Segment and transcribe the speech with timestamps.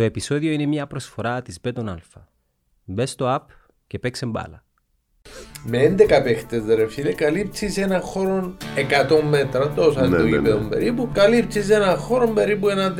[0.00, 2.22] Το επεισόδιο είναι μια προσφορά της Beton Alpha.
[2.84, 3.46] Μπες στο app
[3.86, 4.64] και παίξε μπάλα.
[5.64, 8.56] Με 11 παίχτες ρε φίλε καλύψεις ένα χώρο
[9.08, 10.68] 100 μέτρα, τόσα Ναι, το ναι, γήπεδο ναι.
[10.68, 12.98] περίπου, καλύψεις ένα χώρο περίπου ένα 10%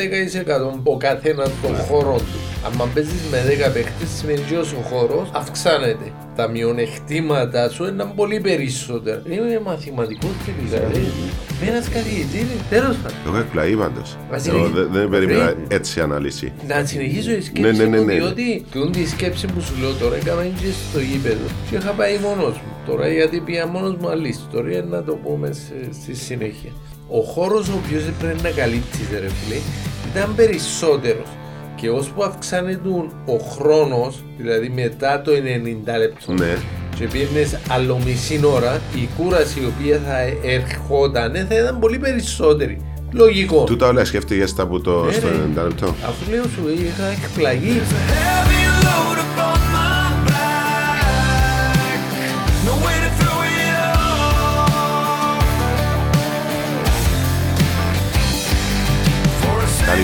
[0.79, 2.39] από καθένα των χώρων του.
[2.83, 6.13] Αν παίζεις με 10 παίχτες σημαίνει ότι ο χώρος αυξάνεται.
[6.41, 9.23] Τα μειονεκτήματα σου είναι πολύ περισσότερα.
[9.31, 10.89] Είναι μαθηματικός τελικά.
[10.93, 11.01] ρε.
[11.61, 13.17] Με ένας καθηγητής, τέλος πάντων.
[13.27, 14.17] Εγώ εκπλαγεί πάντως.
[14.31, 16.53] Βασίλη, Δεν δεν περίμενα πρέπει- έτσι ανάλυση.
[16.69, 18.13] Να συνεχίσω η Ναι, σκέψη ναι, ναι, μου, ναι.
[18.15, 22.19] διότι τούτη τη σκέψη που σου λέω τώρα έκανα και στο γήπεδο και είχα πάει
[22.19, 22.73] μόνος μου.
[22.87, 26.71] Τώρα γιατί πήγα μόνος μου άλλη ιστορία να το πούμε σε- στη συνέχεια.
[27.09, 29.59] Ο χώρος ο οποίος έπρεπε να καλύψεις ρε φίλε
[30.13, 31.27] ήταν περισσότερος
[31.81, 32.89] και ώσπου αυξάνεται
[33.27, 36.57] ο χρόνος, δηλαδή μετά το 90 λεπτό Ναι.
[36.97, 42.81] και πήγαινες άλλο μισή ώρα, η κούραση η οποία θα ερχόταν θα ήταν πολύ περισσότερη.
[43.13, 43.65] Λογικό.
[43.65, 45.61] Τούτα όλα σκέφτηκες τα που το Ναι, στο ναι.
[45.61, 47.81] 90 λεπτό; Αφού λέω σου είχα εκπλαγεί.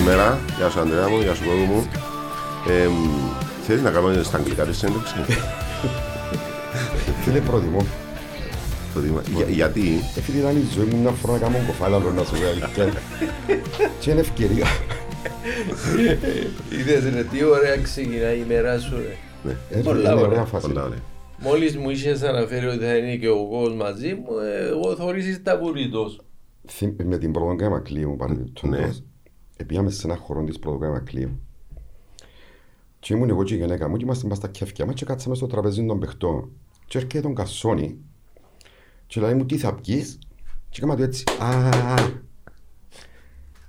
[0.07, 1.87] Καλημέρα, γεια σου Ανδρέα μου, γεια σου Κόγκο μου.
[2.69, 2.89] Ε,
[3.63, 5.15] Θέλεις να κάνουμε στα αγγλικά τη συνέντευξη;
[7.25, 7.87] Φίλε προτιμώ.
[8.95, 9.23] Το δήμα.
[9.37, 9.83] Για- Γιατί;
[10.17, 12.93] Επειδή ήταν η ζωή μου μια φορά να κάνω κοφάλαλο να σου πω αλήθεια.
[14.01, 14.67] Και είναι ευκαιρία.
[16.71, 19.17] Είδες ρε τι ωραία ξεκινάει η μέρα σου ρε.
[19.71, 20.27] Ε, Πολλά Είναι ωραία.
[20.31, 20.67] ωραία φάση.
[20.67, 20.99] Πολλά ωραία.
[21.39, 25.43] Μόλις μου είχες αναφέρει ότι θα είναι και ο Γος μαζί μου, ε, εγώ θωρήσεις
[25.43, 26.21] τα πουρίτος.
[26.69, 29.03] Θυ- Με την πρωτοκάμα Μακλείου παρεμπιπτόντως.
[29.57, 29.63] Ναι.
[29.65, 31.41] Επήγαμε σε ένα χώρο της πρωτοκάμα Μακλείου.
[32.99, 35.35] Και ήμουν εγώ και η γυναίκα μου και είμαστε μπας στα κέφια μας και κάτσαμε
[35.35, 36.51] στο τραπέζι των παιχτών.
[36.87, 37.99] Και έρχεται τον κασόνι
[39.07, 40.19] και λέει μου τι θα πιείς
[40.69, 41.95] και κάμα του έτσι α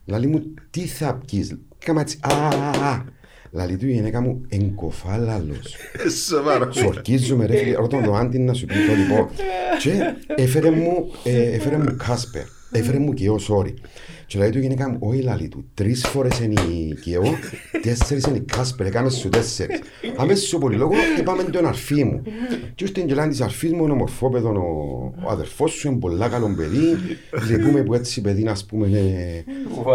[0.05, 3.03] Λαλή μου τι θα πιείς και κάμα έτσι α
[3.51, 5.75] Λαλή του η γυναίκα μου εγκοφάλαλος
[6.27, 6.71] Σοβαρό.
[6.71, 9.29] Σορκίζομαι ρε φίλε, ρωτώ το Άντι να σου πει το λοιπόν.
[9.79, 13.73] Και έφερε μου, ε, έφερε μου Κάσπερ, έφερε μου και ο Σόρι.
[14.27, 17.23] Και λέει του η γυναίκα μου, όχι λαλή του, τρεις φορές είναι η Κιό,
[17.81, 19.79] τέσσερις είναι η Κάσπερ, έκαμε σου τέσσερις.
[20.17, 22.21] Αμέσως στο πολυλόγο είπαμε τον αρφή μου.
[22.75, 26.27] Και ήρθε την γελάνη της αρφής μου, είναι ομορφόπεδο, ο, ο αδερφός σου είναι πολλά
[26.29, 26.97] καλό παιδί,
[27.49, 29.43] λυπούμε που έτσι παιδί να πούμε είναι...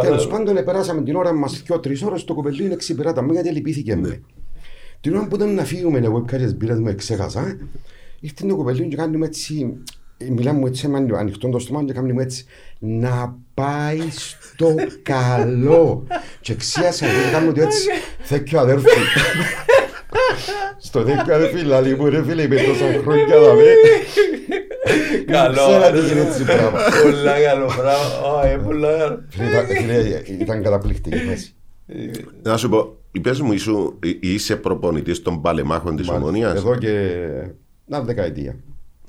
[0.00, 3.32] Τέλος πάντων, ε, περάσαμε την ώρα μας δυο τρεις ώρες, το κοπελί είναι ξυπηράτα μου
[3.32, 4.20] γιατί λυπήθηκε με.
[5.00, 7.56] Την ώρα που ήταν να φύγουμε, εγώ έπιασα τις μπύρες μου, εξέχασα.
[8.20, 9.72] Ήρθε το κοπελί και κάνει μου έτσι,
[10.30, 12.44] μιλάμε μου έτσι με ανοιχτό το στόμα και κάνει μου έτσι,
[12.78, 16.06] να πάει στο καλό.
[16.40, 17.88] Και εξίασα και κάνω ότι έτσι,
[18.22, 18.88] θέκιο αδέρφη.
[20.78, 23.62] Στο θέκιο αδέρφη, λαλή μου ρε φίλε, είμαι τόσα χρόνια να με.
[25.26, 25.52] Καλό.
[25.54, 26.06] Ξέρα τι ρε.
[26.06, 26.78] γίνεται έτσι πράγμα.
[27.02, 28.30] Πολλά καλό πράγμα.
[28.34, 29.24] Ω, ε, πολλά καλό.
[29.28, 31.54] Φίλε, ήταν- φίλε, Ήταν καταπληκτική φάση.
[32.42, 36.28] Να σου πω, πες μου, ήσου- ε, είσαι προπονητής των παλεμάχων της Μάλιστα.
[36.28, 36.90] Ομονίας; Εδώ και
[37.86, 38.56] μια δεκαετία.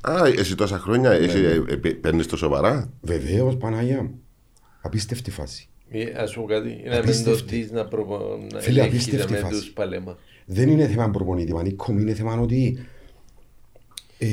[0.02, 4.20] Α, εσύ τόσα χρόνια εσύ, ε, ε, παι- παίρνεις το σοβαρά; Βεβαίως, Παναγία μου.
[4.86, 5.68] Απίστευτη φάση.
[5.90, 7.56] Ε, Ας πω κάτι, να μην το Απίστευτη.
[7.56, 9.60] δεις να προπο- να Φίλε, ελέγχεις απίστευτη με φάση.
[9.60, 10.18] τους παλέμα.
[10.46, 12.78] δεν είναι θέμα προπονητή, Μανίκο, είναι θέμα ότι
[14.18, 14.28] ε,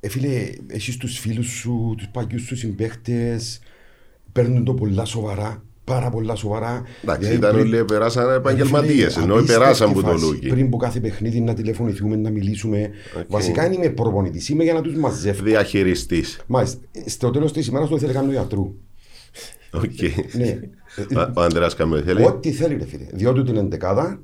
[0.00, 3.60] ε, φίλε, έχεις τους φίλους σου, τους παγιούς σου συμπαίχτες,
[4.32, 6.82] παίρνουν το πολλά σοβαρά, πάρα πολλά σοβαρά.
[7.02, 10.24] Εντάξει, Δηλαδή, ήταν πριν- όλοι περάσαν Ε, επαγγελματίες, φίλε, ενώ απίστευτη περάσαν που το φάση.
[10.24, 10.48] λούκι.
[10.48, 12.90] Πριν που κάθε παιχνίδι να τηλεφωνηθούμε, να μιλήσουμε.
[13.28, 15.42] Βασικά δεν είμαι προπονητής, είμαι για να τους μαζεύω.
[15.42, 16.40] Διαχειριστής.
[16.46, 18.74] Μάλιστα, στο τέλος της ημέρας το ήθελε κάνω γιατρού.
[19.74, 19.82] Οκ.
[20.32, 20.46] ναι.
[20.96, 22.24] Ε, Ο- Ο Ανδρέας Καμπέ θέλει.
[22.24, 23.06] Ό,τι θέλει ρε φίλε.
[23.12, 24.20] Διότι την εντεκάδα,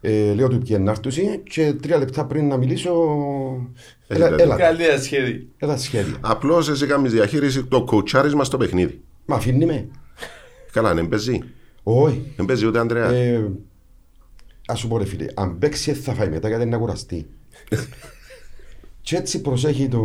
[0.00, 2.92] ε, λέω του ποιοι ενάρτουση και τρία λεπτά πριν να μιλήσω,
[4.06, 5.48] έλα, Έλα, έλα, Καλή ασχέδη.
[5.56, 6.16] έλα σχέδια.
[6.20, 9.00] Απλώς εσύ κάνεις διαχείριση το κοουτσάρισμα στο παιχνίδι.
[9.26, 9.88] Μα αφήνει με.
[10.72, 11.40] Καλά, δεν παίζει.
[11.82, 12.32] Όχι.
[12.36, 13.10] Δεν παίζει ούτε Ανδρέα.
[13.12, 13.50] Ε,
[14.66, 17.26] ας σου πω ρε φίλε, αν παίξει θα φάει μετά γιατί είναι να κουραστεί.
[19.02, 20.00] και έτσι προσέχει το,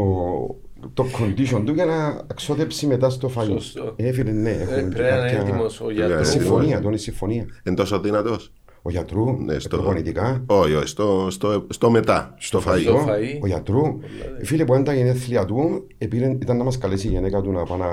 [0.94, 3.60] το condition του για να ξοδέψει μετά στο φαγητό.
[3.60, 3.94] Σωστό.
[3.96, 6.28] Ε, φίλε, ναι, έχουμε Ε, και Πρέπει να είναι κάποια- έτοιμος ο Ε, γιατρός.
[6.30, 7.46] Συμφωνία, τον είναι συμφωνία.
[7.64, 9.78] Είναι τόσο δυνατός; Ο γιατρού, Ναι, στο...
[9.78, 12.80] προπονητικά, Όχι, όχι, στο, στο, στο μετά, στο φαΐ.
[12.82, 13.40] Στο φαΐ.
[13.42, 14.00] Ο γιατρού,
[14.44, 17.64] φίλε που ήταν τα γενέθλια του, επήρε, ήταν να μας καλέσει η γυναίκα του να,
[17.64, 17.92] πάμε να,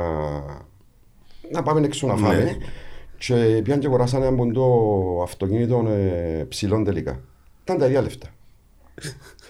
[1.53, 2.35] να πάμε έξω να φάμε.
[2.45, 2.57] Ναι.
[3.19, 4.67] Και πήγαν και αγοράσανε από το
[5.23, 7.21] αυτοκίνητο ε, ψηλών τελικά.
[7.63, 8.29] Ήταν τα ίδια λεφτά.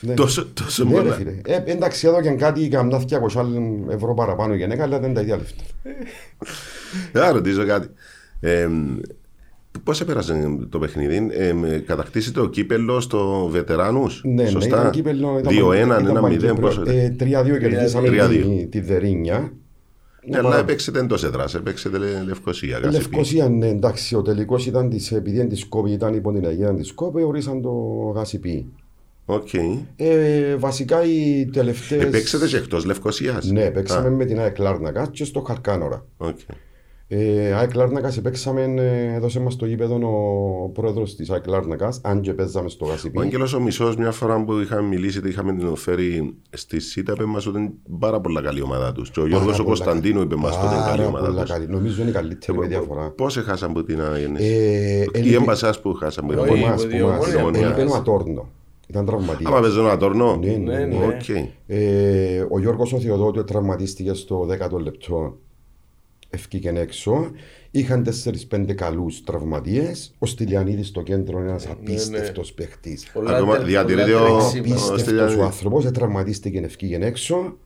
[0.00, 0.14] Ναι.
[0.14, 1.12] Τόσο, τόσο Ναι, ρε πολλά.
[1.12, 1.30] φίλε.
[1.44, 3.44] Ε, εντάξει, εδώ και κάτι καμιά 200
[3.90, 5.62] ευρώ παραπάνω η γυναίκα, αλλά δεν είναι τα ίδια λεφτά.
[7.12, 7.88] Να ρωτήσω κάτι.
[8.40, 8.68] Ε,
[9.84, 14.78] Πώς έπερασε το παιχνίδι, ε, με- κατακτήσει το κύπελο στο βετεράνους; Ναι, ναι, Σωστά.
[14.80, 16.20] ήταν κύπελλο, ήταν 2-1, ήταν 1-0.
[16.20, 16.54] παγκύπριο.
[16.54, 16.82] Πόσο.
[16.86, 18.28] Ε, 3-2 κερδίσαμε 3-2.
[18.28, 19.52] τη, τη Δερίνια.
[20.26, 22.78] Ναι, αλλά έπαιξετε εντός έδρας, έπαιξετε Λε- Λευκοσία.
[22.78, 22.92] Κασιπί.
[22.92, 26.74] Λευκοσία, ναι, εντάξει, ο τελικός ήταν της, επειδή είναι της Κόπη, ήταν υπό την Αγία
[26.74, 27.70] της Κόπη, ορίσαν το
[28.14, 28.66] γασιπί.
[29.34, 29.48] Οκ.
[29.96, 32.02] Ε, βασικά οι τελευταίες...
[32.02, 33.50] Επέξετε και εκτός Λευκοσίας.
[33.50, 36.06] Ναι, παίξαμε Α, με την ΑΕΚ Λάρνακα και στο Χαρκάνορα.
[36.16, 36.38] οκ.
[37.12, 42.20] Ε, ΑΕΚ Λάρνακας παίξαμε, ε, έδωσε μας το γήπεδο ο πρόεδρος της ΑΕΚ Λάρνακας, αν
[42.20, 43.20] και παίζαμε στο Ο Γασιπί.
[43.20, 47.46] Άγγελος ο Μισός μια φορά που είχαμε μιλήσει, είχαμε την φέρει στη ΣΥΤΑ, είπε μας
[47.46, 49.10] ότι είναι πάρα πολλά καλή ομάδα τους.
[49.10, 51.50] Και ο Γιώργος ο πολλά Κωνσταντίνου είπε μας ότι είναι καλή Πάρα ομάδα πολλά τους.
[51.50, 51.66] καλή.
[51.68, 53.10] Νομίζω είναι η καλύτερη με διαφορά.
[53.10, 54.44] Πώς έχασαν από την Αγέννηση.
[54.44, 58.18] Ε, Η έλειπε- έμπασας που χάσαν από την Όχι, από
[58.94, 59.10] Ομόνια.
[59.10, 59.30] εμάς, από από δύο εμάς.
[59.30, 59.46] ομόνια.
[59.46, 59.46] Έλειπε ο Ατόρνο.
[59.46, 59.50] Ήταν τραυματίας.
[59.50, 60.36] Άμα παίζουν ένα τόρνο.
[60.36, 60.96] Ναι, ναι, Ναι, ναι.
[60.96, 61.06] ναι.
[61.06, 61.28] Οκ.
[61.66, 65.38] Ε, ο Γιώργος ο Θεοδότου τραυματίστηκε στο 10ο λεπτό.
[66.32, 67.30] Εφκήκε έξω.
[67.70, 68.02] Είχαν
[68.50, 70.14] 4-5 καλούς τραυματίες.
[70.18, 73.10] Ο Στυλιανίδης στο κέντρο είναι ένας απίστευτος παίχτης.
[73.12, 74.60] Πολλά Ακόμα τε- διατηρείται πολλά ο- τρέξιμα.
[74.62, 75.38] ο- Απίστευτος Στυλιανίδης.
[75.38, 75.84] ο άνθρωπος.
[75.84, 77.56] Ε, τραυματίστηκε και εφκήκε έξω.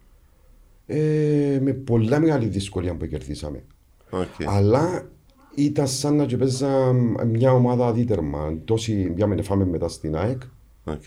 [0.86, 3.64] Ε, με πολλά μεγάλη δυσκολία που κερδίσαμε.
[4.10, 4.26] Οκ.
[4.46, 5.08] Αλλά
[5.54, 6.92] ήταν σαν να και παίζα
[7.26, 8.58] μια ομάδα δίτερμα.
[8.64, 10.42] Τόση μια φάμε μετά στην ΑΕΚ.
[10.84, 11.02] Οκ.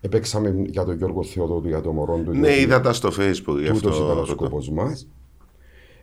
[0.00, 2.30] Επαίξαμε για τον Γιώργο Θεοδότου, για τον μωρό του.
[2.32, 3.58] Ναι, διότι είδα τα στο facebook.
[3.60, 4.26] γι' αυτό Τούτος ήταν ο ρωτώ.
[4.26, 5.08] σκοπός μας.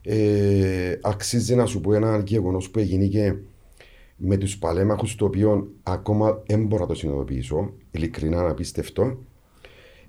[0.01, 3.33] Ε, αξίζει να σου πω ένα γεγονός που έγινε και
[4.15, 9.17] με τους παλέμαχους το οποίο ακόμα δεν μπορώ να το συνειδητοποιήσω, ειλικρινά να απίστευτο.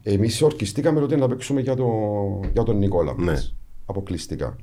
[0.03, 1.87] Εμείς ορκιστήκαμε τότε να παίξουμε για, το,
[2.53, 3.41] για τον Νικόλα μας, Ναι.
[3.87, 4.57] αποκλειστικά.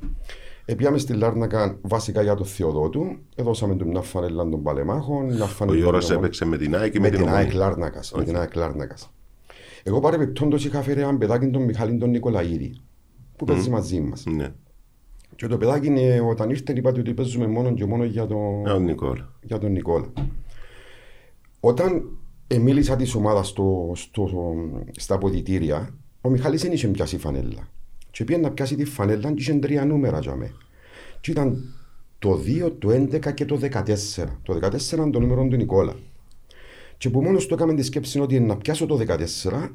[0.65, 5.47] Επιάμε στη Λάρνακα βασικά για τον Θεοδότου, έδωσαμε του μια φανέλα των παλεμάχων, μια Ο
[5.47, 7.65] φανέλα Γιώργος των- έπαιξε με την ΑΕΚ και με με την την ΑΕΚ Ομόνια.
[7.67, 8.11] Λάρνακας.
[8.17, 9.09] Με την ΑΕΚ Λάρνακας.
[9.83, 12.77] Εγώ παρεπιπτόντως είχα φέρει έναν παιδάκι τον Μιχάλη τον Νικολαίδη
[13.35, 14.23] που παίζει μαζί μας.
[14.25, 14.53] Ναι,
[15.35, 18.35] Και το παιδάκι είναι, όταν ήρθε είπατε ότι παίζουμε μόνο και μόνο για, το,
[18.65, 19.31] Ε, ο Νικόλα.
[19.41, 20.07] για τον Νικόλα.
[21.59, 22.09] Όταν
[22.47, 24.53] ε, μίλησα της ομάδας στο, στο,
[24.91, 25.89] στα αποδητήρια,
[26.21, 27.67] ο Μιχάλης δεν είχε πιάσει φανέλα.
[28.15, 30.51] Και πήγε να πιάσει τη φανέλα και είχε τρία νούμερα για μέ.
[31.21, 31.73] Και ήταν
[32.19, 33.85] το 2, το 11 και το 14.
[34.43, 35.95] Το 14 ήταν το νούμερο του Νικόλα.
[36.97, 39.69] Και που μόνος του έκαμε τη σκέψη ότι να πιάσω το 14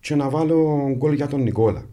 [0.00, 1.84] και να βάλω γκολ για τον Νικόλα.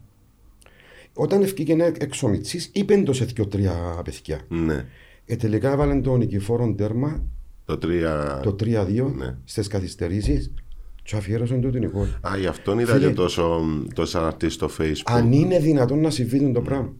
[1.14, 4.40] Όταν ευκήγε έξω ο Μιτσής, είπε το σε δυο-τρία παιδιά.
[4.48, 4.86] Ναι.
[5.26, 7.24] Ε, τελικά έβαλε τον Νικηφόρον τέρμα
[7.66, 8.40] Το 3.
[8.44, 9.36] το 3-2 Ναι.
[9.44, 10.54] στις καθυστερήσεις
[11.12, 12.20] και αφιέρωσαν το την Νικόλα.
[12.28, 13.08] Α, γι' αυτόν είδα Φίλε.
[13.08, 13.62] και τόσο,
[13.94, 15.02] τόσο αναρτήσεις στο facebook.
[15.06, 16.94] Αν είναι δυνατόν να συμβεί το πράγμα.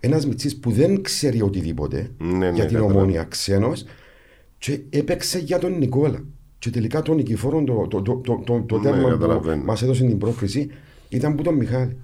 [0.00, 2.98] Ένας Μιτσής που δεν ξέρει οτιδήποτε Ναι, ναι, για την καταλαβαίνω.
[3.00, 3.84] ομόνια ξένος
[4.58, 6.24] και έπαιξε για τον Νικόλα.
[6.58, 9.64] Και τελικά τον Νικηφόρον το, το, το, το, το, το Ναι, τέρμα που καταλαβαίνω.
[9.64, 10.70] μας έδωσε την πρόκριση
[11.08, 11.96] ήταν που τον Μιχάλη.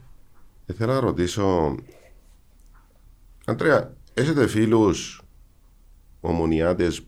[0.67, 1.75] Ήθελα να ρωτήσω.
[3.45, 5.23] Αντρέα, έχετε φίλους
[6.21, 7.01] ομονιάτες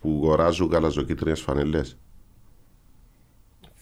[0.00, 1.98] που αγοράζουν γαλαζοκίτρινες φανελές.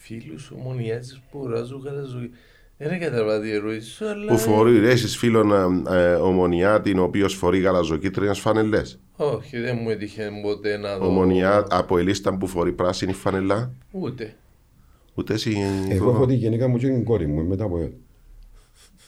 [0.09, 2.31] Φίλους ομονιάτες που ράζουν καλά ζωή.
[2.77, 4.33] Δεν κατάλαβα τη ροής σου, αλλά...
[4.33, 5.53] Που φορεί, έχεις φίλον
[5.87, 11.07] ε, ε, ομονιάτη ο οποίος φορεί γαλαζοκίτρινες φανελές; Όχι, δεν μου έτυχε ποτέ να δω.
[11.07, 14.35] Ομονιά από ελίστα που φορεί πράσινη φανελά; Ούτε.
[15.15, 15.57] Ούτε εσύ.
[15.89, 17.91] Εγώ έχω τη γενικά μου και την κόρη μου μετά από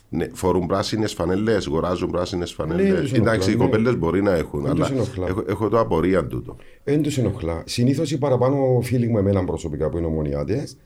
[0.09, 3.01] Ναι, φορούν πράσινες φανελές, αγοράζουν πράσινες Ναι, φανελές.
[3.01, 3.71] τους Εντάξει, οι ενοχλά, ναι.
[3.71, 5.27] κοπέλες μπορεί να έχουν, Δεν αλλά τους ενοχλά.
[5.27, 6.57] έχω, έχω το απορία τούτο.
[6.85, 7.63] Δεν τους ενοχλά.
[7.67, 10.77] Συνήθως οι παραπάνω φίλοι μου, εμένα προσωπικά που είναι ομονιάτες,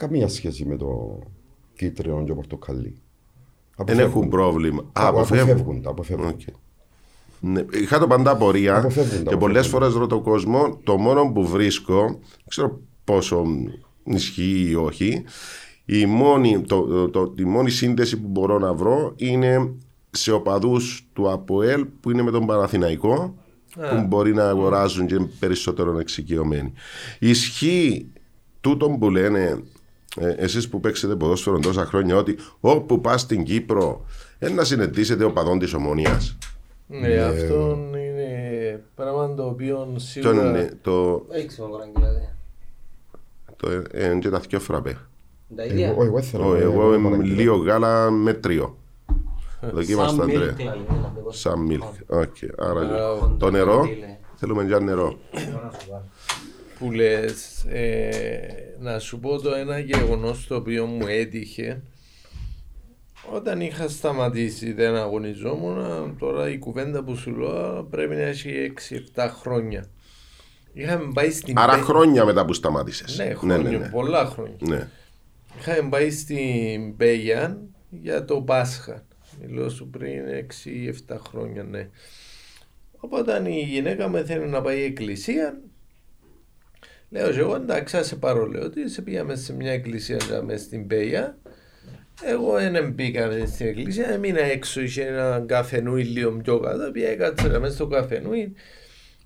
[0.00, 1.18] καμία σχέση με το
[1.76, 3.00] κίτρινο και πορτοκαλί.
[3.84, 4.82] Δεν έχουν πρόβλημα.
[4.92, 5.48] Α, αποφεύγουν.
[5.50, 5.82] αποφεύγουν.
[5.82, 6.26] τα, αποφεύγουν.
[6.28, 6.40] Οκ.
[7.40, 9.90] Ναι, είχα το πάντα απορία Αποφεύγουν τα, και πολλές αποφεύγουν.
[9.90, 13.44] φορές ρωτώ κόσμο, το μόνο που βρίσκω, δεν ξέρω πόσο
[14.04, 15.24] ισχύει ή όχι,
[15.84, 19.74] η μόνη, το, το, το- τη μόνη σύνδεση που μπορώ να βρω είναι
[20.10, 23.34] σε οπαδούς του ΑΠΟΕΛ που είναι με τον Παναθηναϊκό
[23.74, 26.72] που μπορεί να αγοράζουν και είναι περισσότερο εξοικειωμένοι.
[27.18, 28.06] Ισχύει
[28.60, 29.62] τούτο που λένε
[30.16, 34.04] ε, εσείς που παίξετε ποδόσφαιρο τόσα χρόνια ότι όπου πας στην Κύπρο
[34.38, 36.36] ε, να συναντήσετε οπαδόν της Ομόνιας.
[36.86, 40.32] Ναι, αυτό είναι πράγμα το οποίο Το, σίγουρα...
[40.48, 42.28] είναι το, Δεν ξέρω τώρα δηλαδή.
[43.56, 44.98] το, ε, είναι και τα δυο φραπέ.
[45.56, 45.88] Τα ίδια.
[45.88, 47.34] Εγώ, εγώ ήθελα Ω, να- Εγώ να είμαι παραγγείλω.
[47.42, 48.76] λίγο γάλα με τρίο.
[49.72, 50.52] Δοκίμαστε, Σαν Αντρέα.
[50.52, 51.32] milk, δηλαδή, να το πω.
[51.32, 51.82] Σαν milk.
[52.06, 53.36] OK, άρα Μπράβο.
[53.38, 53.80] το νερό.
[53.82, 54.18] Τι λέει.
[54.36, 55.18] Θέλουμε για νερό.
[56.80, 61.82] Που λες, ε, να σου πω το ένα γεγονός το οποίο μου έτυχε
[63.32, 68.72] όταν είχα σταματήσει δεν αγωνιζόμουν τώρα η κουβέντα που σου λέω πρέπει να έχει
[69.14, 69.84] 6-7 χρόνια
[70.72, 73.16] είχαμε πάει στην Άρα Πέ- χρόνια μετά που σταμάτησες.
[73.18, 73.88] ναι, χρόνια, ναι, ναι.
[73.88, 74.88] πολλά χρόνια Ναι.
[75.58, 77.58] είχαμε πάει στην Πέγιαν
[77.90, 79.04] για το Πάσχα
[79.40, 80.22] μιλώ σου πριν
[81.08, 81.88] 6-7 χρόνια ναι
[83.02, 85.60] Οπότε η γυναίκα με θέλει να πάει εκκλησία
[87.12, 88.46] Λέω και εγώ εντάξει, θα σε πάρω.
[88.46, 91.38] Λέω ότι σε πήγαμε σε μια εκκλησία μέσα στην Πέια
[92.22, 97.58] Εγώ δεν μπήκα στην εκκλησία, έμεινα έξω, είχε ένα καφενούι λίγο πιο κάτω, πήγα κάτσα
[97.58, 98.54] μέσα στο καφενούι,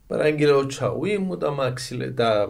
[0.07, 2.49] παράγγειλα ο τσαουί μου, τα μάξιλε, τα...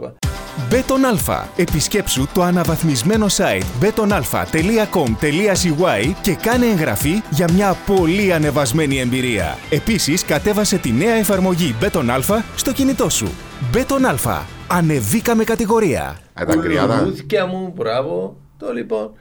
[0.70, 1.48] Μπέτον Αλφα.
[1.56, 9.58] Επισκέψου το αναβαθμισμένο site betonalpha.com.cy και κάνε εγγραφή για μια πολύ ανεβασμένη εμπειρία.
[9.70, 13.28] Επίσης, κατέβασε τη νέα εφαρμογή Μπέτον Αλφα στο κινητό σου.
[13.72, 14.46] Μπέτον Αλφα.
[14.76, 16.02] Ανεβήκαμε κατηγορία.
[16.32, 17.00] Α, Ήταν κρυάδα.
[17.00, 19.12] Λουλούθκια μου, μπράβο, το λοιπόν.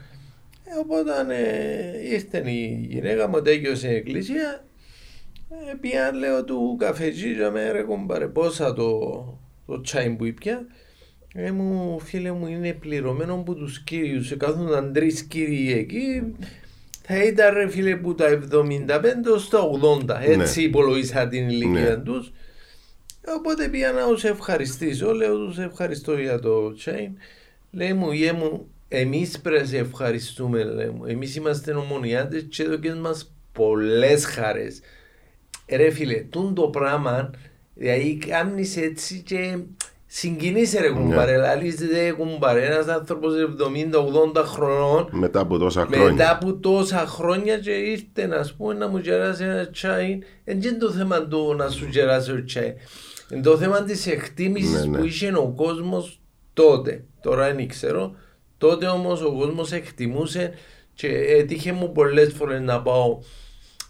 [0.63, 4.65] Ε, οπότε ε, ήρθε η γυναίκα μου, τέλειωσε η εκκλησία,
[5.50, 9.00] ε, πήγαν λέω του καφετζή, για με ρε κομπάρε, πόσα το,
[9.65, 10.65] το τσάι που ήπια.
[11.36, 16.36] Ε, μου, φίλε μου, είναι πληρωμένο από τους κύριους, σε κάθονταν τρεις κύριοι εκεί,
[17.05, 18.60] θα ήταν ρε φίλε που τα 75
[19.38, 19.60] στα
[20.10, 20.65] 80, έτσι Ναι.
[20.65, 21.95] υπολογίσα την ηλικία Ναι.
[21.98, 22.31] τους.
[23.27, 27.10] Οπότε πήγα να τους ευχαριστήσω, λέω τους ευχαριστώ για το chain.
[27.72, 31.06] Λέει μου, γε μου, εμείς πρέπει να σε ευχαριστούμε, λέει μου.
[31.06, 34.80] Εμείς είμαστε ομονιάτες και έδωκες μας πολλές χαρές.
[35.65, 37.30] Ε, Ρε φίλε, τούν το πράγμα,
[37.74, 39.58] δηλαδή κάνεις έτσι και
[40.06, 43.34] συγκινείσαι ρε κουμπάρε, λαλείς δε κουμπάρε, ένας άνθρωπος
[44.36, 46.12] 70-80 χρονών Μετά από τόσα χρόνια.
[46.12, 50.20] μετά από τόσα χρόνια και ήρθε να πούμε να μου γεράσει ένα τσάι.
[50.44, 52.74] Δεν είναι το θέμα του να σου γεράσει ο τσάι.
[53.34, 54.98] Είναι το θέμα της εκτίμησης Ναι, ναι.
[54.98, 56.20] που είχε ο κόσμος
[56.54, 57.04] τότε.
[57.22, 58.16] Τώρα δεν ξέρω.
[58.58, 60.54] Τότε όμως ο κόσμος εκτιμούσε
[60.94, 63.20] και έτυχε μου πολλές φορές να πάω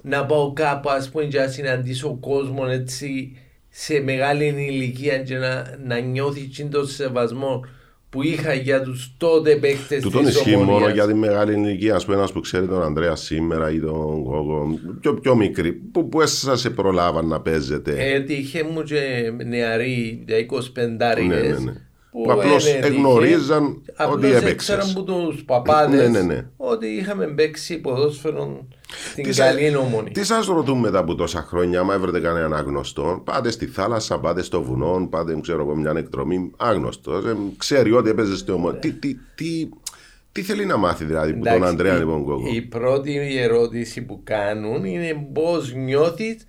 [0.01, 3.37] να πάω κάπου ας πούμε και να συναντήσω κόσμο έτσι
[3.69, 7.65] σε μεγάλη ηλικία και να, να νιώθει εκείνο το σεβασμό
[8.13, 10.93] που είχα για τους τότε παίχτες Του τον της ισχύει μόνο Ομονίας.
[10.93, 11.95] για τη μεγάλη ηλικία.
[11.95, 16.09] Α πούμε, ένας που ξέρει τον Ανδρέας σήμερα ή τον Κόκο, πιο, πιο μικρή, που,
[16.09, 17.95] που σα σε προλάβαν να παίζετε.
[18.13, 21.73] Έτυχε μου και νεαροί, για 25 Ναι, ναι, ναι.
[22.13, 24.51] Που απλώς εγνωρίζαν ότι έπαιξες.
[24.51, 26.45] Έξεραν που τους παπάδες Ναι, ναι, ναι.
[26.57, 28.65] ότι είχαμε παίξει ποδόσφαιρο
[29.11, 30.11] στην Τις καλή σα- ομονή.
[30.11, 34.43] Τις σα ρωτούν μετά από τόσα χρόνια, άμα έβρετε κανέναν άγνωστο, πάτε στη θάλασσα, πάτε
[34.43, 36.51] στο βουνό, πάτε ξέρω εγώ, μια εκδρομή.
[36.57, 37.23] Άγνωστος.
[37.57, 38.79] ξέρει ότι έπαιζες στη ομονία.
[38.79, 39.69] Τι, τι, τι,
[40.31, 42.49] τι θέλει να μάθει δηλαδή που τον Εντάξει, Ανδρέα η- λοιπόν Κόκο.
[42.53, 46.45] Η πρώτη ερώτηση που κάνουν είναι πώς νιώθεις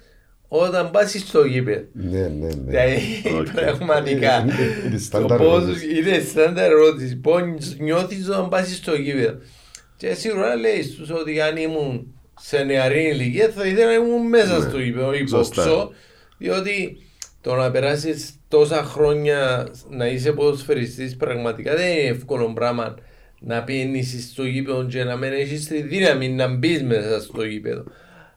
[0.56, 1.84] όταν πας στο γήπεδο.
[1.92, 2.54] Ναι, ναι, ναι.
[2.66, 2.98] Δηλαδή,
[3.38, 3.50] Οκ.
[3.50, 4.40] πραγματικά.
[4.40, 4.54] Είναι-
[4.86, 5.98] είναι Το στάνταρ πώς ερώτηση.
[5.98, 7.16] είναι στάνταρ ερώτηση.
[7.16, 7.42] Πώς
[7.78, 9.34] νιώθεις όταν πας στο γήπεδο.
[9.96, 12.06] Και σίγουρα λέεις τους ότι αν ήμουν
[12.40, 15.28] σε νεαρή ηλικία θα ήθελα να ήμουν μέσα στο γήπεδο, όχι Ναι.
[15.28, 15.62] Σωστά.
[15.62, 15.90] που έξω.
[16.38, 16.96] Διότι
[17.40, 22.94] το να περάσεις τόσα χρόνια να είσαι ποδοσφαιριστής πραγματικά δεν είναι εύκολο πράγμα
[23.40, 27.84] να πιένεις στο γήπεδο και να μην έχεις τη δύναμη να μπεις μέσα στο γήπεδο.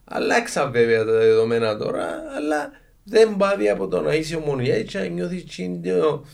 [0.09, 2.71] Αλλάξαν βέβαια τα δεδομένα τώρα, αλλά
[3.03, 6.25] δεν πάβει από το να είσαι ομονιά και να νιώθεις τσίντιο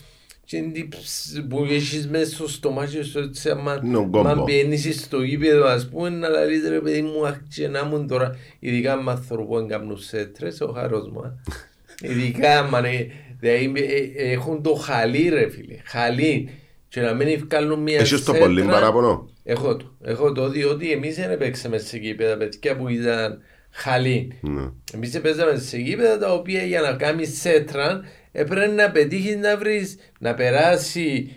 [1.48, 4.28] που έχεις μέσα στο στομάχι σου έτσι άμα, Ναι, ο κόμπο.
[4.28, 8.06] άμα πιένεις στο γήπεδο ας πούμε να λαλείς ρε παιδί μου αχ και να μου
[8.06, 11.32] τώρα ειδικά άμα άνθρωπο κάνουν σέτρες ο χαρός μου α.
[12.10, 13.06] ειδικά άμα ναι,
[13.40, 16.50] δηλαδή ε, ε, έχουν το χαλί ρε φίλε χαλί
[16.88, 18.38] και να μην βγάλουν μια Έχεις το σέτρα.
[18.46, 19.94] πολύ παράπονο; Έχω το.
[20.02, 23.40] Έχω το διότι εμείς δεν παίξαμε σε γήπεδα παιδιά που ήταν
[23.74, 24.38] χαλή.
[24.40, 24.70] Ναι.
[24.92, 28.00] Εμείς παίζαμε σε γήπεδα τα οποία για να κάνεις σέτρα
[28.32, 31.36] έπρεπε να πετύχεις να βρεις, να περάσει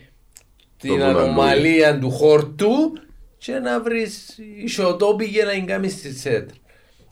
[0.78, 1.22] την βουναλούι.
[1.22, 2.98] ανομαλία του χορτού
[3.38, 6.56] και να βρεις ισοτόπι για να κάνεις τη σέτρα.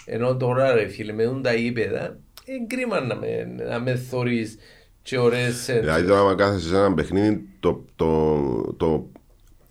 [0.06, 4.58] Ενώ τώρα ρε φίλε με δουν τα γήπεδα, είναι κρίμα να με, να με θωρείς
[5.02, 5.84] και ωραίες σέτρες.
[5.84, 9.10] Δηλαδή τώρα άμα κάθεσαι σε ένα παιχνίδι το, το, το,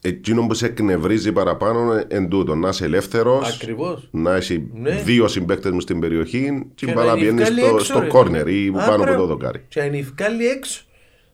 [0.06, 4.08] εκείνο που σε εκνευρίζει παραπάνω εν τούτο, να είσαι ελεύθερος, Ακριβώς.
[4.10, 4.90] να έχει Ναι.
[5.04, 8.06] δύο συμπαίκτες μου στην περιοχή και Και παρά να πιένεις βγάλει στο, έξω, στο ρε.
[8.06, 9.18] κόρνερ ή Α, πάνω από μπράβο.
[9.20, 9.64] το δοκάρι.
[9.68, 10.84] Και να βγάλει έξω.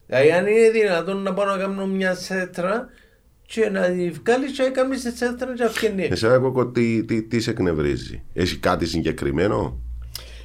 [0.07, 2.89] Δηλαδή αν είναι δυνατόν να πάω να κάνω μια σέτρα
[3.47, 6.13] και να τη βγάλει και να κάνεις τη σέτρα και να βγαίνει έξω.
[6.27, 9.81] Εσένα κόκο τι, τι, τι σε εκνευρίζει; Έχει κάτι συγκεκριμένο;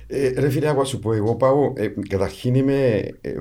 [0.08, 3.32] Ε, ρε φίλε, άκουα σου πω, εγώ πάω, ε, καταρχήν είμαι, ε,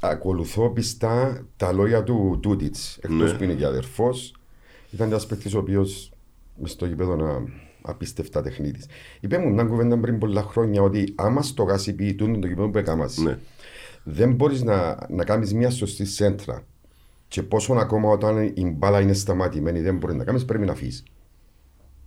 [0.00, 3.38] ακολουθώ πιστά τα λόγια του Τούτιτς, εκτός Ναι.
[3.38, 4.32] που είναι και αδερφός.
[4.90, 6.12] Ήταν ένας παίκτης ο οποίος
[6.56, 7.42] μες στο γήπεδο να
[7.82, 8.86] απίστευτα τεχνίτης.
[9.20, 12.68] Είπε μου μια κουβέντα πριν πολλά χρόνια ότι άμα στο γάσι πει τούτο το γήπεδο
[12.68, 13.38] που έκαμας, Ναι.
[14.04, 16.62] δεν μπορείς να, να κάνεις μια σωστή σέντρα
[17.28, 21.02] και πόσο ακόμα όταν η μπάλα είναι σταματημένη δεν μπορείς να κάνεις πρέπει να αφήσεις.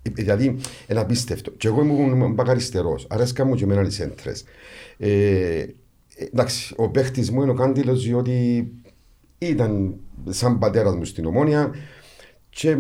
[0.02, 0.58] Ε, Δηλαδή,
[0.88, 1.52] είναι απίστευτο.
[1.52, 3.06] Και εγώ ήμουν μπακαριστερός.
[3.10, 4.44] Αρέσκα μου και εμένα οι σέντρες.
[4.98, 5.66] Ε,
[6.34, 8.68] εντάξει, ο παίχτης μου είναι ο Κάντιλος, διότι
[9.38, 9.96] ήταν
[10.30, 11.72] σαν πατέρας μου στην ομόνια.
[12.50, 12.76] Και ε,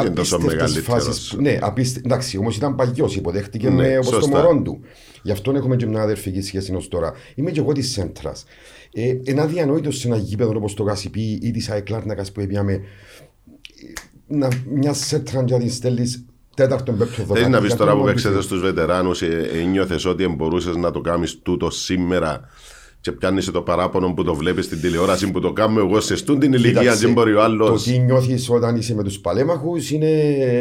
[0.00, 1.04] είναι τόσο απίστευτες μεγαλύτερος.
[1.04, 2.00] φάσεις που- Ναι, απίστε...
[2.04, 4.42] εντάξει, όμως ήταν παγιό, υποδέχτηκε Ναι, με όπως το σωστά.
[4.42, 4.80] μωρό του.
[5.22, 7.12] Γι' αυτό έχουμε και μια αδερφική σχέση ως τώρα.
[7.34, 8.44] Είμαι και εγώ της Σέντρας.
[8.92, 12.80] Ε, ένα διανόητο σε ένα γήπεδο όπως το Γασιπί ή της Αϊκλάρνακα που έπιαμε
[14.26, 17.50] να, μια σέτρα για την στέλνεις τέταρτον, πέμπτο, Θέλει δωδεκάτο.
[17.52, 20.76] να πεις για τώρα το που μόνο παίξετε τους στου βετεράνους, ε, νιώθε ότι μπορούσες
[20.76, 22.40] να το κάνεις τούτο σήμερα
[23.00, 26.38] και πιάνεις το παράπονο που το βλέπεις στην τηλεόραση που το κάνω εγώ σε στούν
[26.38, 27.80] την ηλικία, Κοίταξε, δεν μπορεί ο Το άλλο.
[27.84, 30.10] τι νιώθεις όταν είσαι με τους παλέμαχους είναι.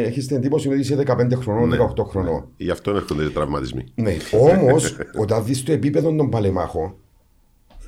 [0.05, 1.77] Έχεις την εντύπωση ότι είσαι 15 χρονών, Ναι.
[1.77, 2.45] 18 χρονών.
[2.57, 3.83] Γι' αυτό έρχονται οι τραυματισμοί.
[3.95, 6.95] Ναι, όμως όταν δεις το επίπεδο των παλεμάχων.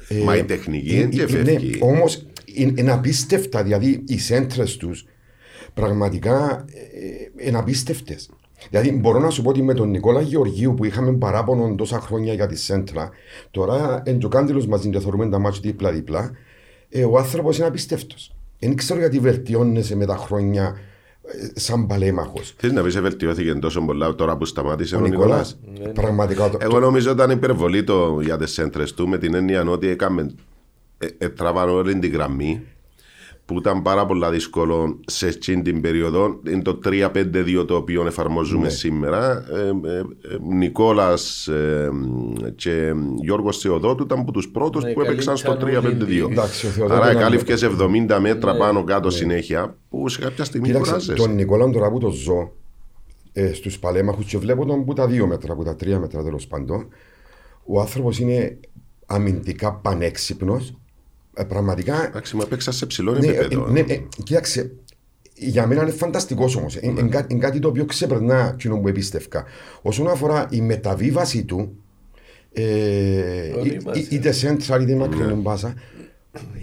[0.07, 1.69] ε, Μα η τεχνική ε, είναι και ε, φεύγει.
[1.69, 3.63] Ναι, όμως είναι, είναι απίστευτα.
[3.63, 5.05] Δηλαδή οι σέντρες τους
[5.75, 6.65] πραγματικά
[7.37, 8.29] ε, είναι απίστευτες.
[8.69, 12.33] Δηλαδή μπορώ να σου πω ότι με τον Νικόλα Γεωργίου που είχαμε παράπονο τόσα χρόνια
[12.33, 13.09] για τη σέντρα,
[13.51, 16.31] τώρα εν το κάντιλος μαζί και θεωρούμε τα μάτια δίπλα-δίπλα,
[16.89, 18.31] ε, ο άνθρωπος είναι απίστευτος.
[18.59, 20.77] Δεν ξέρω γιατί βελτιώνεσαι με τα χρόνια
[21.53, 22.53] ε, σαν παλέμαχος.
[22.57, 26.49] Θέλει να πεις σε βελτιώθηκε τόσο πολλά τώρα που σταμάτησε Ο ο Νικόλας; Νικόλας, πραγματικά.
[26.49, 30.31] το- Εγώ νομίζω ήταν υπερβολή το, για τις έντρε του με την έννοια ότι έκαμε.
[30.97, 32.61] Ε, ε, τραβάνε όλη την γραμμή
[33.45, 36.39] που ήταν πάρα πολύ δύσκολο σε εκείνη την περίοδο.
[36.47, 38.69] Είναι το 3-5-2 το οποίο εφαρμόζουμε Ναι.
[38.69, 39.45] σήμερα.
[39.51, 39.59] Ε,
[39.89, 40.03] ε, ε,
[40.55, 41.89] Νικόλας ε,
[42.55, 46.31] και Γιώργος Θεοδότου ήταν από τους πρώτους Ναι, που έπαιξαν στο καλύψαν όλοι 3-5-2.
[46.31, 50.67] Εντάξει, ο Θεοδότου Άρα ήταν- κάλυφκες 70 μέτρα πάνω κάτω συνέχεια που σε κάποια στιγμή
[50.67, 51.17] Κοίταξε, κουράζεσαι.
[51.17, 52.51] τον Νικόλα τώρα που το ζω
[53.33, 56.47] ε, στους παλέμαχους και βλέπω τον που τα δύο μέτρα, που τα τρία μέτρα τέλος
[56.47, 56.87] πάντων.
[57.65, 58.59] Ο άνθρωπος είναι
[59.05, 60.73] αμυντικά πανέξυπνος.
[61.37, 62.05] Ε, πραγματικά.
[62.05, 63.67] Εντάξει, μα παίξα σε ψηλό Ναι, ε, επίπεδο.
[63.67, 64.71] ναι, ε, κοίταξε,
[65.35, 66.75] για μένα είναι φανταστικός όμως.
[66.75, 69.43] Είναι, είναι κά- είναι κάτι το οποίο ξεπερνά εκείνο που εμπίστευκα.
[69.81, 71.77] Όσον αφορά η μεταβίβαση του,
[72.53, 72.63] ε,
[73.59, 73.99] Όλοι εί- μαζί.
[73.99, 75.73] εί- είτε σέντρα είτε μακρινή μπάσα,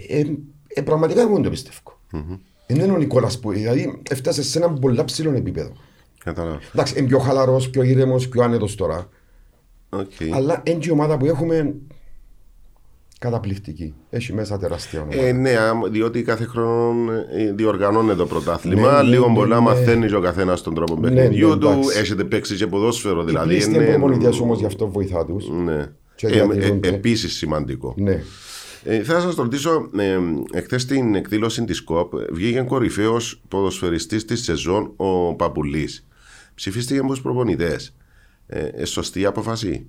[0.08, 0.22] ε,
[0.66, 1.78] ε, πραγματικά εγώ δεν το πιστεύω.
[2.66, 5.72] Δεν είναι ο Νικόλας που, δηλαδή, έφτασε σε ένα πολύ ψηλό επίπεδο.
[6.24, 6.58] Κατάλαβα.
[6.74, 9.08] Εντάξει, είναι πιο χαλαρός, πιο ήρεμος, πιο άνετος τώρα.
[9.88, 10.10] Οκ.
[10.34, 11.74] Αλλά είναι και η ομάδα που έχουμε
[13.22, 13.94] καταπληκτική.
[14.10, 15.22] Έχει μέσα τεράστια ομάδα.
[15.22, 18.90] Ε, ναι, άμα- διότι κάθε χρόνο ε, διοργανώνεται το πρωτάθλημα.
[18.92, 19.60] Ναι, ναι, λίγο ναι, πολλά ναι.
[19.62, 21.66] μαθαίνει και ο καθένας τον τρόπο Ναι, παιχνιδιού ναι, του.
[21.68, 21.98] εντάξει.
[21.98, 23.48] Έχετε παίξει και ποδόσφαιρο, Οι δηλαδή.
[23.48, 25.48] πλείστοι είναι- προπονητές όμως γι' αυτό βοηθά τους.
[25.64, 25.86] Ναι.
[26.14, 26.88] Και Ε, ε, διατηρούνται.
[26.88, 27.94] Επίσης σημαντικό.
[27.96, 28.22] Ναι.
[28.84, 30.18] Ε, θα σας ρωτήσω, ε,
[30.52, 36.06] εχθές στην εκδήλωση της ΚΟΠ βγήκε κορυφαίος ποδοσφαιριστής της σεζόν ο Παπουλής.
[36.54, 37.94] Ψηφίστηκε από του προπονητές.
[38.46, 39.86] Ε, ε, σωστή η απόφαση;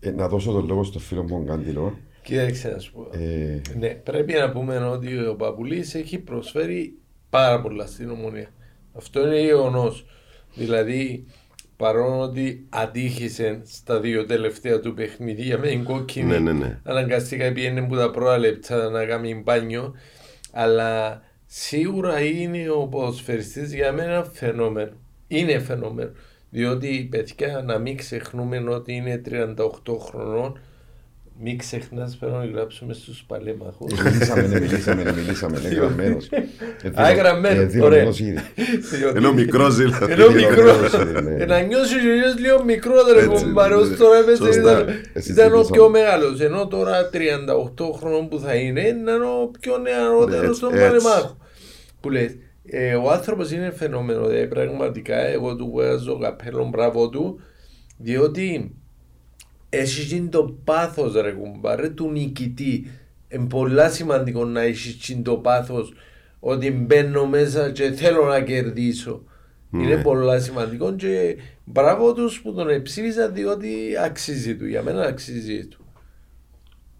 [0.00, 1.98] Ε, να δώσω τον λόγο στο φίλο μου τον Καντιλό.
[2.24, 3.08] Κοίταξε να σου πω.
[3.12, 6.98] Ε, Ναι, πρέπει να πούμε ότι ο Παπουλής έχει προσφέρει
[7.30, 8.48] πάρα πολλά στην ομονία.
[8.96, 10.06] Αυτό είναι γεγονός.
[10.54, 11.24] Δηλαδή,
[11.76, 16.80] παρόλο ότι ατύχησε στα δύο τελευταία του παιχνίδια με την κόκκινη, Ναι, ναι, ναι.
[16.84, 19.94] αναγκαστικά πήγαινε που τα πρώτα λεπτά να κάνει μπάνιο,
[20.52, 24.92] αλλά σίγουρα είναι ο ποδοσφαιριστής για μένα φαινόμενο.
[25.28, 26.10] Είναι φαινόμενο.
[26.50, 30.60] Διότι, παιδιά, να μην ξεχνούμε ότι είναι 38 χρονών,
[31.40, 33.92] μην ξεχνάς πρέπει να γράψουμε στους παλέμαχους.
[34.02, 36.28] μιλήσαμε, ναι, μιλήσαμε, ναι, μιλήσαμε, ναι, γραμμένος.
[36.82, 38.10] Ε, Α, γραμμένος, ε, ωραία.
[38.10, 38.38] δηλωμένος ήδη.
[39.14, 40.12] Ενώ μικρός δηλαδή.
[40.12, 40.92] Ενώ Τι μικρός.
[40.94, 41.42] ωραίο, ναι.
[41.42, 43.96] Ε, Να νιώσεις ο γιος λίγο μικρότερο Έτσι, κομπάρε, ως ναι.
[43.96, 44.60] τώρα έπαιζε, Σωστά.
[44.60, 45.62] ήταν, Εσύ ήταν ο συζητήσαμε.
[45.72, 46.40] πιο μεγάλος.
[46.40, 50.84] Ενώ τώρα 38 χρόνων που θα είναι, είναι ο πιο νεαρότερος Έτσι, των έτσι.
[50.86, 51.38] παλεμάχων.
[52.00, 57.40] Που λες, ε, ο άνθρωπος είναι φαινόμενο, δηλαδή πραγματικά εγώ του βγάζω καπέλο μπράβο του,
[57.98, 58.74] διότι
[59.74, 62.90] έχει γίνει το πάθος ρε κουμπάρε του νικητή.
[63.28, 65.92] Είναι πολλά σημαντικό να έχεις γίνει το πάθος
[66.40, 69.22] ότι μπαίνω μέσα και θέλω να κερδίσω.
[69.72, 73.68] Είναι πολλά σημαντικό και μπράβο τους που τον εψήφισαν διότι
[74.04, 74.66] αξίζει του.
[74.66, 75.84] Για μένα αξίζει του.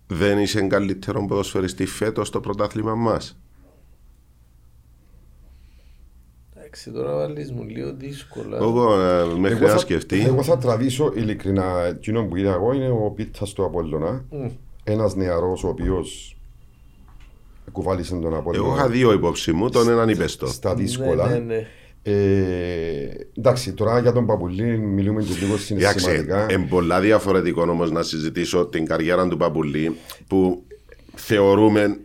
[0.07, 3.39] Δεν είσαι καλύτερο ποδοσφαιριστή φέτος στο πρωτάθλημα μας.
[6.77, 8.57] Εντάξει τώρα βάλεις μου λίγο δύσκολα.
[8.57, 10.21] Εγώ ε, μέχρι Εγώ να θα- σκεφτεί.
[10.21, 11.85] Εγώ θα τραβήσω ειλικρινά.
[11.85, 14.25] Εκείνο που είδα εγώ είναι ο Πίτας του Απόλλωνα.
[14.31, 14.47] Μμ.
[14.85, 16.37] Ένας νεαρός ο οποίος
[17.73, 18.67] κουβάλισε τον Απόλλωνα.
[18.67, 20.47] Εγώ είχα δύο υπόψη μου, τον έναν υπέστο.
[20.47, 21.29] Στα δύσκολα.
[21.29, 21.67] Ναι, ναι, ναι.
[22.03, 23.09] Ε,
[23.39, 26.47] εντάξει, τώρα για τον Παπουλή μιλούμε και λίγο Εντάξει, συναισθηματικά.
[26.53, 30.63] είναι πολλά διαφορετικό όμως να συζητήσω την καριέρα του Παπουλή που
[31.15, 31.99] θεωρούμε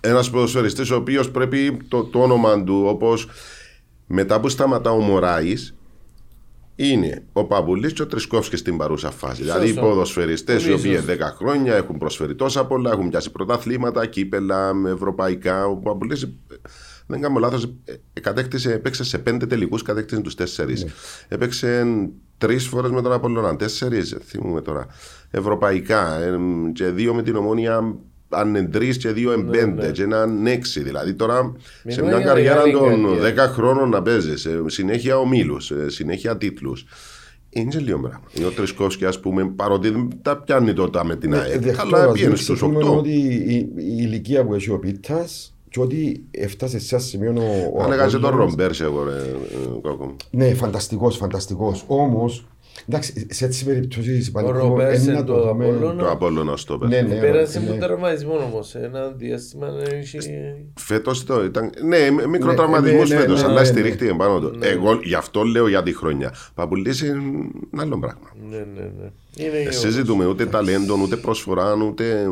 [0.00, 3.28] ένας ποδοσφαιριστής ο οποίος πρέπει το, το όνομα του όπως
[4.06, 5.74] μετά που σταματά ο Μωράης
[6.76, 9.42] είναι ο Παπουλής και ο Τρισκόφσκι στην παρούσα φάση.
[9.42, 9.80] Δηλαδή οι Σωστό.
[9.80, 11.12] ποδοσφαιριστές οι Πολύ οποίοι σωστό.
[11.12, 15.66] 10 χρόνια έχουν προσφέρει τόσα πολλά, έχουν πιάσει πρωταθλήματα, κύπελα, ευρωπαϊκά.
[15.66, 16.28] Ο Παπουλής
[17.06, 17.74] δεν κάνω λάθος,
[18.20, 20.86] κατέκτησε, έπαιξε σε πέντε τελικούς, κατέκτησε τους τέσσερις.
[21.28, 21.86] Έπαιξε
[22.38, 24.86] τρεις φορές με τον Απολλώνα, τέσσερις, θυμούμε τώρα.
[25.30, 27.96] Ευρωπαϊκά εμ, και δύο με την ομόνια.
[28.28, 30.82] Αν είναι τρεις και δύο είναι πέντε, και έναν έξι.
[30.82, 31.52] Δηλαδή τώρα
[31.86, 33.48] σε Μιλούμε μια για καριέρα μεγάλη των καριέρα.
[33.48, 36.84] 10 χρόνων να παίζεις, συνέχεια ομίλους, συνέχεια τίτλους.
[37.50, 38.20] Είναι και λίγο πράγμα.
[38.46, 42.04] Ο Τρισκόφσκι, ας πούμε, παρότι δεν τα πιάνει τότε με την Ναι, ΑΕΚ, δεχτώ, αλλά
[42.04, 42.96] ας πήγαινε μην στους ξεχνούμε 8.
[42.96, 47.78] ότι η, η ηλικία που έχει ο Πίτας και ότι έφτασε σε ένα σημείο ο,
[47.78, 50.16] ο Αν έκαζε τον Απόλλωνας- Ρομπέρς εγώ ρε ε, κόκκο.
[50.30, 51.84] Ναι, φανταστικός, φανταστικός.
[51.86, 52.46] Όμως,
[52.88, 55.64] εντάξει, σε έτσι περιπτώσεις Ο υπαλληλικό, Ρομπέρς είναι να είναι το το δούμε.
[55.66, 56.02] Απόλλωνα.
[56.02, 57.02] Το Απόλλωνα στο Ναι, πέρα.
[57.08, 57.20] ναι.
[57.20, 57.70] Πέρασε ναι.
[57.70, 58.74] με τραυματισμό όμως.
[58.74, 60.18] Ένα διάστημα να έχει...
[60.74, 61.70] Φέτος το ήταν.
[61.84, 64.58] Ναι, με- μικρό Ναι, τραυματισμό ναι, ναι, φέτος, ναι, αλλά ναι, στηρίχτηκε πάνω του.
[64.60, 66.34] Εγώ γι' αυτό λέω για τη χρονιά.
[66.54, 67.18] Παπουλής είναι
[67.72, 68.30] ένα άλλο πράγμα.
[68.50, 69.10] Ναι, ναι, ναι.
[69.36, 69.78] Είναι Ε, γεγονός.
[69.78, 72.26] Συζητούμε ούτε ταλέντο, ούτε προσφορά, ούτε.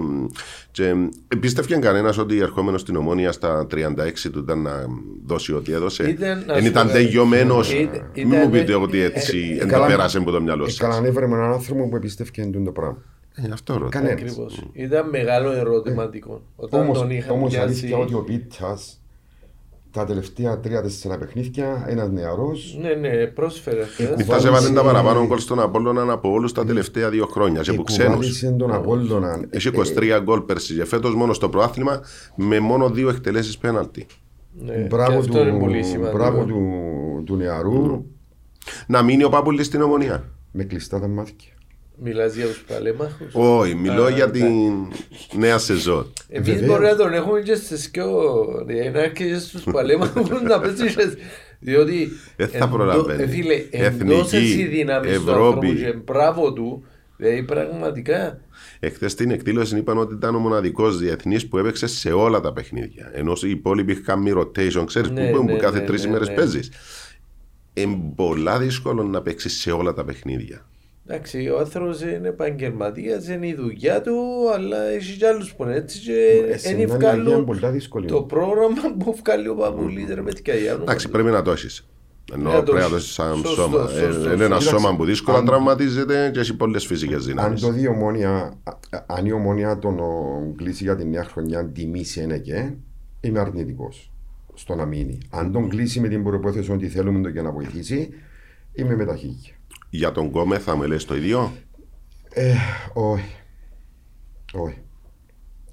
[0.82, 4.86] Μ, Και πίστευε κανένας ότι ερχόμενος στην ομόνια στα 36 του ήταν να
[5.26, 6.08] δώσει ό,τι έδωσε.
[6.08, 7.72] Ήταν, να Δεν σου ήταν πω, τελειωμένος.
[7.72, 10.78] ήταν- Μην μου ήταν- πείτε ότι έτσι δεν τα πέρασε από το μυαλό Ε, σας.
[10.78, 12.98] Καλά ανέβρε με έναν άνθρωπο που εμπιστεύτηκε εντούν το πράγμα.
[13.52, 13.88] Αυτό ρωτώ.
[13.88, 14.20] Κανένας.
[14.20, 14.64] Ακριβώς.
[14.72, 16.42] Ήταν μεγάλο ερωτηματικό.
[16.56, 17.64] Όταν Όμως, τον είχα όμως πιάσει...
[17.66, 19.00] αλήθεια ότι ο Πίτσας
[19.94, 23.82] τα τελευταία τρία-τέσσερα παιχνίδια, ένας νεαρός, Ναι, ναι, πρόσφερε.
[23.84, 24.06] χθες.
[24.06, 27.60] κουβάλισε- Θα σε βάλει τα παραπάνω γκολ στον Απόλλωνα από όλους τα τελευταία δύο χρόνια.
[27.62, 28.12] Και που ξένους.
[28.14, 29.44] κουβάλισε τον Απόλλωνα.
[29.50, 32.00] Έχει Ε, 23 γκολ πέρσι και φέτος μόνο στο προάθλημα
[32.34, 34.06] με μόνο δύο εκτελέσεις πέναλτι.
[34.64, 36.16] Ναι, και Μπράβο αυτό είναι πολύ του, σημαντικό.
[36.16, 36.60] μπράβο του,
[37.26, 38.04] του νεαρού
[38.86, 40.24] Να μείνει ο Πάπουλης στην ομονία.
[40.52, 41.52] με κλειστά τα μάτια.
[42.02, 44.40] Μιλάς για τους παλέμαχους; Όχι, μιλώ Α, για εντάξει.
[44.40, 46.12] την νέα σεζόν.
[46.28, 46.66] Εμείς Βεβαίως.
[46.68, 48.06] μπορεί να τον έχουμε και στις πιο...
[48.92, 50.96] Να έρχεσαι στους παλέμαχους να παίζεις
[51.58, 53.22] διότι Δεν θα εντό- προλαβαίνεις.
[53.24, 55.44] ε, φίλε, Εθνική, εντός εσύ δύναμης του Ευρώπη.
[55.46, 56.84] άνθρωπου και μπράβο του
[57.16, 58.40] δηλαδή πραγματικά
[58.80, 63.10] Εχθές στην εκδήλωση είπαν ότι ήταν ο μοναδικός διεθνής που έπαιξε σε όλα τα παιχνίδια.
[63.14, 66.08] Ενώ οι υπόλοιποι είχαν μη rotation, ξέρεις Ναι, που, που ναι, κάθε ναι, τρεις ναι,
[66.08, 66.34] ημέρε ναι.
[66.34, 66.70] παίζεις.
[67.74, 70.66] Είναι πολλά δύσκολο να παίξεις σε όλα τα παιχνίδια.
[71.06, 74.14] Εντάξει, ο άνθρωπος είναι επαγγελματίας, είναι η δουλειά του,
[74.54, 77.44] αλλά έχει κι άλλους που είναι έτσι Ε, και σε δεν μια ηλικία είναι βγάλουν
[77.44, 78.06] πολλά δύσκολη.
[78.06, 80.54] το πρόγραμμα που βγάλει ο Παπουλής, ρε παιδιά.
[80.54, 81.12] για όνομα Εντάξει, του.
[81.12, 81.88] πρέπει να το έχεις.
[82.32, 83.04] Ενώ Να το πρέπει να το έχεις.
[83.06, 83.78] έχεις σαν Σωστό, σώμα.
[83.78, 84.20] σωστό, Ε, σωστό.
[84.32, 87.60] Είναι ένα Κοίταξε, σώμα που δύσκολα αν- τραυματίζεται και έχει πολλές φυσικές Αν δυνάμεις.
[87.60, 91.24] το δει η ομόνια, α- α- αν η ομόνια τον ο, κλείσει για τη νέα
[91.24, 92.70] χρονιά τιμήσει ένα και,
[93.20, 94.12] είμαι αρνητικός
[94.54, 95.18] στο να μείνει.
[95.30, 98.08] Αν τον κλείσει με την προπόθεση ότι θέλουμε το για να βοηθήσει,
[98.72, 99.53] είμαι με τα χίλια.
[99.94, 101.52] Για τον Κόμε θα με λες το ίδιο;
[102.32, 102.54] Ε,
[102.92, 103.36] όχι.
[104.52, 104.78] Όχι.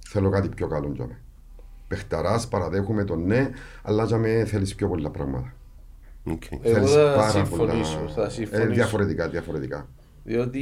[0.07, 1.19] Θέλω κάτι πιο καλό για μένα.
[1.87, 3.49] Πεχταράς, παραδέχομαι τον ναι,
[3.83, 5.53] αλλά για μένα θέλεις πιο πολλά πράγματα.
[6.23, 6.43] Οκ.
[6.51, 8.69] Εγώ Θέλεις θα πάρα συμφωνήσω, πολλά- θα Ε, συμφωνήσω.
[8.73, 9.87] διαφορετικά, διαφορετικά.
[10.23, 10.61] Διότι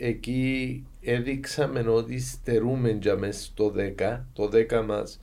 [0.00, 5.20] εκεί έδειξαμε ότι στερούμε για μέσα στο 10, το 10 μας.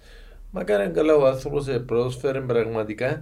[0.52, 3.21] Μα κάνει καλά ο άνθρωπος ε, πρόσφερε πραγματικά,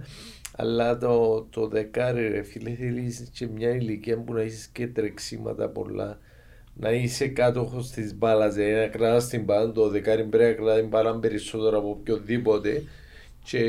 [0.56, 5.68] αλλά το, το δεκάρι ρε φίλε θέλεις και μια ηλικία που να έχεις και τρεξίματα
[5.68, 6.18] πολλά.
[6.74, 10.80] Να είσαι κάτοχος της μπάλας, δηλαδή να κρατάς την μπάλα, το δεκάρι πρέπει να κρατάει
[10.80, 12.82] την μπάλα περισσότερο από οποιοδήποτε.
[13.44, 13.62] Και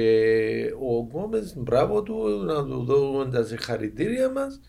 [0.79, 4.61] ο Γκόμες, μπράβο του, να του δώσουμε τα συγχαρητήρια μας.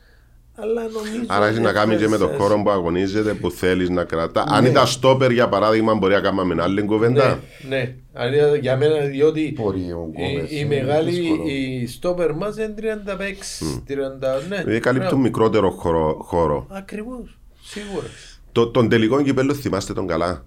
[0.56, 2.44] Αλλά νομίζω Άρα έχεις να κάνεις και με το ευχαριστώ.
[2.48, 4.44] χώρο που αγωνίζεται, που θέλεις να κρατά.
[4.48, 4.68] Αν Ναι.
[4.68, 7.40] ήταν στόπερ για παράδειγμα, μπορεί να κάνουμε άλλη κουβέντα.
[7.68, 7.94] Ναι, ναι.
[8.12, 11.42] Αν είναι για μένα, διότι Μπορεί ο Γκόμες, η, η είναι μεγάλη δύσκολο.
[11.46, 14.56] η στόπερ μας είναι 36, 30, ναι.
[14.56, 16.18] Δηλαδή καλύπτουν μικρότερο χώρο.
[16.22, 16.66] χώρο.
[16.70, 18.06] Ακριβώς, σίγουρα.
[18.52, 20.44] Το, τον τελικό κυπέλο θυμάστε τον καλά;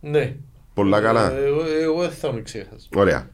[0.00, 0.36] Ναι.
[0.74, 1.32] Πολλά καλά.
[1.32, 2.86] Ε, Εγώ, εγώ δεν θα με ξέχασα.
[2.96, 3.28] Ωραία.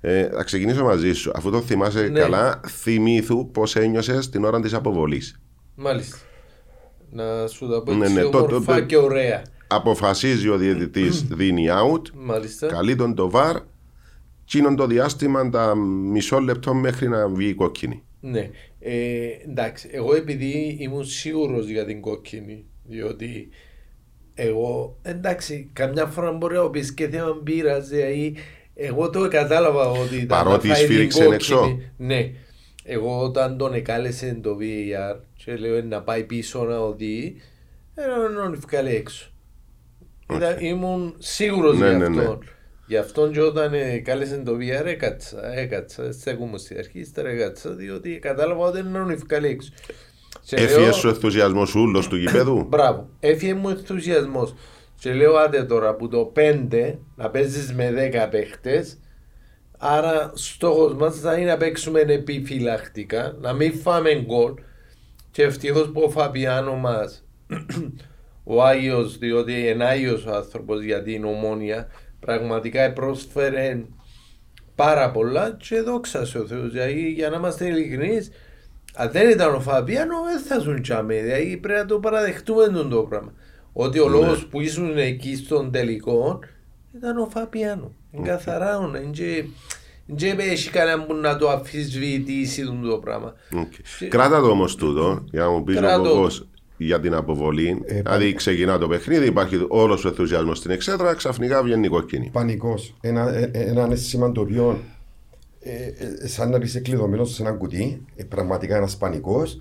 [0.00, 1.30] Ε, θα ξεκινήσω μαζί σου.
[1.34, 2.20] Αφού το θυμάσαι Ναι.
[2.20, 5.38] καλά, θυμήθου πώς ένιωσες την ώρα της αποβολής.
[5.74, 6.16] Μάλιστα.
[7.10, 9.42] Να σου τα πω Ναι, έτσι ναι, το- το- όμορφα το- και ωραία.
[9.66, 12.66] Αποφασίζει ο διαιτητής, δίνει out, Μάλιστα.
[12.66, 13.56] καλεί τον το βαρ,
[14.46, 18.02] τσίνον το διάστημα τα μισό λεπτό μέχρι να βγει η κόκκινη.
[18.20, 18.50] Ναι.
[18.80, 23.48] Ε, εντάξει, εγώ επειδή ήμουν σίγουρος για την κόκκινη, διότι
[24.34, 28.34] εγώ, εντάξει, καμιά φορά μπορεί να πεις και θέμα μπύρας, δηλαδή,
[28.74, 31.34] εγώ το κατάλαβα ότι ήταν Παρότι να φάει την σφύριξε κόκκινη.
[31.34, 31.78] έξω.
[31.96, 32.30] Ναι.
[32.84, 37.36] Εγώ όταν τον εκάλεσε το VAR και λέω να πάει πίσω να οδηγεί,
[37.94, 39.30] era να τον βγάλει έξω.
[40.34, 42.20] Ήταν, ήμουν σίγουρος Ναι, γι' ναι, αυτό.
[42.20, 42.38] ναι.
[42.86, 47.70] Γι' αυτό και όταν ε, κάλεσε το VR έκατσα, έκατσα, στέκομαι στην αρχή, ύστερα έκατσα,
[47.70, 49.70] διότι κατάλαβα ότι είναι να τον βγάλει έξω.
[50.44, 53.08] Και Έφυγε λέω- ο ενθουσιασμός ούλο του γηπέδου; Μπράβο.
[53.20, 54.54] Έφυγε μου ενθουσιασμός.
[55.00, 58.98] Και λέω άντε τώρα που το 5 να παίζεις με 10 παίχτες.
[59.78, 64.54] Άρα στόχος μας θα είναι να παίξουμε επιφυλακτικά, να μην φάμε γκολ.
[65.34, 67.24] Και ευτυχώς που ο Φαπιάνο μας,
[68.44, 71.88] ο Άγιος, διότι είναι Άγιος ο άνθρωπος για την ομόνια,
[72.20, 73.84] πραγματικά πρόσφερε
[74.74, 76.72] πάρα πολλά και δόξα σε ο Θεός.
[76.72, 78.30] Δηλαδή, για να είμαστε ειλικρινείς,
[78.94, 81.20] αν δεν ήταν ο Φαβιάνο, δεν θα ζουν τσάμε.
[81.20, 83.32] Δηλαδή πρέπει να το παραδεχτούμε τον το πράγμα.
[83.72, 86.38] Ότι ο λόγος που ήσουν εκεί στον τελικό
[86.96, 87.94] ήταν ο Φαβιάνο.
[88.10, 88.78] Είναι καθαρά,
[90.06, 93.34] δεν έχει κανένα που να το αφισβητήσει τον το πράγμα.
[93.56, 93.72] Οκ.
[93.98, 96.02] Και- Κράτα το όμως τούτο, για να μου πεις ο Κράτω.
[96.10, 96.46] κόκκος.
[96.76, 97.82] για την αποβολή.
[97.84, 102.28] Ε, δηλαδή ξεκινά το παιχνίδι, υπάρχει όλος ο ενθουσιασμός στην εξέδρα, ξαφνικά βγαίνει κόκκινη.
[102.32, 102.94] Πανικός.
[103.00, 104.80] Ένα, ε, ε, ένα αίσθημα το οποίο
[105.60, 105.72] ε,
[106.22, 109.60] ε, σαν να είσαι κλειδωμένος σε ένα κουτί, ε, πραγματικά ένας πανικός.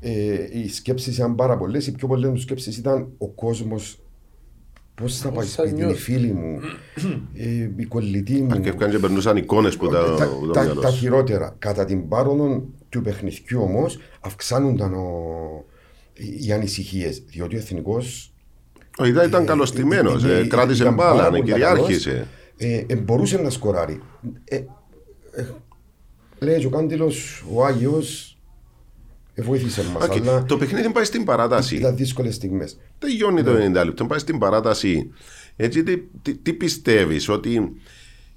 [0.00, 0.12] Ε,
[0.52, 1.86] οι σκέψεις ήταν πάρα πολλές.
[1.86, 3.98] Οι πιο πολλές μου σκέψεις ήταν ο κόσμος.
[5.00, 6.60] Πώς θα πάει θα σπίτι, οι νιώθεις; φίλοι μου,
[7.34, 8.48] ε, η κολλητή μου.
[8.52, 10.98] Αρκέφκαν και περνούσαν εικόνες που τα, τα, που το τα, μυαλός τα σου.
[10.98, 11.54] χειρότερα.
[11.58, 15.06] Κατά την πάροδο του παιχνιδιού όμως, αυξάνονταν ο,
[16.46, 17.22] οι ανησυχίες.
[17.26, 18.02] Διότι ο εθνικό.
[18.98, 22.26] Ο Ιδά ήταν καλωστημένος, ε, ε, κράτησε ήταν πάρα μπάλα, πολύ κυριάρχησε.
[22.56, 24.00] Ε, ε, μπορούσε να σκοράρει.
[24.44, 24.56] Ε,
[25.32, 25.46] ε,
[26.38, 28.29] λέει και ο Κάντιλος, ο Άγιος, ε,
[29.40, 30.04] βοήθησε μας.
[30.04, 31.76] Οκ, Αλλά Το παιχνίδι πάει στην παράταση.
[31.76, 32.78] ήταν δύσκολες στιγμές.
[32.98, 35.10] Τελειώνει το 90 λεπτό, πάει στην παράταση.
[35.56, 37.72] Έτσι, τι, τι, τι πιστεύεις, ότι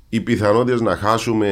[0.10, 1.48] οι πιθανότητες να χάσουμε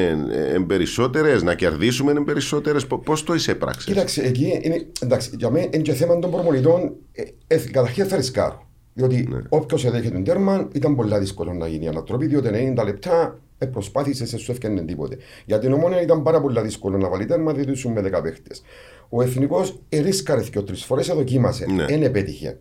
[0.56, 5.66] είναι περισσότερες, να κερδίσουμε είναι περισσότερες, πώς το εισέπραξες; Κοίταξε, εκεί είναι, εντάξει, για μένα
[5.74, 6.94] είναι και θέμα των προπονητών.
[7.12, 8.70] Ε, ε, καταρχήν θα ρισκάρω.
[8.94, 9.42] Διότι Ναι.
[9.50, 13.66] όποιος εδέχεται τον τέρμα ήταν πολύ δύσκολο να γίνει η ανατροπή, διότι 90 λεπτά ε,
[13.66, 15.18] προσπάθησε, σε σου έφτιανε τίποτε.
[15.46, 18.62] Για την ομόνια ήταν πάρα πολύ δύσκολο να βάλει τέρμα, διότι ήσουν με 10 παίχτες.
[19.10, 21.66] Ο εθνικός ρίσκαρε και τρεις φορές, δοκίμασε.
[21.66, 21.86] Ναι.
[21.86, 22.58] Δεν επέτυχε.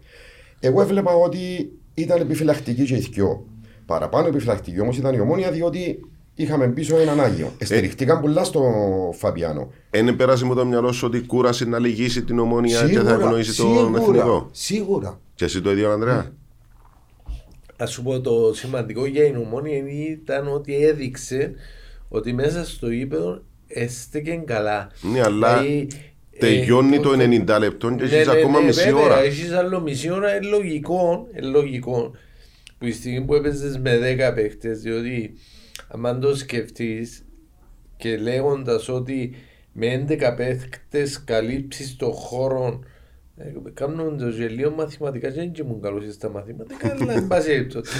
[0.60, 3.46] Εγώ έβλεπα ότι ήταν επιφυλακτική και η θκυο.
[3.86, 6.00] Παραπάνω επιφυλακτική όμως ήταν η ομόνια, διότι
[6.34, 7.52] είχαμε πίσω έναν Άγιο.
[7.58, 8.62] Εστηριχτήκαν πολλά στο
[9.12, 9.70] Φαμπιάνο.
[9.90, 13.56] Ένα πέρασε με το μυαλό σου ότι κούρασε να λυγίσει την ομόνια και θα ευνοήσει
[13.56, 15.20] τον σίγουρα, εθνικό; Σίγουρα.
[15.34, 16.32] Και εσύ το ίδιο, Ανδρέα;
[17.82, 21.54] Α σου πω το σημαντικό για την ομόνια ήταν ότι έδειξε
[22.08, 24.90] ότι μέσα στο ύπεδο έστεκε καλά.
[25.12, 25.88] Ναι, αλλά Δηλαδή,
[26.38, 29.22] τελειώνει ε, το 90 λεπτό και Ναι, έχεις ναι, ακόμα ναι, μισή βέβαια, ώρα.
[29.22, 32.10] Έχεις άλλο μισή ώρα, είναι λογικό, είναι λογικό
[32.78, 33.98] που η στιγμή που έπαιζες με
[34.30, 35.34] 10 παίχτες, διότι
[35.88, 37.24] αν το σκεφτείς
[37.96, 39.34] και λέγοντας ότι
[39.72, 42.88] με 11 παίχτες καλύψεις το χώρο ε,
[43.74, 47.92] Κάνουν το γελίο μαθηματικά και δεν ήμουν καλός στα μαθηματικά, αλλά εν πάση περιπτώσει.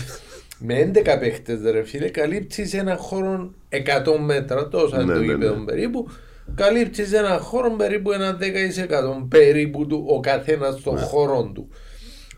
[0.59, 5.25] Με 11 παίχτες ρε φίλε, καλύψεις ένα χώρο 100 μέτρα, τόσα Ναι, είναι το ναι,
[5.25, 5.65] γήπεδο ναι.
[5.65, 6.09] περίπου,
[6.55, 11.01] καλύψεις ένα χώρο περίπου ένα 10% περίπου του ο καθένας στον Ναι.
[11.01, 11.69] χώρο του.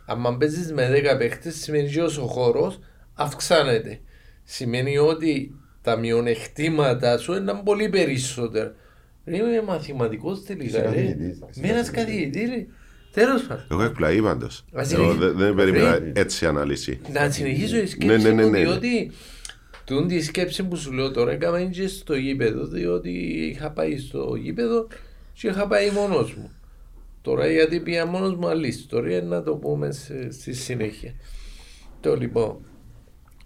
[0.07, 2.79] Αν παίζεις με 10 παίχτες σημαίνει ότι ο χώρος
[3.15, 4.01] αυξάνεται.
[4.45, 8.75] Σημαίνει ότι τα μειονεκτήματα σου είναι πολύ περισσότερα.
[9.25, 10.65] Ρε, Είμαι μαθηματικός τελικά.
[10.67, 10.85] Είσαι ρε.
[10.85, 12.49] καθηγητής, είσαι Με ένας καθηγητής.
[13.13, 13.17] Καθηγητής.
[13.17, 13.25] ρε.
[13.27, 13.65] Τέλος πάντων.
[13.71, 14.65] Εγώ εκπλαγεί πάντως.
[14.73, 16.13] Ας Εγώ είναι- δεν δεν περίμενα Ρε.
[16.15, 17.01] έτσι αναλύση.
[17.13, 18.65] Να συνεχίσω η σκέψη Ναι, ναι, ναι, μου, ναι, ναι.
[18.65, 19.11] διότι
[19.85, 23.11] τούν τη σκέψη που σου λέω τώρα έκανα και στο γήπεδο, διότι
[23.51, 24.87] είχα πάει στο γήπεδο
[25.33, 26.51] και είχα πάει μόνος μου.
[27.23, 31.15] Τώρα γιατί πήγα μόνος μου άλλη ιστορία να το πούμε σε- στη συνέχεια.
[32.01, 32.57] Το λοιπόν.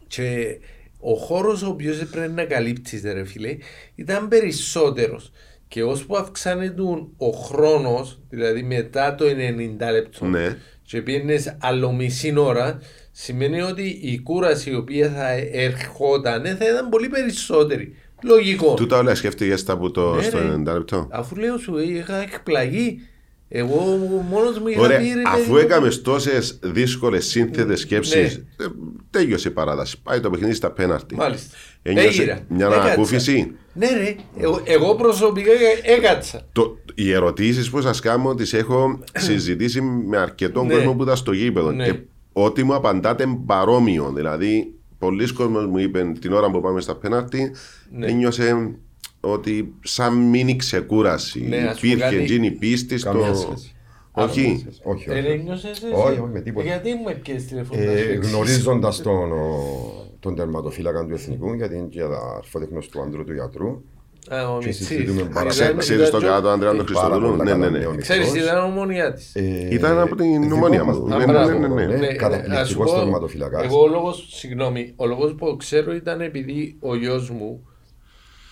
[0.07, 0.59] Και
[1.00, 3.57] ο χώρος ο οποίος πρέπει να καλύψεις ρε φίλε
[3.94, 5.31] ήταν περισσότερος.
[5.68, 6.83] Και ώσπου αυξάνεται
[7.16, 10.57] ο χρόνος, δηλαδή μετά το 90 λεπτό, Ναι.
[10.83, 12.79] και πήγαινες άλλο μισή ώρα,
[13.12, 17.94] σημαίνει ότι η κούραση η οποία θα ερχόταν θα ήταν πολύ περισσότερη.
[18.22, 18.74] Λογικό.
[18.74, 20.44] Τούτα όλα σκέφτηκες τα που το Ναι, στο ρε.
[20.55, 22.98] 90 λεπτό; Αφού λέω σου, είχα εκπλαγεί.
[23.48, 23.76] Εγώ
[24.31, 28.66] μόνος μου είχα Ωραία, πει ρε αφού παιδί μου, έκαμε τόσες δύσκολες σύνθετες σκέψεις, Ναι.
[29.11, 30.02] τέλειωσε η παράταση.
[30.02, 31.14] Πάει το παιχνίδι στα πέναρτη.
[31.14, 31.57] Μάλιστα.
[31.83, 32.40] Ένιωσε Έγινα.
[32.48, 32.83] μια Έκατσα.
[32.85, 33.52] ανακούφιση.
[33.79, 35.51] Ναι ρε, εγώ, εγώ προσωπικά
[35.85, 36.47] έκατσα.
[36.53, 40.75] Το, οι ερωτήσεις που σας κάνω τις έχω συζητήσει με αρκετόν Ναι.
[40.75, 41.71] κόσμο που ήταν στο γήπεδο.
[41.73, 41.85] Ναι.
[41.85, 41.99] Και
[42.33, 44.12] ό,τι μου απαντάτε παρόμοιο.
[44.15, 47.53] Δηλαδή, πολλοί κόσμοι μου είπαν την ώρα που πάμε στα πέναρτη,
[47.91, 48.07] Ναι.
[48.07, 48.75] ένιωσε
[49.21, 51.41] ότι σαν μείνει ξεκούραση.
[51.41, 53.11] Ναι, ας πούμε Υπήρχε κάτι- εκείνη η πίστη στο.
[53.11, 53.76] Καμία σχέση.
[54.18, 54.66] Όχι.
[54.83, 55.31] Όχι, Δεν όχι.
[55.33, 56.66] ένιωσες εσύ; Όχι, όχι, με τίποτα.
[56.66, 57.81] Γιατί μου έπιες τηλεφωνά.
[57.83, 62.00] Ε, Γνωρίζοντας τον, ο- τον τερματοφύλακα του Εθνικού, γιατί είναι και
[62.37, 63.83] αρφότεχνο του άντρου του γιατρού.
[64.31, 64.87] Α, ο και Μιτσής.
[64.87, 67.29] συζητούμε πάρα Ξέ- Ήταν- Ξέρεις τον κάτω Ανδρέα τον Πάρα Χριστοδουλού.
[67.31, 67.79] πολλά Ναι, ναι, καλά ναι.
[67.79, 68.50] νέο Ξέρεις τι μικρός.
[68.50, 69.35] ήταν ομονιά της.
[69.35, 71.05] Ε, Ήταν από την δικό ομόνια μας, μου.
[71.05, 71.87] δικό Ναι, μας ναι, ναι, δικό, ναι.
[71.87, 71.96] ναι.
[71.96, 73.64] Ναι, καταπληκτικός να σου πω, τερματοφύλακας.
[73.64, 77.66] Εγώ ο λόγος, συγγνώμη, ο λόγος που ξέρω ήταν επειδή ο γιος μου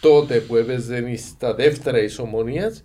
[0.00, 2.84] τότε που έπαιζε στα δεύτερα της ομονίας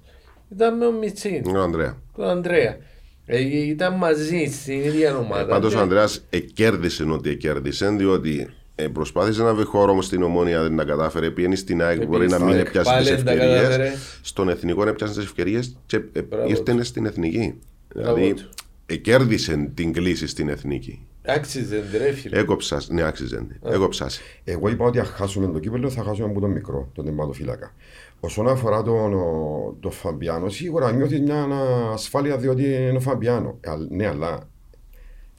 [0.51, 1.97] ήταν με ο Μιτσίν, Ο Ανδρέα.
[2.15, 2.77] τον Ανδρέα.
[3.25, 5.45] Ε, ήταν μαζί στην ίδια ομάδα.
[5.45, 10.23] Πάντως Και- ο Ανδρέας εκέρδισε ό,τι εκέρδισε, διότι ε, προσπάθησε να βρει χώρο όμως στην
[10.23, 11.29] ομόνια, δεν τα κατάφερε.
[11.29, 13.61] Πήγαινε στην ΑΕΚ, μπορεί να στην μην ΑΕΚ, έπιασε πάλι τι δεν τα ευκαιρίες.
[13.61, 13.91] κατάφερε.
[14.21, 16.83] Στον εθνικό έπιασε τις ευκαιρίες και ε, Μπράβο ήρθε του.
[16.83, 17.59] στην εθνική.
[17.95, 18.49] Μπράβο Δηλαδή, του.
[18.85, 21.03] εκέρδισε την κλίση στην εθνική.
[21.25, 22.39] Άξιζε, ρε φίλε.
[22.39, 23.47] Έκοψα, ναι, άξιζε.
[23.65, 24.09] Έκοψα.
[24.43, 27.73] Εγώ είπα ότι αν χάσουμε το κύπελο θα χάσουμε από τον μικρό, τον τερματοφύλακα.
[28.19, 31.47] Όσον αφορά τον, ο- τον Φαμπιάνο, σίγουρα νιώθει μια
[31.93, 33.57] ασφάλεια διότι είναι ο Φαμπιάνο.
[33.61, 34.49] Ε, ναι, αλλά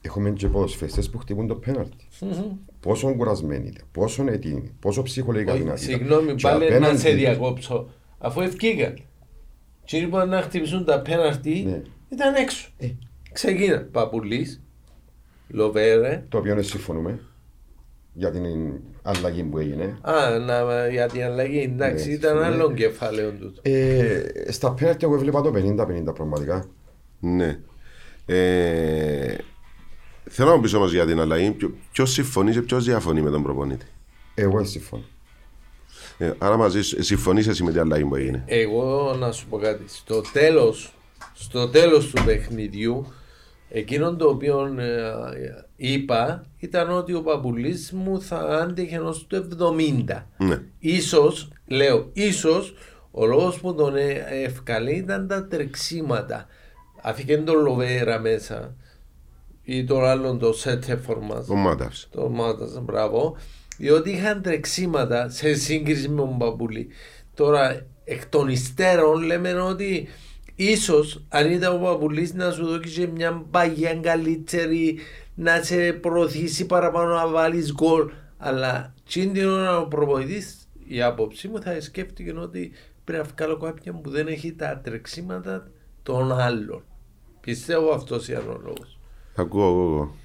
[0.01, 2.07] έχουμε και ποδοσφαιριστές που χτυπούν το πέναλτι.
[2.79, 5.81] Πόσο κουρασμένοι είναι, πόσο έτοιμοι, πόσο ψυχολογικά Όχι, δυνατοί.
[5.83, 7.89] Συγγνώμη, Και πάλι να απέναντι σε τους- διακόψω.
[8.17, 8.97] Αφού ευκήγαν.
[9.83, 11.81] Και είπαν να χτυπήσουν τα πέναρτι, Ναι.
[12.09, 12.69] ήταν έξω.
[12.77, 12.87] Ε,
[13.31, 13.87] Ξεκίνα.
[13.91, 14.61] Παπουλής,
[15.47, 16.25] Λοβέρε.
[16.29, 17.19] Το οποίο δεν συμφωνούμε
[18.13, 18.43] για την
[19.03, 19.97] αλλαγή που έγινε.
[20.01, 22.45] Α, να, για την αλλαγή, εντάξει, Ναι, ήταν ναι.
[22.45, 23.59] άλλο κεφάλαιο τούτο.
[23.63, 25.51] Ε, στα πέναλτι εγώ έβλεπα το
[26.09, 26.65] 50-50 πραγματικά.
[27.19, 27.59] Ναι.
[28.25, 29.35] Ε,
[30.29, 31.55] θέλω να μου πεις όμως για την αλλαγή.
[31.91, 33.85] Ποιο συμφωνεί και ποιος διαφωνεί με τον προπονήτη.
[34.35, 35.03] Εγώ δεν συμφωνώ.
[36.17, 39.57] Ε, άρα μαζί σου- συμφωνείς εσύ με την αλλαγή που έγινε; Εγώ να σου πω
[39.57, 39.83] κάτι.
[39.87, 40.93] Στο τέλος,
[41.33, 43.13] στο τέλος του παιχνιδιού,
[43.71, 49.45] εκείνο το οποίο ε, είπα ήταν ότι ο Παπουλής μου θα άντεχε ως το
[50.07, 50.23] 70.
[50.37, 50.61] Ναι.
[50.79, 52.73] Ίσως, λέω, ίσως
[53.11, 56.45] ο λόγος που τον ε- ευκαλεί ήταν τα τρεξίματα.
[57.01, 58.75] Αφήκε τον Λοβέρα μέσα
[59.63, 61.49] ή τον άλλον το Σέτεφορ μας.
[61.49, 62.07] Ο Μάταυς.
[62.11, 63.37] Το Μάτας, μπράβο.
[63.77, 66.87] Διότι είχαν τρεξίματα σε σύγκριση με τον Παπούλη.
[67.33, 70.07] Τώρα, εκ των υστέρων λέμε ότι
[70.63, 74.97] ίσως αν ήταν ο Παπουλής να σου δώσει και μια παγιά καλύτερη
[75.35, 78.11] να σε προωθήσει παραπάνω να βάλεις γκολ.
[78.37, 82.71] Αλλά τσιν την ώρα ο προπονητής, η άποψή μου θα σκέφτηκε ότι
[83.03, 85.71] πρέπει να βγάλω κάποιον που δεν έχει τα τρεξίματα
[86.03, 86.83] των άλλων.
[87.41, 88.99] Πιστεύω αυτός είναι ο λόγος.
[89.33, 89.81] Θα ακούω εγώ.
[89.81, 90.15] εγώ.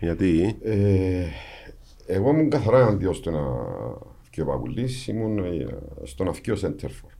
[0.00, 1.26] Γιατί; Ε,
[2.06, 3.40] εγώ ήμουν καθαρά εναντίον στο να
[4.30, 5.66] βγει ο Παπουλής, ήμουν ε,
[6.02, 7.10] στο να βγει ο Σέντερφορ.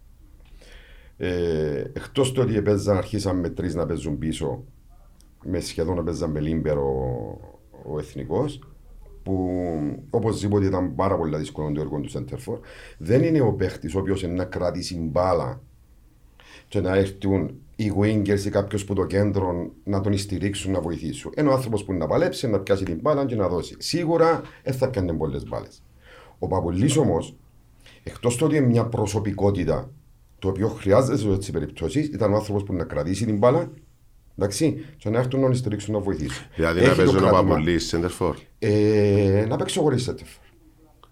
[1.16, 4.64] Ε, εκτός του ότι έπαιζαν, αρχίσαν με τρεις να παίζουν πίσω,
[5.44, 6.82] με σχεδόν έπαιζαν με λίμπερο
[7.82, 8.60] ο, ο εθνικός,
[9.22, 9.50] που
[10.10, 12.58] οπωσδήποτε ήταν πάρα πολύ δύσκολο το έργο του Σέντερφορ,
[12.98, 15.60] δεν είναι ο παίχτης ο οποίος είναι να κρατήσει μπάλα
[16.68, 21.32] και να έρθουν οι wingers ή κάποιος που το κέντρο να τον στηρίξουν, να βοηθήσουν.
[21.38, 23.76] Είναι ο άνθρωπος που να παλέψει, να πιάσει την μπάλα και να δώσει.
[23.78, 25.82] Σίγουρα δεν θα πιάνει πολλές μπάλες.
[26.38, 27.36] Ο Παπολή όμως,
[28.02, 29.90] εκτός του ότι είναι μια προσωπικότητα
[30.46, 33.70] το οποίο χρειάζεται σε τέτοιε περιπτώσεις, ήταν ο άνθρωπος που να κρατήσει την μπάλα.
[34.38, 36.46] Εντάξει, και να έρθουν να τον στηρίξουν να βοηθήσουν.
[36.56, 37.42] Δηλαδή Έχει να το παίζει ο κρατήμα.
[37.42, 38.36] Παπολής Σέντερφορ.
[38.58, 40.44] Ε, να παίξει χωρί Σέντερφορ.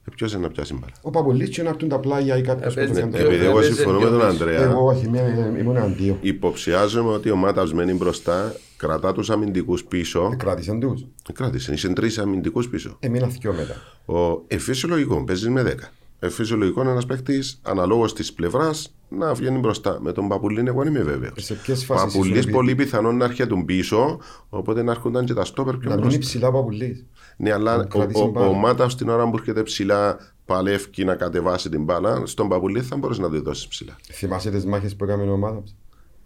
[0.09, 2.71] Ε, ποιος είναι να πιάσει μπάλα; Ο Παπολή και να έρθουν τα πλάγια ή κάποιο
[2.73, 3.27] που Έπαιζε το πιο- κέντρο.
[3.33, 4.31] Επειδή εγώ έπαιζε συμφωνώ με πιο τον πίσω.
[4.31, 6.19] Ανδρέα, Εγώ όχι, είμαι- ήμουν αντίο.
[6.21, 10.35] υποψιάζομαι ότι ο Μάταυς μένει μπροστά, κρατά τους αμυντικούς πίσω.
[10.39, 11.13] Κράτησαν του.
[11.33, 12.97] Κράτησε, είσαι τρεις αμυντικούς πίσω.
[13.01, 13.75] Έμεινα θυκιό μετά.
[14.21, 15.93] Ο εφυσιολογικό παίζεις με 10.
[16.25, 19.99] Εφυσιολογικό είναι ένας παίκτης αναλόγως της πλευράς να βγαίνει μπροστά.
[20.01, 21.33] Με τον Παπουλίν, εγώ δεν είμαι βέβαιος.
[21.45, 25.45] Σε ποιες φάσεις Παπουλή ήσουν, πολύ πιθανόν να έρχεται πίσω, οπότε να έρχονταν και τα
[25.45, 26.21] στόπερ πιο Να μείνει μπροστά.
[26.29, 27.05] ψηλά ο Παπουλής.
[27.37, 28.47] Ναι, αλλά να ο, κρατήσει ο, μπάλα.
[28.47, 32.97] ο Μάταυ την ώρα που έρχεται ψηλά παλεύει να κατεβάσει την μπάλα, στον Παπουλί θα
[32.97, 33.97] μπορέσει να τη δώσεις ψηλά.
[34.13, 35.77] Θυμάσαι τις μάχες που έκαμε η ομάδα μας.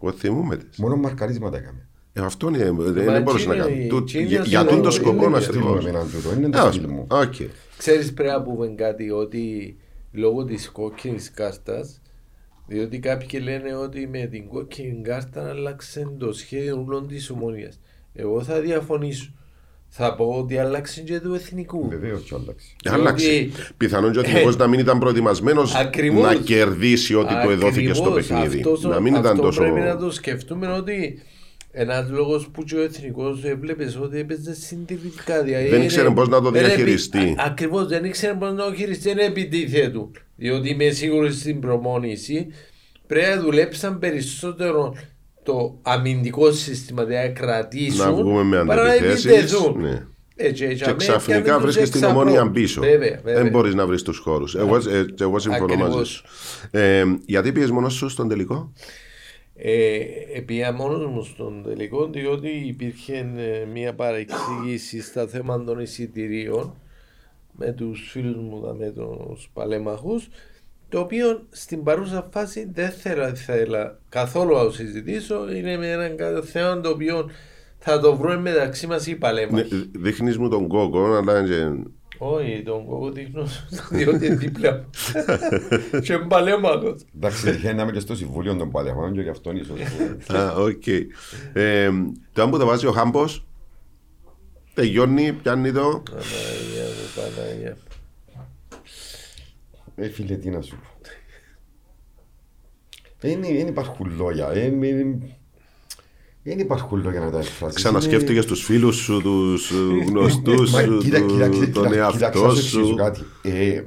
[0.03, 0.79] Εγώ θυμούμαι τις.
[0.79, 1.89] Μόνο μαρκαρίσματα έκαμε.
[2.13, 2.75] Ε, αυτό είναι, δεν
[3.07, 3.89] Μα δεν μπορούσε να εκείνη- κάνει.
[3.89, 5.69] Του- εκείνη για- είναι Για το- τον το είναι σκοπό Είναι να το στυλ μου
[5.73, 5.89] ακριβώς.
[5.89, 7.07] εμένα τούτο, είναι το στυλ μου.
[7.11, 7.35] Οκ.
[7.77, 9.77] Ξέρεις πρέπει να πούμε κάτι ότι
[10.13, 12.01] λόγω της κόκκινης κάρτας
[12.67, 17.81] διότι κάποιοι λένε ότι με την κόκκινη κάρτα άλλαξε το σχέδιο όλον της Ομόνοιας.
[18.15, 19.33] Εγώ θα διαφωνήσω.
[19.89, 21.89] Θα πω ότι άλλαξε και του εθνικού.
[21.89, 22.67] Βεβαίως και άλλαξε.
[22.85, 23.29] Ε, Άλλαξε.
[23.31, 26.23] Διότι- Πιθανόν και ο Εθνικός να μην ήταν προετοιμασμένος Ακριβώς.
[26.23, 28.27] να κερδίσει ό,τι του εδόθηκε στο Ακριβώς.
[28.27, 28.57] παιχνίδι.
[28.57, 29.61] Αυτός ο- να μην ήταν αυτό τόσο.
[29.61, 31.23] πρέπει να το σκεφτούμε ότι
[31.71, 35.43] ένας λόγος που και ο εθνικός έβλεπες ότι έπαιζε συντηρητικά.
[35.43, 37.19] Δηλαδή Δεν ήξερε πώς να το δεν επι- διαχειριστεί.
[37.19, 39.09] α- Ακριβώς δεν ήξερε πώς να το χειριστεί.
[39.15, 40.11] Δεν επιτίθεται του.
[40.37, 42.47] Διότι είμαι σίγουρος στην προμόνηση
[43.07, 44.95] πρέπει να δουλέψαν περισσότερο
[45.43, 49.81] το αμυντικό σύστημα, δηλαδή να κρατήσουν Να βγούμε με παρά να αντιπιθέσεις, επιτεθούν.
[49.81, 50.07] ναι.
[50.41, 52.81] Ε, και, Και ξαφνικά βρίσκει την ομόνια πίσω.
[52.81, 53.43] Βέβαια, βέβαια.
[53.43, 54.55] Δεν μπορείς να βρεις τους χώρους.
[54.55, 56.09] Εγώ, ε, και εγώ συμφωνώ μαζί Ακριβώς.
[56.09, 56.25] σου.
[56.71, 58.73] Ε, γιατί πήγες μόνος σου στον τελικό;
[59.61, 66.75] Ε, πήγα μόνος μου στον τελικό διότι υπήρχε ε, μια παρεξήγηση στα θέματα των εισιτηρίων
[67.57, 70.29] με τους φίλους μου, με τους παλέμαχους
[70.89, 76.17] το οποίο στην παρούσα φάση δεν θέλω, θέλω καθόλου να το συζητήσω είναι με έναν
[76.17, 77.31] κα- θέμα το οποίο
[77.79, 79.91] θα το βρούμε μεταξύ μας οι Ναι, παλέμαχοι.
[79.97, 81.83] Δείχνεις μου τον κόκο, αλλά και-
[82.19, 83.47] Όχι, τον κόκο δείχνω
[83.91, 84.91] διότι είναι δίπλα μου.
[86.01, 87.05] και είναι παλαίμαχος.
[87.17, 89.81] Εντάξει, τυχαίνει να είμαι και στο συμβούλιο των παλαιών και γι' αυτόν ίσως.
[90.27, 90.87] Α, οκ.
[91.53, 91.91] Ε,
[92.33, 93.47] το αν που το βάζει ο Χάμπος,
[94.75, 96.03] τελειώνει, πιάνει το.
[96.11, 97.77] Παναγία μου, Παναγία.
[99.95, 100.89] Ε, φίλε, τι να σου πω.
[103.21, 104.49] Δεν δεν υπάρχουν λόγια.
[106.49, 107.77] Ε, μη- Δεν υπάρχουν λόγια να τα εκφράσεις.
[107.77, 109.73] Ξανασκέφτηκες τους φίλους σου, τους
[110.09, 112.95] γνωστούς Μα σου, κοίτα, κοίτα, του- κοίτα, τον κοίτα, εαυτό κοίταξε, να σου εξηγήσω σου.
[112.95, 113.21] κάτι.
[113.43, 113.83] Ε,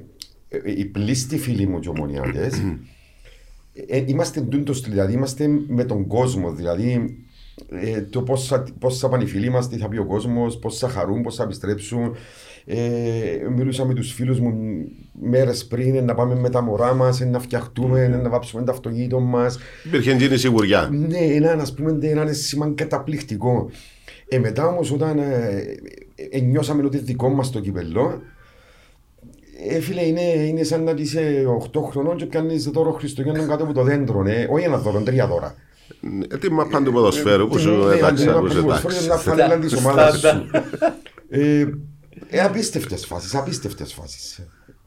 [0.50, 2.62] ε, οι πλήστοι φίλοι μου και ομονιάτες,
[3.88, 7.18] ε, είμαστε τούντος στυλ, δηλαδή είμαστε με τον κόσμο, δηλαδή
[7.70, 10.58] ε, το πώς θα, πώς θα πάνε οι φίλοι μας, τι θα πει ο κόσμος,
[10.58, 12.16] πώς θα χαρούν, πώς θα επιστρέψουν.
[12.66, 12.80] Ε,
[13.56, 14.54] μιλούσα με τους φίλους μου
[15.22, 18.64] μέρες πριν ε, να πάμε με τα μωρά μας, ε, να φτιαχτούμε, ε, να βάψουμε
[18.64, 19.60] το αυτοκίνητο μας.
[19.84, 20.90] Υπήρχε εκείνη η σιγουριά.
[20.92, 23.70] Ναι, ένα, ας πούμε, ένα σήμα καταπληκτικό.
[24.34, 25.64] Ε, μετά όμως όταν ε,
[26.32, 28.22] ε, νιώσαμε ότι δικό μας το κυπελό,
[29.70, 33.74] ε, φίλε, είναι, είναι σαν να είσαι 8 χρονών και πιάνεις δώρο Χριστουγέννων κάτω από
[33.74, 34.48] το δέντρο, ναι.
[34.50, 35.56] όχι ένα δώρο, τρία δώρα.
[36.30, 39.08] Ε, Τι μαπάν του ποδοσφαίρου που σου Ναι, εντάξει, αντί να που σου πας εντάξει.
[39.08, 40.50] να φανέλα της ομάδας σου.
[41.30, 41.66] Ε,
[42.28, 44.42] ε, απίστευτες φάσεις, απίστευτες φάσεις.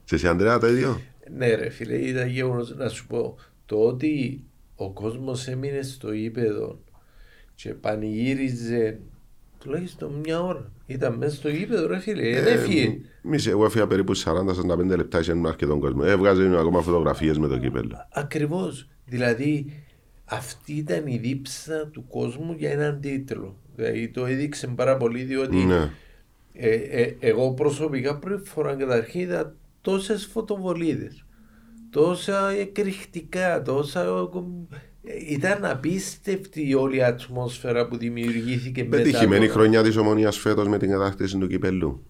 [0.04, 1.00] Σε εσύ Ανδρέα το ίδιο.
[1.36, 4.44] Ναι ρε φίλε, ήταν γεγονός να σου πω το ότι
[4.76, 6.78] ο κόσμος έμεινε στο ύπεδο
[7.54, 8.98] και πανηγύριζε
[9.58, 10.72] τουλάχιστον μια ώρα.
[10.86, 12.96] Ήταν μέσα στο ύπεδο ρε φίλε, ε, δεν έφυγε.
[13.24, 16.02] Εμείς, εγώ έφυγα περίπου 40-45 λεπτά σε έναν αρκετό κόσμο.
[16.04, 18.06] Έβγαζε ακόμα φωτογραφίες με το κύπελο.
[18.12, 18.88] Ακριβώς.
[19.06, 19.72] Δηλαδή
[20.24, 23.56] αυτή ήταν η δίψα του κόσμου για έναν τίτλο.
[23.76, 25.90] Δηλαδή το έδειξε πάρα πολύ διότι Ναι.
[26.52, 31.24] ε, ε, εγώ προσωπικά πρώτη φορά καταρχήν είδα τόσες φωτοβολίδες,
[31.90, 34.28] τόσα εκρηκτικά, τόσα...
[35.04, 38.96] ε, Ήταν απίστευτη η όλη η ατμόσφαιρα που δημιουργήθηκε μετά.
[38.96, 42.06] Πετυχημένη το- χρονιά της ομονίας φέτος με την κατάκτηση του κυπελού.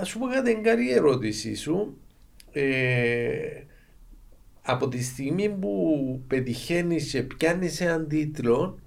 [0.00, 1.96] Α σου πω κάτι, είναι καλή η ερώτησή σου.
[2.52, 2.62] Ε,
[4.62, 5.70] από τη στιγμή που
[6.26, 8.78] πετυχαίνεις και πιάνεις έναν τίτλο,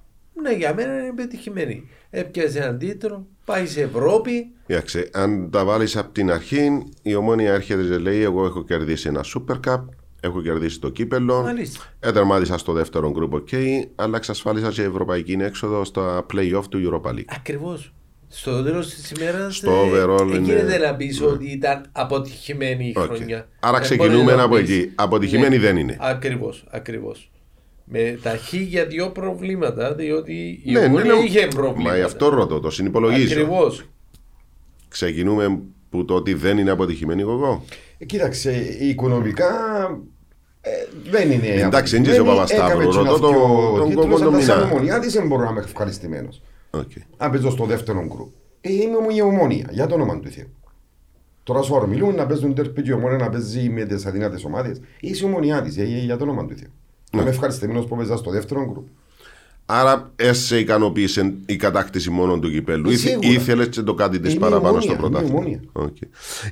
[0.42, 1.90] ναι, για μένα είναι πετυχημένη.
[2.10, 4.52] Έπιασε έναν τίτλο, πάει σε Ευρώπη.
[4.66, 9.08] Κοίταξε, αν τα βάλεις από την αρχή, η ομόνια έρχεται και λέει: Εγώ έχω κερδίσει
[9.08, 9.84] ένα Super Cup,
[10.20, 11.42] έχω κερδίσει το κύπελλο.
[11.42, 11.94] Μάλιστα.
[12.00, 13.56] Ετερμάτισα στο δεύτερο γκρουπ, OK,
[13.96, 17.26] αλλά εξασφάλισα και ευρωπαϊκή έξοδο στα play-off του Europa League.
[17.28, 17.94] Ακριβώς.
[18.38, 22.94] Στο τέλος της ημέρας Στο overall δεν είναι- γίνεται να πεις ότι ήταν αποτυχημένη η
[22.98, 23.04] Οκ.
[23.06, 23.48] χρονιά.
[23.60, 24.70] Άρα Δεν ξεκινούμε μπορεί να από πεις.
[24.70, 24.92] εκεί.
[24.96, 25.98] Αποτυχημένη δεν είναι.
[26.00, 27.32] Ακριβώς, ακριβώς.
[27.84, 31.20] Με τα χίλια δυο προβλήματα, διότι η Ναι, ναι, Ομόνοια ναι.
[31.20, 31.90] είχε προβλήματα.
[31.90, 33.34] Μα γι' αυτό ρωτώ, το συνυπολογίζω.
[33.34, 33.84] Ακριβώς.
[34.88, 35.60] Ξεκινούμε
[35.90, 37.64] που το ότι δεν είναι αποτυχημένη εγώ.
[37.98, 39.50] Ε, κοίταξε, οικονομικά
[40.62, 40.70] ε,
[41.10, 41.48] δεν είναι.
[41.48, 44.28] Εντάξει, είναι και δεν ο Παπασταύρου, έκαμε και ρωτώ ένα τον- δυο τον τίτλους, κόκκο
[44.34, 44.72] αλλά σαν νομινά.
[44.76, 46.42] ομονιάτης δεν μπορώ να είμαι ευχαριστημένος.
[46.72, 47.02] Okay.
[47.18, 48.30] Αν παίζω στο δεύτερο γκρουπ.
[48.62, 50.48] Ε, είμαι μου η ομόνια, για το όνομα του Θεού.
[51.44, 54.44] Τώρα σου ώρα μιλούμε να παίζουν τερπί και η ομόνια να παίζει με τις αδυνάτες
[54.46, 54.82] ομάδες.
[55.00, 56.70] Είσαι ομονιάτης, ε, ε, για το όνομα του Θεού.
[57.12, 58.88] Να είμαι ευχαριστημένος που παίζα στο δεύτερο γκρουπ.
[59.66, 62.90] Άρα, έσαι ικανοποίησε η κατάκτηση μόνο του κυπέλου.
[62.90, 63.28] Ε, Ή σίγουρα.
[63.28, 65.60] ήθελες και το κάτι της Είμαι παραπάνω ομόνια, στο είμαι πρωτάθλημα; ομόνια.
[65.72, 65.96] Οκ.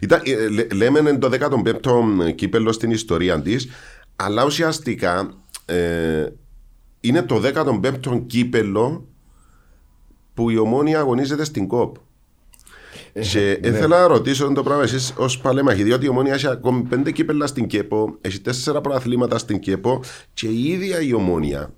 [0.02, 3.68] Ήταν, ε, λέ- λέμε είναι το 15ο κύπελο στην ιστορία της,
[4.16, 5.34] αλλά ουσιαστικά
[5.66, 6.26] ε,
[7.00, 9.08] είναι το 15ο κύπελο
[10.34, 11.96] που η ομόνια αγωνίζεται στην ΚΟΠ.
[13.32, 13.68] Και ναι.
[13.68, 17.48] ήθελα να ρωτήσω το πράγμα εσείς ως παλέμαχοι, διότι η Ομόνια έχει ακόμη πέντε κύπελα
[17.48, 20.02] στην ΚΕΠΟ, έχει τέσσερα προαθλήματα στην ΚΕΠΟ
[20.34, 21.74] και η ίδια η Ομόνια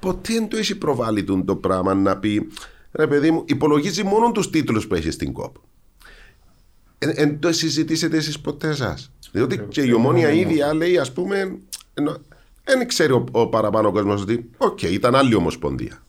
[0.00, 2.48] ποτέ δεν το έχει προβάλλει τούτο το πράγμα να πει
[2.92, 5.54] ρε παιδί μου, υπολογίζει μόνο τους τίτλους που έχει στην ΚΟΠ.
[6.98, 11.58] Εν, εν το συζητήσετε εσείς ποτέ σας; Διότι και η Ομόνοια ίδια λέει ας πούμε,
[11.94, 12.16] ενώ,
[12.64, 16.02] δεν ξέρει ο, ο παραπάνω κόσμος ότι οκ, ήταν άλλη ομοσπονδία.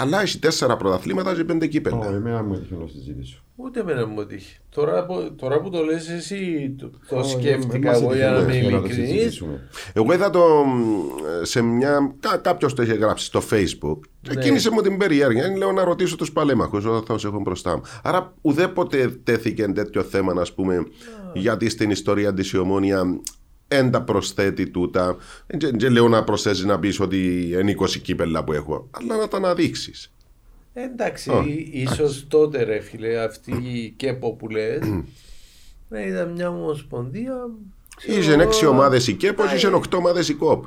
[0.00, 1.96] Αλλά έχει τέσσερα πρωταθλήματα και πέντε κύπελλα.
[1.96, 3.42] Ω, Εμένα μου έτυχε να συζητήσω.
[3.56, 4.56] Ούτε εμένα μου τύχει.
[4.70, 8.30] Τώρα, που- τώρα που το λες εσύ, το, το Ω, σκέφτηκα δεν μας εγώ για
[8.30, 9.10] να είμαι έτυχε να το ειλικρινής.
[9.10, 9.68] συζητήσουμε.
[9.92, 10.82] Εγώ είδα το μ,
[11.42, 12.14] σε μια.
[12.20, 13.98] Κα, Κάποιος το είχε γράψει στο Facebook.
[14.22, 14.40] Και Ναι.
[14.42, 15.56] κίνησε μου την περιέργεια.
[15.56, 17.82] Λέω να ρωτήσω τους παλέμαχους όταν θα του έχω μπροστά μου.
[18.02, 20.86] Άρα ουδέποτε τέθηκε τέτοιο θέμα, ας πούμε,
[21.34, 23.20] γιατί στην ιστορία της η ομόνια
[23.68, 25.16] δεν τα προσθέτει τούτα.
[25.46, 29.28] Δεν δεν λέω να προσθέσεις να πεις ότι είναι 20 κύπελα που έχω, αλλά να
[29.28, 30.12] τα αναδείξεις.
[30.74, 34.78] Εντάξει, Ω, ίσως τότε ρε φίλε, αυτή η ΚΕΠΟ που λες,
[35.88, 37.34] να ήταν μια ομοσπονδία.
[37.96, 40.64] ξέρω Είχε εγώ, 6 ομάδες η ΚΕΠΟ και πάει, είχε 8 ομάδες η ΚΟΠ.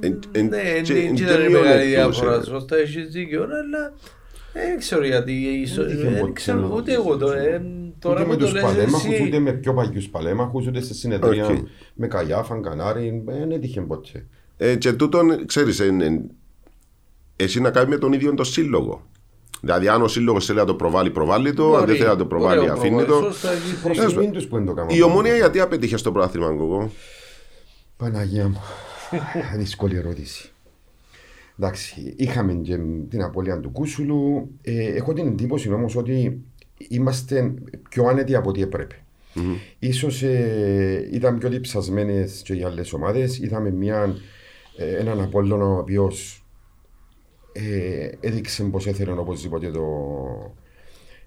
[0.00, 2.42] ε, εν- εν- Ναι, και- δεν και ήταν μειώνει μεγάλη τους, διαφορά, ε.
[2.44, 3.92] σωστά έχεις δίκιο, αλλά
[4.52, 7.62] δεν ξέρω γιατί, ίσως- Δεν είχε δεν ποτέ ξέρω να ούτε εγώ το, ε,
[8.02, 10.80] τώρα Ούτε που με το τους λες παλαίμαχους, εσύ, ούτε με πιο παλιούς παλαίμαχους, ούτε
[10.82, 11.58] σε συνεδρία Οκ.
[11.94, 14.26] με Καγιάφαν, Κανάρι, ε, δεν έτυχε ποτέ.
[14.56, 16.30] Ε, και τούτον, ξέρεις, εν- εν-
[17.36, 19.06] εσύ να κάνεις με τον ίδιο το σύλλογο.
[19.60, 21.64] Δηλαδή, αν ο σύλλογος θέλει να το προβάλλει, προβάλλει το.
[21.64, 23.32] Αν δεν μπορεί, θέλει να το προβάλλει, ωραίο αφήνει προβάλλει, το.
[23.32, 24.12] σωστά, έχεις Προς δίκιο.
[24.12, 24.96] τιμήν τους που δεν το κάνουν.
[24.96, 26.90] Η ομόνια γιατί απέτυχε στο πρόθυμα, εγώ.
[27.96, 28.60] Παναγία μου,
[29.58, 30.50] δύσκολη ερώτηση.
[31.58, 32.78] Εντάξει, είχαμε και
[33.08, 34.50] την απώλεια του Κούσουλου.
[34.62, 36.42] Ε, έχω την εντύπωση όμως ότι
[36.88, 37.54] είμαστε
[37.88, 38.96] πιο άνετοι από ό,τι έπρεπε.
[39.78, 43.38] Ίσως ε, ήταν πιο διψασμένες και οι άλλες ομάδες.
[43.38, 44.16] Είδαμε μια,
[44.76, 46.46] ε, έναν Απόλλωνα ο οποίος
[47.52, 49.86] ε, έδειξε πως έθελε οπωσδήποτε το,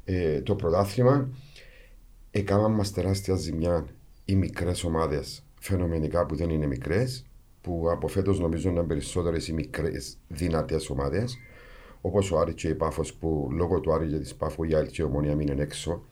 [0.06, 1.30] ε, το πρωτάθλημα.
[2.32, 3.86] Έκαναν μας τεράστια ζημιά
[4.26, 7.26] οι μικρές ομάδες φαινομενικά που δεν είναι μικρές
[7.62, 11.38] που από φέτος νομίζω να είναι περισσότερες οι μικρές δυνατές ομάδες
[12.06, 14.88] όπως ο Άρης και η Πάφος που λόγω του Άρη και της Πάφου η άλλη
[14.88, 16.04] και η Ομονία μείνουν έξω.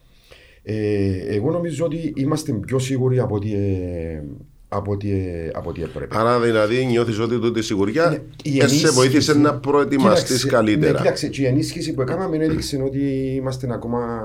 [0.64, 4.24] Ε, εγώ νομίζω ότι είμαστε πιο σίγουροι από ό,τι, ε,
[4.70, 5.10] από ό,τι,
[5.54, 6.18] από ό,τι έπρεπε.
[6.20, 10.24] Άρα δηλαδή νιώθεις ότι τούτη η σιγουριά Ναι, η ε, σε ενίσχυση- βοήθησε να προετοιμαστείς
[10.26, 10.92] Κοίταξε, καλύτερα.
[10.92, 13.00] Ναι, κοίταξε, και η ενίσχυση που έκαναμε έδειξε ότι
[13.36, 14.22] είμαστε ακόμα.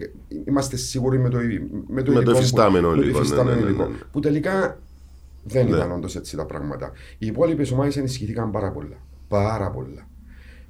[0.00, 0.10] ε,
[0.48, 1.52] Είμαστε σίγουροι με το, με το,
[1.88, 3.84] Με το υλικό που- υφιστάμενο με το υλικό, ναι, υφιστάμενο ναι, ναι, υλικό.
[3.88, 3.96] ναι.
[4.12, 4.78] Που τελικά
[5.44, 5.76] δεν Ναι.
[5.76, 6.92] ήταν όντως έτσι τα πράγματα.
[7.18, 8.96] Οι υπόλοιπες ομάδες ενισχυθήκαν πάρα πολλά.
[9.28, 10.08] Πάρα πολλά.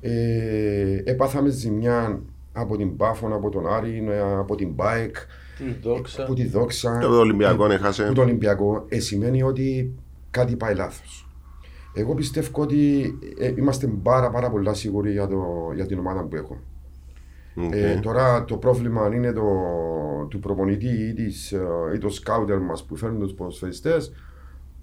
[0.07, 2.21] Ε, έπαθαμε ζημιά
[2.53, 5.17] από την Πάφων, από τον Άρη, ε, από την Μπάικ,
[5.59, 6.23] Τη δόξα.
[6.23, 6.99] από τη Δόξα.
[7.01, 8.05] Και το Ολυμπιακό έχασε.
[8.05, 9.95] Που το Ολυμπιακό ε, σημαίνει ότι
[10.31, 11.29] κάτι πάει λάθος.
[11.95, 15.45] Εγώ πιστεύω ότι ε, είμαστε πάρα, πάρα πολλά σίγουροι για, το,
[15.75, 16.59] για την ομάδα που έχουμε.
[17.67, 17.73] Οκ.
[17.75, 19.43] Ε, τώρα το πρόβλημα αν είναι το,
[20.29, 21.61] του προπονητή ή, της, ε,
[21.95, 24.13] ή του σκάουτερ μας που φέρνουν τους ποδοσφαιριστές,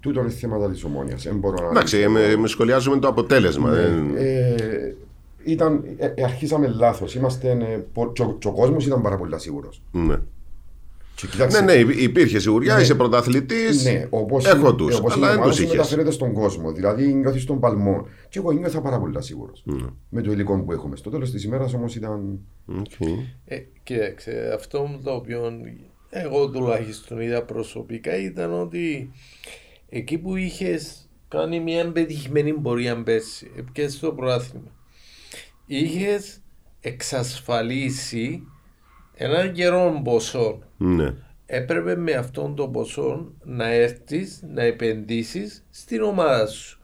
[0.00, 1.16] τούτο είναι θέματα της ομόνοια.
[1.16, 1.68] Δεν μπορώ να.
[1.70, 3.70] Εντάξει, ε, με, με σχολιάζουμε το αποτέλεσμα.
[3.70, 4.94] δεν- Ε,
[5.44, 7.14] ήταν, ε, ε, αρχίσαμε λάθος.
[7.14, 7.50] Είμαστε.
[7.50, 9.68] Ε, πο- και ο- και ο κόσμος ήταν πάρα πολύ σίγουρο.
[9.92, 10.16] Ναι.
[11.14, 12.80] Και ναι, κοιτάξτε, ναι, υπ- υπήρχε σιγουριά, Ναι.
[12.82, 13.84] είσαι πρωταθλητής.
[13.84, 14.94] Ναι, όπως έχω είναι- τους.
[14.94, 15.76] ε, όπως είναι Αλλά η δεν ομάδα του σου είχες.
[15.76, 16.72] μεταφέρεται στον κόσμο.
[16.72, 18.06] Δηλαδή νιώθεις τον παλμό.
[18.28, 19.52] Και εγώ νιώθα πάρα πολύ σίγουρο.
[19.64, 19.86] Ναι.
[20.08, 20.96] Με το υλικό που έχουμε.
[20.96, 22.38] Στο τέλος της ημέρας όμως ήταν.
[23.44, 25.52] Ε, κοίταξε, αυτό το οποίο
[26.10, 29.10] εγώ τουλάχιστον είδα προσωπικά ήταν ότι
[29.88, 34.70] εκεί που είχες κάνει μια πετυχημένη πορεία πέρσι, και στο πρόθυμα,
[35.76, 36.40] είχες
[36.80, 38.46] εξασφαλίσει
[39.14, 40.58] έναν καιρό ποσό.
[40.76, 41.14] Ναι.
[41.46, 46.80] Έπρεπε με αυτόν τον ποσό να έρθεις να επενδύσεις στην ομάδα σου.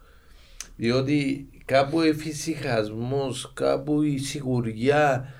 [0.76, 5.32] Διότι κάπου εφησυχασμός, κάπου η σιγουριά,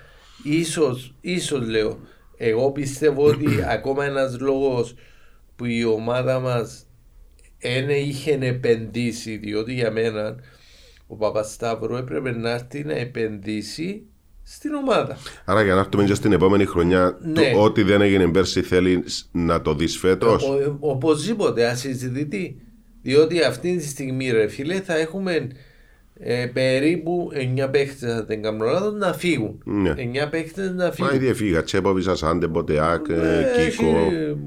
[0.43, 1.99] ίσως, ίσως λέω,
[2.37, 3.45] εγώ πιστεύω ότι
[3.75, 4.95] ακόμα ένας λόγος
[5.55, 6.85] που η ομάδα μας
[7.59, 10.35] δεν είχε επενδύσει, διότι για μένα
[11.11, 14.01] ο Παπασταύρου έπρεπε να έρθει να επενδύσει
[14.43, 15.17] στην ομάδα.
[15.45, 17.51] Άρα για να έρθουμε και στην επόμενη χρονιά, Ναι.
[17.51, 22.61] το ό,τι δεν έγινε πέρσι θέλει να το δεις φέτος; Ο- οπωσδήποτε ασυζητητή.
[23.01, 25.47] Διότι αυτή τη στιγμή, ρε φίλε, θα έχουμε
[26.21, 29.61] ε, περίπου 9 παίχτες, αν δεν κάνω λάθος, να φύγουν.
[29.65, 29.93] Ναι.
[29.97, 31.15] 9 παίχτες να Μα φύγουν.
[31.15, 31.63] ήδη έφυγα.
[31.63, 33.85] Τσέποβι, Σασάντε, Μποτεάκ, ε, Ε, Κίκο.
[33.85, 34.37] Έχει,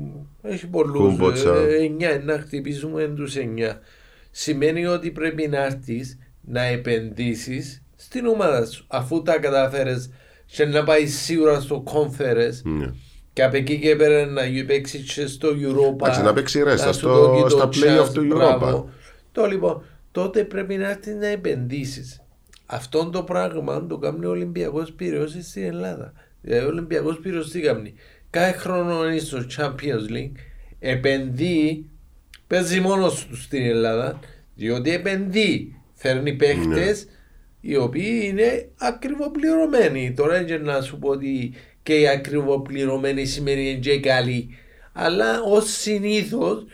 [0.42, 0.98] έχει πολλούς.
[0.98, 1.54] Κούμποτσα.
[1.56, 3.80] Ε, 9, να χτυπήσουμε τους 9.
[4.30, 8.84] Σημαίνει ότι πρέπει να έρθεις να επενδύσεις στην ομάδα σου.
[8.88, 9.94] Αφού τα καταφέρει
[10.46, 12.92] και να πάει σίγουρα στο conference Ναι.
[13.32, 15.92] και από εκεί και πέρα να παίξει και στο Europa.
[16.02, 18.88] Εντάξει, να παίξει ρέστα να στο- σου δώσει το στα play-off chance, του μπράβο.
[18.88, 18.92] Europa.
[19.32, 19.82] Το λοιπόν,
[20.12, 22.20] τότε πρέπει να έρθεις να επενδύσεις.
[22.66, 26.12] Αυτό το πράγμα το κάνει ο Ολυμπιακός Πυραιό στην Ελλάδα.
[26.40, 27.94] Δηλαδή, ο Ολυμπιακός Πυραιό τι κάνει;
[28.30, 30.36] Κάθε χρόνο είναι στο Champions League,
[30.78, 31.90] επενδύει,
[32.46, 34.20] παίζει μόνος του στην Ελλάδα,
[34.54, 35.76] διότι επενδύει.
[36.02, 37.70] Φέρνει παίχτες Ναι.
[37.70, 40.12] οι οποίοι είναι ακριβοπληρωμένοι.
[40.16, 44.48] Τώρα είναι να σου πω ότι και οι ακριβοπληρωμένοι σημαίνει και καλοί.
[44.92, 46.64] Αλλά ως συνήθως,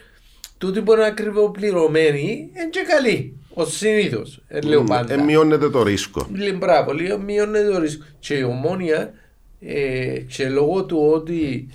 [0.59, 3.37] τούτοι που είναι ακριβοπληρωμένοι είναι και καλοί.
[3.55, 4.43] Ω συνήθως.
[4.65, 5.15] Λέω πάντα.
[5.15, 6.29] Ε, μειώνεται το ρίσκο.
[6.33, 8.05] Λίγο μπράβο, λίγο μειώνεται το ρίσκο.
[8.19, 9.13] Και η ομόνια,
[9.61, 11.69] ε, και λόγω του ότι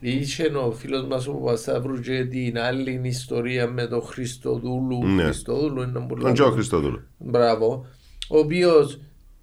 [0.00, 5.06] είχε ο φίλος μας ο Παπασταύρου και την άλλη ιστορία με τον Χριστοδούλου.
[5.06, 5.22] Ναι.
[5.22, 7.02] Χριστοδούλου είναι πολύ Τον Τζο Χριστόδουλο.
[7.18, 7.86] Μπράβο.
[8.28, 9.00] Ο οποίος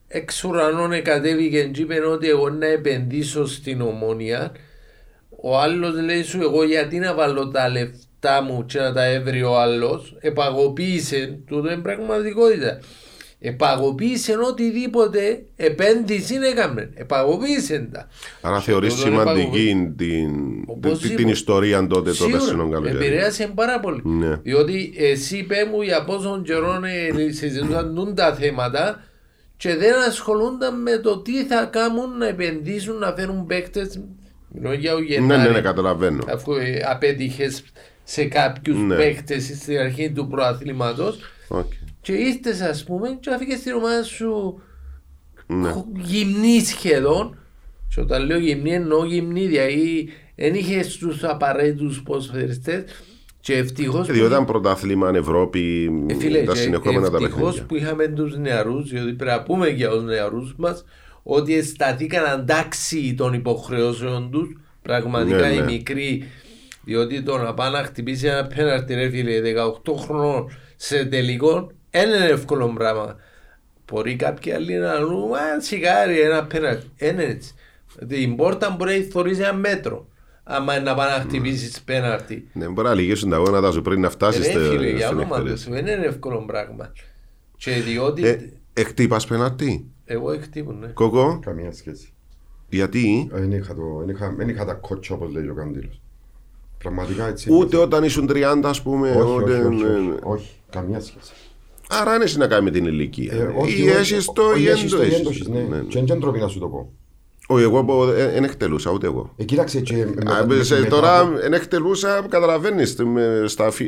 [0.07, 4.51] εξ ουρανών κατέβηκε και είπε ότι εγώ να επενδύσω στην ομόνια.
[5.41, 9.43] Ο άλλος λέει σου, εγώ γιατί να βάλω τα λεφτά μου και να τα έβρει
[9.43, 12.79] ο άλλος; Επαγωποίησε, τούτο είναι πραγματικότητα.
[13.39, 16.89] Επαγωποίησε οτιδήποτε επένδυση έκαμε.
[16.95, 18.07] Επαγωποίησε τα.
[18.41, 20.29] Άρα θεωρείς τούτο είναι σημαντική την,
[20.65, 21.07] Οπωσδήποτε.
[21.07, 22.95] την, την ιστορία τότε το Σίγουρα, περσινό καλοκαίρι.
[23.05, 24.01] επηρέασε πάρα πολύ.
[24.03, 24.35] Ναι.
[24.35, 26.81] Διότι εσύ είπε μου για πόσον καιρό
[27.27, 29.03] ε, συζητούσαν τούν τα θέματα
[29.57, 33.99] και δεν ασχολούνταν με το τι θα κάνουν να επενδύσουν, να φέρουν παίκτες.
[34.49, 35.41] Μιλώ για ο Ναι, Γενάρη.
[35.41, 36.23] ναι, ναι, καταλαβαίνω.
[36.33, 37.63] Αφού ε, απέτυχες
[38.03, 38.95] σε κάποιους Ναι.
[38.95, 41.71] παίκτες στην αρχή του πρωταθλήματος Οκ.
[42.07, 44.61] Και ήρθες, ας πούμε, και αφήκε στην ομάδα σου
[45.47, 45.69] Ναι.
[45.69, 47.37] χω- γυμνή σχεδόν.
[47.95, 52.83] Και όταν λέω γυμνή εννοώ γυμνή, δηλαδή δεν είχε τους απαραίτητους ποδοσφαιριστές.
[53.39, 54.09] Και ευτυχώς.
[54.09, 57.65] Ε, Διότι ήταν πρωτάθλημα Ευρώπη, Ε, φίλε, τα και συνεχόμενα τα ευτυχώς παιχνίδια.
[57.65, 60.85] που είχαμε τους νεαρούς, διότι πρέπει να πούμε για τους νεαρούς μας
[61.23, 64.57] ότι σταθήκαν αντάξει των υποχρεώσεων τους.
[64.81, 65.63] Πραγματικά Ναι, οι ναι.
[65.63, 66.23] μικροί,
[66.83, 71.71] διότι το να πάει να χτυπήσει ένα πέναρτι, ρε φίλε, 18 χρονών σε τελικό,
[72.05, 73.15] δεν είναι εύκολο πράγμα.
[73.91, 76.91] Μπορεί κάποιοι άλλοι να λένε, Μα σιγάρι, ένα πέναρτι.
[76.97, 77.53] Δεν είναι έτσι.
[78.07, 80.07] Την πόρτα μπορεί να θωρίζει ένα μέτρο.
[80.43, 82.49] Άμα είναι να πάει να χτυπήσεις πέναρτι.
[82.53, 85.09] Ναι, μπορεί να λυγίσουν τα γόνατα σου πριν να φτάσεις Ε, στην ρε φίλε, για
[85.09, 85.63] όνομα του εκτέλεση.
[85.63, 86.91] Θεού, δεν είναι εύκολο πράγμα.
[87.57, 88.37] Και διότι Ε,
[88.73, 89.85] Εκτύπας πέναρτη.
[90.05, 90.87] εγώ εκτύπουν, ναι.
[96.77, 97.53] Πραγματικά έτσι.
[97.53, 99.11] Ούτε όταν ήσουν 30, ας πούμε.
[99.11, 100.15] όχι, ούτε, όχι, όχι, ναι, όχι, ναι.
[100.23, 101.31] όχι, καμία σχέση.
[101.89, 103.33] Άρα δεν έχει να κάνει με την ηλικία.
[103.33, 105.15] Ε, όχι, ή όχι, έχει το όχι, ή έχεις δεν το το ή έχεις.
[105.15, 105.59] δεν το έχεις, ναι.
[105.59, 105.83] Ναι, ναι.
[105.83, 106.91] Και δεν ντροπή να σου το πω.
[107.49, 109.33] Όχι, εγώ δεν εκτελούσα, ούτε εγώ.
[109.37, 109.95] Ε, κοίταξε και...
[109.95, 112.97] με- Α, με- σε- μετά τώρα από- δεν εκτελούσα, καταλαβαίνεις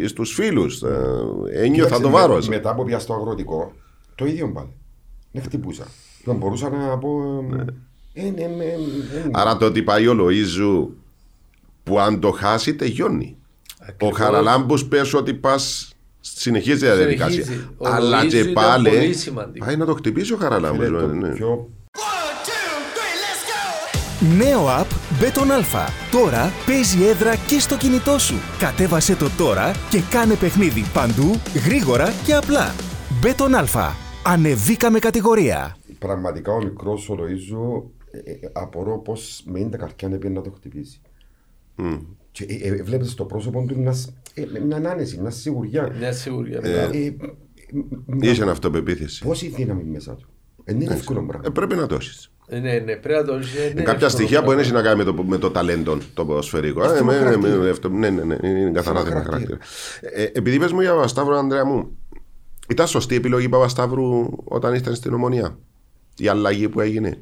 [0.06, 0.82] στους φίλους.
[1.54, 2.40] Ένιωθα κοίταξε, το με- βάρο.
[2.48, 3.74] Μετά από πια στο αγροτικό,
[4.16, 4.70] το ίδιο πάλι.
[5.32, 5.86] Δεν χτυπούσα.
[6.24, 7.10] Δεν μπορούσα να πω...
[8.14, 9.30] ε, ναι, ναι, ναι, ναι.
[9.32, 10.96] Άρα το ότι πάει ο Λοίζου
[11.84, 13.38] που αν το χάσει τελειώνει.
[13.82, 14.18] Ο Ακριβώς.
[14.18, 17.44] Χαραλάμπους πες ότι πας συνεχίζει η διαδικασία.
[17.44, 17.70] Συνεχίζει.
[17.78, 19.66] Ο Αλλά Λοΐζου και ήταν πάλι πολύ σημαντικό.
[19.66, 20.86] πάει να το χτυπήσει ο Χαραλάμπους.
[20.86, 21.30] Φίλε, το ναι.
[21.30, 24.46] πιο One, two, three, let's go!
[24.46, 24.88] Νέο app
[25.24, 25.88] Beton Alpha.
[26.12, 28.36] Τώρα παίζει έδρα και στο κινητό σου.
[28.60, 32.76] Κατέβασέ το τώρα και κάνε παιχνίδι παντού, γρήγορα και απλά.
[33.24, 33.92] Beton Alpha.
[34.26, 35.78] Ανεβήκαμε κατηγορία.
[36.00, 40.30] πραγματικά ο μικρός ο Λοΐζου ε, ε, απορώ πώς με είναι τα καρκιά να πει
[40.30, 41.02] να το χτυπήσει.
[42.32, 43.96] Και ε, ε, βλέπεις στο πρόσωπο του μια, ε,
[44.52, 45.92] με μια άνεση, μια σιγουριά.
[46.00, 46.60] Μια σιγουριά.
[46.64, 49.24] Ε, ε, ε, ε, Είχε αυτοπεποίθηση.
[49.24, 50.28] Πόση δύναμη μέσα του;
[50.64, 51.46] Ε, Δεν είναι εύκολο πράγμα.
[51.48, 52.32] Ε, πρέπει να το έχεις.
[52.48, 54.62] Ε, Ναι, ναι, πρέπει να το έχεις, ε, ναι, Κάποια εύκολο στοιχεία που δεν πράγμα.
[54.62, 56.82] έχει να κάνει με το, με το ταλέντο το ποδοσφαιρικό.
[56.82, 57.56] Αυτό Ε, είναι με- χαρακτήρα.
[57.56, 59.58] με- αυτό- Ναι, ναι, ναι, είναι καθαρά Αυτό είναι θέμα χαρακτήρα.
[60.02, 61.98] Ε, επειδή πες μου για Παπασταύρου, Ανδρέα μου,
[62.70, 65.58] ήταν σωστή η επιλογή Παπασταύρου όταν ήσταν στην Ομονία;
[66.18, 67.18] Η αλλαγή που έγινε;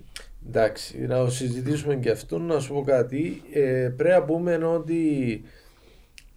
[0.47, 3.41] Εντάξει, να το συζητήσουμε και αυτό, να σου πω κάτι.
[3.53, 4.95] Ε, πρέπει να πούμε ότι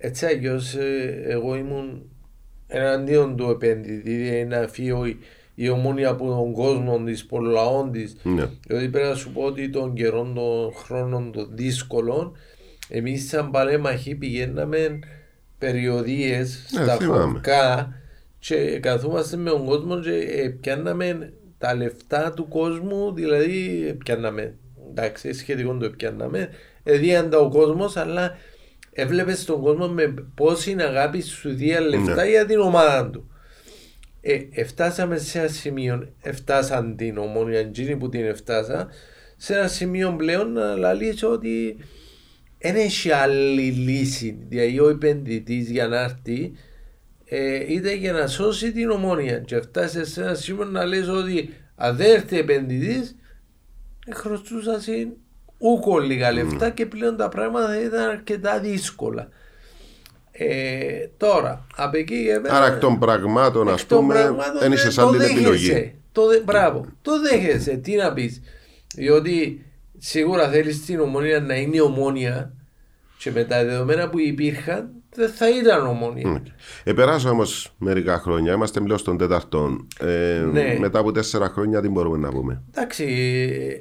[0.03, 2.03] έτσι αλλιώς ε, εγώ ήμουν
[2.67, 5.19] εναντίον του επένδυτη, δηλαδή να φύγει η-
[5.55, 8.17] η ομόνια από τον κόσμο της, από τον λαό της.
[8.23, 8.49] Ναι.
[8.67, 12.37] Δηλαδή πρέπει να σου πω ότι των καιρών των χρόνων των δύσκολων,
[12.89, 14.99] εμείς σαν παλέμαχοι πηγαίναμε
[15.59, 17.23] περιοδίες Ναι, στα θυμάμαι.
[17.25, 17.93] χωρικά
[18.39, 24.55] και καθόμαστε με τον κόσμο και ε, πιάνναμε τα λεφτά του κόσμου, δηλαδή ε, πιάνναμε,
[24.91, 26.49] εντάξει, σχετικό το πιάνναμε,
[26.83, 28.37] εδίαντα ο κόσμος, αλλά
[28.93, 32.29] έβλεπες τον κόσμο με πόση αγάπη σου δία λεφτά Ναι.
[32.31, 33.31] για την ομάδα του.
[34.21, 38.89] Ε, εφτάσαμε σε ένα σημείο, εφτάσαν την ομόνια εκείνη που την εφτάσα,
[39.37, 41.77] σε ένα σημείο πλέον να λαλείς ότι
[42.59, 44.39] δεν έχει άλλη λύση.
[44.49, 46.53] Δηλαδή ο επενδυτής για να έρθει
[47.25, 49.39] ε, είτε για να σώσει την ομόνια.
[49.39, 53.17] Και φτάσεις σε ένα σημείο να λες ότι αν δεν έρθει επενδυτής,
[54.13, 55.09] χρωστούσα συν
[55.63, 59.29] ούκο λίγα λεφτά και πλέον τα πράγματα θα ήταν αρκετά δύσκολα.
[60.33, 62.55] Ε, τώρα, από εκεί και πέρα.
[62.57, 65.35] Άρα εκ των πραγμάτων, ας Εκ των πούμε, πραγμάτων, δεν ε, είσαι το άλλη δέχεσαι.
[65.39, 65.95] επιλογή.
[66.13, 67.77] Το δε, μπράβο, το δέχεσαι.
[67.77, 68.41] Τι να πεις.
[68.95, 69.65] Διότι
[69.99, 72.53] σίγουρα θέλεις την ομόνια να είναι ομόνια
[73.19, 76.43] και με τα δεδομένα που υπήρχαν δεν θα ήταν ομόνια.
[76.85, 79.87] Επεράσαμε όμως μερικά χρόνια, είμαστε μιλώ στον τέταρτο.
[80.01, 80.77] Ε, Ναι.
[80.81, 83.07] Μετά από τέσσερα χρόνια, τι μπορούμε να πούμε; Εντάξει,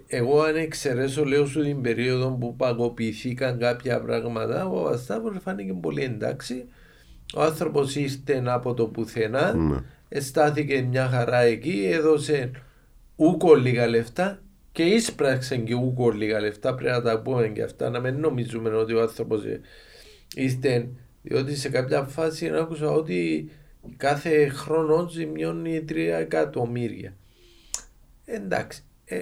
[0.07, 6.03] εγώ αν εξαιρέσω λέω σου την περίοδο που παγωποιηθήκαν κάποια πράγματα, ο Αστάβος φάνηκε πολύ
[6.03, 6.65] εντάξει.
[7.35, 9.77] Ο άνθρωπος ήρθε από το πουθενά, Ναι.
[10.09, 12.51] εστάθηκε μια χαρά εκεί, έδωσε
[13.15, 14.39] ούκο λίγα λεφτά
[14.71, 16.75] και ίσπραξε και ούκο λίγα λεφτά.
[16.75, 19.41] Πρέπει να τα πούμε και αυτά, να μην νομίζουμε ότι ο άνθρωπος
[20.35, 20.87] ήρθε.
[21.21, 23.49] Διότι σε κάποια φάση άκουσα ότι
[23.97, 27.13] κάθε χρόνο ζημιώνει 3 εκατομμύρια.
[28.25, 28.83] Εντάξει.
[29.05, 29.21] Ε,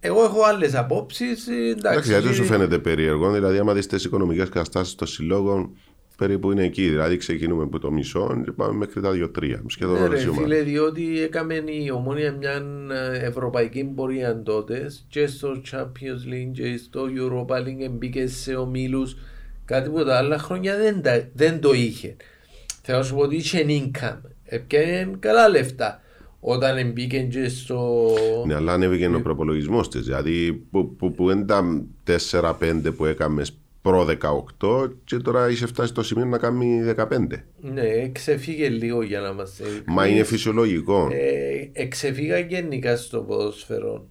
[0.00, 1.48] εγώ έχω άλλες απόψεις.
[1.48, 3.32] Εντάξει, γιατί σου φαίνεται περίεργο.
[3.32, 5.76] Δηλαδή, άμα δεις τις οικονομικές καταστάσεις των συλλόγων,
[6.16, 6.88] περίπου είναι εκεί.
[6.88, 9.62] Δηλαδή, ξεκινούμε από το μισό και πάμε μέχρι τα δύο-τρία.
[9.66, 10.44] Σχεδόν Ναι, όλες ρε, οι ομάδες.
[10.48, 12.62] φίλε, διότι έκαμε η ομόνια μια
[13.12, 19.16] ε, ευρωπαϊκή πορεία τότες και στο Champions League και στο Europa League μπήκες σε ομίλους.
[19.70, 22.16] Κάτι που τα άλλα χρόνια δεν, τα- δεν το είχε.
[22.82, 24.20] Θέλω να σου πω ότι είχε income.
[24.44, 26.00] Έπιανε καλά λεφτά.
[26.40, 28.08] Όταν μπήκε και στο.
[28.46, 30.04] Ναι, αλλά ανέβηκε ο προπολογισμός της.
[30.04, 31.84] Δηλαδή, που, που, που είναι τα
[32.30, 32.54] 4-5
[32.96, 34.06] που έκαμες προ
[34.60, 37.06] 18 και τώρα είσαι φτάσει στο σημείο να κάνει 15.
[37.60, 39.62] Ναι, ξεφύγε λίγο για να είμαστε.
[39.64, 40.10] Μα ειλικρινείς.
[40.14, 41.08] είναι φυσιολογικό.
[41.12, 44.06] Ε, εξεφύγα γενικά στο ποδόσφαιρο.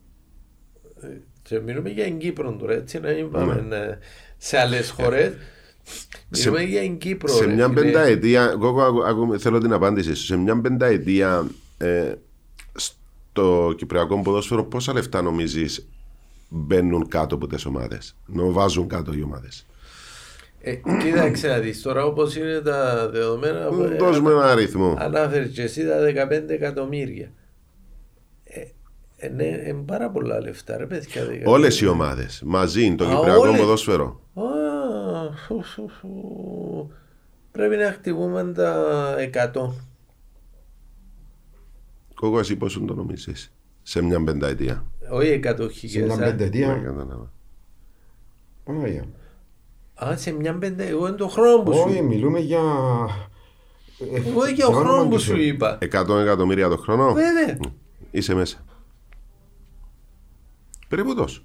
[1.02, 1.08] Ε,
[1.42, 3.98] Και μιλούμε για την Κύπρο τώρα, έτσι να μην πάμε ε,
[4.42, 5.32] σε άλλες χώρες.
[6.30, 7.34] Μιλούμε για την Κύπρο.
[7.34, 7.82] σε ρε μια φίλε.
[7.82, 10.26] πενταετία, Κόκο, ακού- ακού- θέλω την απάντηση σου.
[10.26, 12.12] Σε μια πενταετία ε,
[12.76, 15.88] στο κυπριακό ποδόσφαιρο, πόσα λεφτά νομίζεις
[16.50, 19.66] μπαίνουν κάτω από τι ομάδες, να βάζουν κάτω οι ομάδες.
[20.62, 20.74] Ε,
[21.04, 23.60] κοίταξε να δεις τώρα όπως είναι τα δεδομένα.
[23.92, 24.96] ε, Δώσ' μου ένα αριθμό.
[25.00, 27.32] Ανάφερες και εσύ τα 15 εκατομμύρια.
[29.22, 31.26] Ε, ε, ναι, είναι πάρα πολλά λεφτά, ρε παιδιά.
[31.26, 31.42] 15.
[31.46, 33.60] Όλες οι ομάδες μαζί, το Α, κυπριακό όλες.
[33.60, 34.22] ποδόσφαιρο.
[34.34, 34.42] Α,
[35.48, 36.10] φου, φου, φου.
[37.52, 39.16] Πρέπει να χτυπούμε τα
[39.54, 39.70] 100.
[42.16, 46.18] Κόκο, εσύ πόσο το νομίζεις σε μια πενταετία; Όχι 100 Σε μια χιλιάδες.
[46.18, 46.74] Ναι, πενταετία.
[46.84, 47.32] κατάλαβα.
[48.64, 49.04] Παναγία.
[50.04, 52.04] Α, σε μια πέντε, εγώ είναι το χρόνο που σου Όχι, είπα.
[52.06, 52.62] μιλούμε για.
[54.14, 55.42] ε, Εγώ για ο το όνομα χρόνο που του σου Θεού.
[55.42, 55.78] είπα.
[55.82, 57.58] 100 εκατομμύρια το χρόνο; Βέβαια.
[58.12, 58.58] Είσαι μέσα.
[60.90, 61.42] Περίπου τόσο.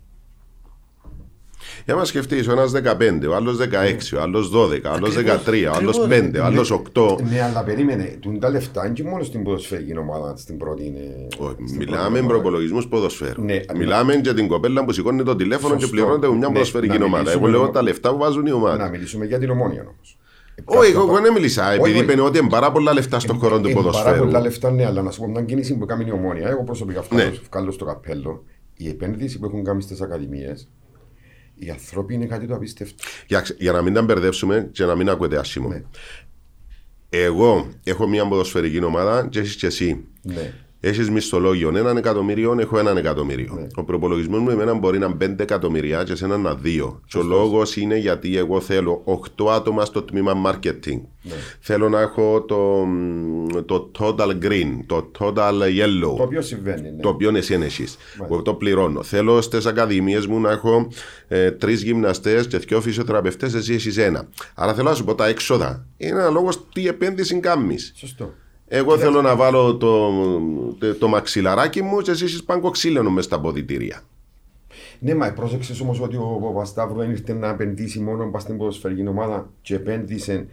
[1.84, 5.66] Για να σκεφτείς, ο ένας 15, ο άλλος 16, ο άλλος 12, ο άλλος 13,
[5.66, 6.30] ο άλλος Ακριβώς.
[6.30, 7.16] 5, ο άλλος 8.
[7.30, 8.16] Ναι, αλλά περίμενε.
[8.20, 11.26] Τούν τα λεφτά είναι και μόνο στην ποδοσφαιρική ομάδα στην πρώτη είναι.
[11.38, 12.26] Όχι, στην Μιλάμε πρώτη με ομάδα.
[12.28, 13.42] προπολογισμού ποδοσφαίρου.
[13.44, 15.96] Ναι, Μιλάμε για την κοπέλα που σηκώνει το τηλέφωνο και Σωστό.
[15.96, 17.16] πληρώνεται με μια Ναι, ποδοσφαιρική να ομάδα.
[17.30, 18.88] Εγώ μιλήσουμε λέω λίγο- τα λεφτά που βάζουν οι Να ομάδε.
[18.88, 20.18] μιλήσουμε για την ομόνια όμως.
[20.64, 21.70] Όχι, εγώ εγώ δεν μίλησα.
[21.72, 22.02] Επειδή όχι.
[22.02, 24.24] είπε ότι είναι πάρα πολλά λεφτά στον χώρο του Πάρα ποδοσφαίρου.
[24.24, 26.48] πολλά λεφτά, ναι, αλλά να σου πω μια κίνηση που κάνει η ομόνια.
[26.48, 27.22] Εγώ προσωπικά Ναι.
[27.22, 28.44] βγάλω βγάλω στο καπέλο.
[28.76, 30.68] Η επένδυση που έχουν κάνει στις ακαδημίες,
[31.54, 33.04] οι άνθρωποι είναι κάτι το απίστευτο.
[33.26, 35.68] Για, ξε- για να μην τα μπερδεύσουμε και να μην ακούτε άσχημο.
[35.68, 35.82] Ναι.
[37.08, 40.04] Εγώ έχω μια ποδοσφαιρική ομάδα και εσύ και εσύ.
[40.22, 40.54] Ναι.
[40.86, 43.54] Έχεις μισθολόγιο έναν εκατομμύριο, έχω έναν εκατομμύριο.
[43.54, 43.66] Ναι.
[43.74, 47.00] Ο προπολογισμός μου εμένα μπορεί να είναι πέντε εκατομμυριά και εσένα να δύο.
[47.06, 49.02] Και ο λόγος είναι γιατί εγώ θέλω
[49.36, 51.00] 8 άτομα στο τμήμα marketing.
[51.22, 51.34] Ναι.
[51.60, 52.86] Θέλω να έχω το,
[53.64, 56.16] το total green, το total yellow.
[56.16, 56.90] Το οποίο συμβαίνει.
[56.90, 57.02] Ναι.
[57.02, 57.96] Το οποίο εσύ είναι εσείς,
[58.28, 59.02] που το πληρώνω.
[59.02, 60.88] Θέλω στις ακαδημίες μου να έχω
[61.28, 64.28] ε, τρεις γυμναστές και δύο φυσιοθεραπευτές, εσύ εσύ ένα.
[64.54, 65.86] Άρα θέλω να σου πω τα έξοδα.
[65.96, 67.92] Είναι ένα λόγο τι επένδυση κάνεις.
[67.96, 68.34] Σωστό.
[68.76, 70.10] Εγώ θέλω να βάλω το,
[70.78, 74.02] το, το μαξιλαράκι μου και εσύ είσαι παγκοξύλαινο μέσα στα ποδητήρια.
[74.98, 79.06] Ναι, μα πρόσεξες όμως ότι ο Παπασταύρου δεν ήρθε να επενδύσει μόνο πας στην ποδοσφαιρική
[79.08, 80.46] ομάδα και επένδυσε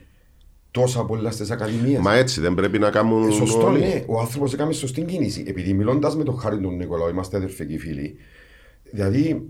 [0.72, 1.99] τόσα πολλά στις ακαδημίες.
[1.99, 3.80] Μα έτσι δεν πρέπει να κάνουν Ε, Σωστό, όλοι.
[3.80, 4.03] ναι.
[4.07, 5.43] Ο άνθρωπος έκανε σωστή κίνηση.
[5.47, 8.15] Επειδή μιλώντας με τον Χάρη τον Νικολάου, είμαστε αδερφικοί φίλοι.
[8.91, 9.49] Δηλαδή,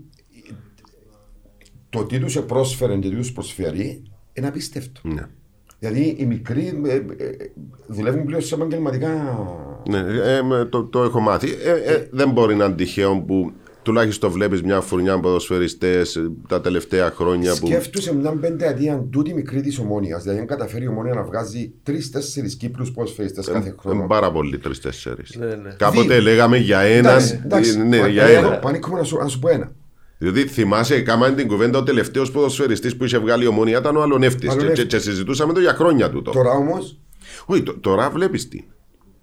[1.90, 4.02] το τι τους πρόσφερε και τι τους προσφέρει
[4.32, 5.00] είναι απίστευτο.
[5.04, 5.26] Ναι.
[5.82, 7.00] Δηλαδή, οι μικροί ε, ε,
[7.86, 9.08] δουλεύουν πλέον σε επαγγελματικά.
[9.88, 11.48] Ναι, ε, με- το, το έχω μάθει.
[11.64, 13.52] Ε, ε, δεν μπορεί να είναι τυχαίο που
[13.82, 17.66] τουλάχιστον βλέπεις μια φουρνιά ποδοσφαιριστές τα τελευταία χρόνια που.
[17.66, 20.18] Σκέφτουσε μια πενταετία τούτη μικρή της ομόνοια.
[20.18, 23.98] Δηλαδή, αν καταφέρει η ομόνοια να βγάζει τρει-τέσσερι Κύπρους ποδοσφαιριστές κάθε χρόνο.
[23.98, 25.22] Είναι πάρα πολύ τρει-τέσσερι.
[25.38, 25.74] Ναι, ναι.
[25.76, 26.22] Κάποτε Δύο.
[26.22, 27.12] λέγαμε για έναν.
[27.12, 27.78] Εντάξει, εντάξει.
[27.78, 28.58] Ναι, Πα- για ε, ένα.
[28.58, 29.72] Πανίκομαι να σου, να σου πω ένα.
[30.22, 34.02] Διότι θυμάσαι, κάμανε την κουβέντα ο τελευταίος ποδοσφαιριστής που είχε βγάλει η ομόνια ήταν ο
[34.02, 34.46] Αλονεύτη.
[34.46, 34.78] Και, Αλονεύτης.
[34.82, 36.30] και, και συζητούσαμε το για χρόνια τούτο.
[36.30, 36.98] Τώρα όμως,
[37.46, 38.64] Όχι, τ- τώρα βλέπεις την.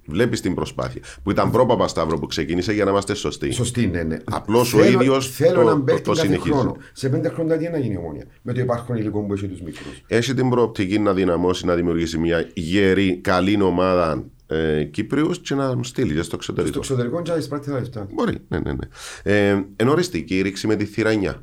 [0.05, 1.01] Βλέπεις την προσπάθεια.
[1.23, 3.51] Που ήταν προ Παπασταύρο που ξεκίνησε για να είμαστε σωστοί.
[3.51, 4.17] Σωστή, ναι, ναι.
[4.23, 6.51] Απλώς ο Θέλω- ίδιος Θέλω το- να το- μπαίνει το κάθε συνεχίζει.
[6.53, 6.75] χρόνο.
[6.93, 9.61] Σε πέντε χρόνια τι να γίνει η ομόνια; Με το υπάρχον υλικό που έχει τους
[9.61, 10.01] μικρούς.
[10.07, 15.77] Έχει την προοπτική να δυναμώσει, να δημιουργήσει μια γερή, καλή ομάδα ε, Κύπριου και να
[15.83, 16.77] στείλει και στο Στο εξωτερικό.
[16.79, 18.07] εξωτερικό και να εισπράττει τα λεφτά.
[18.13, 18.71] Μπορεί, ναι, ναι.
[18.73, 18.87] ναι.
[19.23, 21.35] Ε, εν οριστική η ρήξη με τη θύρα 9.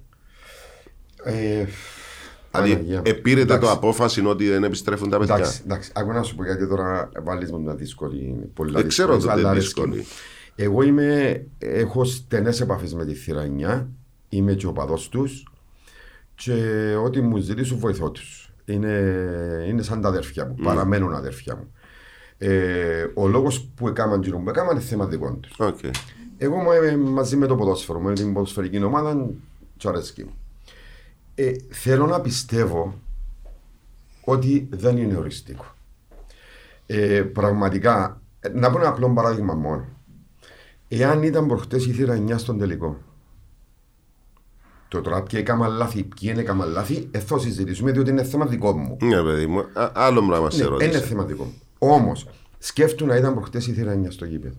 [1.25, 1.65] Ε,
[2.51, 3.03] Δηλαδή, Παναγία μου.
[3.07, 3.73] επήρετε το Εντάξει.
[3.75, 5.35] απόφαση ότι δεν επιστρέφουν τα παιδιά.
[5.35, 5.91] Εντάξει, εντάξει.
[5.95, 8.51] Άκου να σου πω γιατί τώρα βάλεις με μια δύσκολη.
[8.55, 9.87] Πολλά Δεν ξέρω δύσκολη, ότι αλλά είναι αρέσκει μου.
[9.95, 10.07] δύσκολη.
[10.57, 13.51] Εγώ είμαι, έχω στενές επαφές με τη θύρα
[13.81, 13.87] 9.
[14.29, 15.47] Είμαι και οπαδός τους.
[16.35, 16.53] Και
[17.05, 18.51] ό,τι μου ζητήσουν βοηθώ τους.
[18.65, 18.89] Είναι,
[19.69, 20.55] είναι σαν τα αδέρφια μου.
[20.63, 21.73] Παραμένουν αδέρφια μου.
[22.39, 25.53] Ε, ο λόγος που έκαναν γύρω μου έκαναν είναι θέμα δικών τους.
[25.59, 25.79] Οκ.
[26.39, 29.27] Εγώ μου είμαι μαζί με το ποδόσφαιρο, με την ποδοσφαιρική ομάδα,
[29.79, 30.35] του αρέσκει μου.
[31.35, 32.95] Ε, θέλω να πιστεύω
[34.25, 35.65] ότι δεν είναι οριστικό.
[36.87, 39.85] Ε, πραγματικά, ε, να πω ένα απλό παράδειγμα μόνο.
[40.89, 42.99] Εάν ήταν προχτές η θύρα 9 στον τελικό,
[44.89, 48.47] το τώρα ποιοι έκανα λάθη, ποιοι δεν έκανα λάθη, ε, θα συζητήσουμε διότι είναι θέμα
[48.47, 48.97] δικό μου.
[49.01, 51.01] Ναι, παιδί μου, α- άλλο πράγμα σε Ναι, είναι ρώτησε.
[51.01, 51.55] θέμα δικό μου.
[51.79, 54.59] Όμως, σκέφτου να ήταν προχτές η θύρα 9 στο γήπεδο.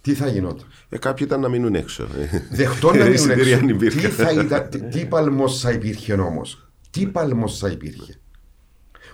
[0.00, 2.06] Τι θα γινόταν; Ε, κάποιοι ήταν να μείνουν έξω.
[2.50, 3.64] Δεχτώ να μείνουν Εισιτήρια έξω.
[3.64, 4.00] αν υπήρχαν.
[4.02, 8.14] Τι, θα ήταν, τι, τι παλμός θα υπήρχε όμως; Τι παλμός θα υπήρχε;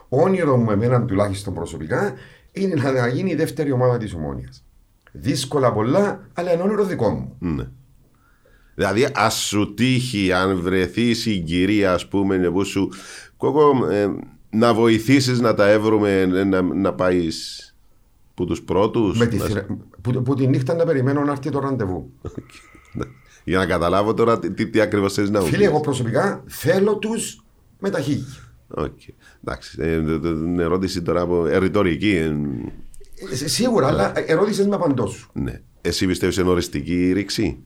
[0.09, 2.15] Όνειρο μου εμένα τουλάχιστον προσωπικά
[2.53, 4.65] είναι να, να γίνει η δεύτερη ομάδα της Ομόνιας.
[5.13, 7.37] Δύσκολα πολλά, αλλά είναι όνειρο δικό μου.
[7.39, 7.69] Ναι.
[8.75, 12.89] Δηλαδή, ας σου τύχει, αν βρεθεί συγκυρία, ας πούμε, που σου.
[13.37, 14.09] Κόκο, ε,
[14.53, 17.67] να βοηθήσεις να τα έβρουμε, ε, να, να πάεις
[18.35, 19.19] που τους πρώτους.
[19.19, 19.67] Με τη θυρα-
[20.03, 22.13] που, που τη νύχτα να περιμένω να έρθει το ραντεβού.
[23.45, 25.67] Για να καταλάβω τώρα τι, τι, τι ακριβώς θες να μου Φίλε, πεις.
[25.67, 27.45] εγώ προσωπικά θέλω τους
[27.79, 28.25] με τα χίλια.
[28.69, 29.01] Οκ.
[29.45, 29.77] Εντάξει.
[29.81, 32.11] Ε, το- το- την ερώτηση τώρα από ε, ρητορική.
[32.11, 32.35] ε,
[33.33, 35.31] Ε, Σίγουρα, αλλά ερώτησες με απαντώ σου.
[35.33, 35.61] ναι.
[35.81, 37.59] Εσύ πιστεύεις εν οριστική η ρήξη;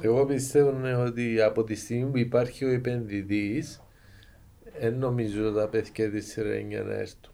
[0.00, 3.80] Εγώ πιστεύω ναι, ότι από τη στιγμή που υπάρχει ο επενδυτής,
[4.80, 7.32] δεν νομίζω τα παιδιά της θύρας εννιά να έρθουν.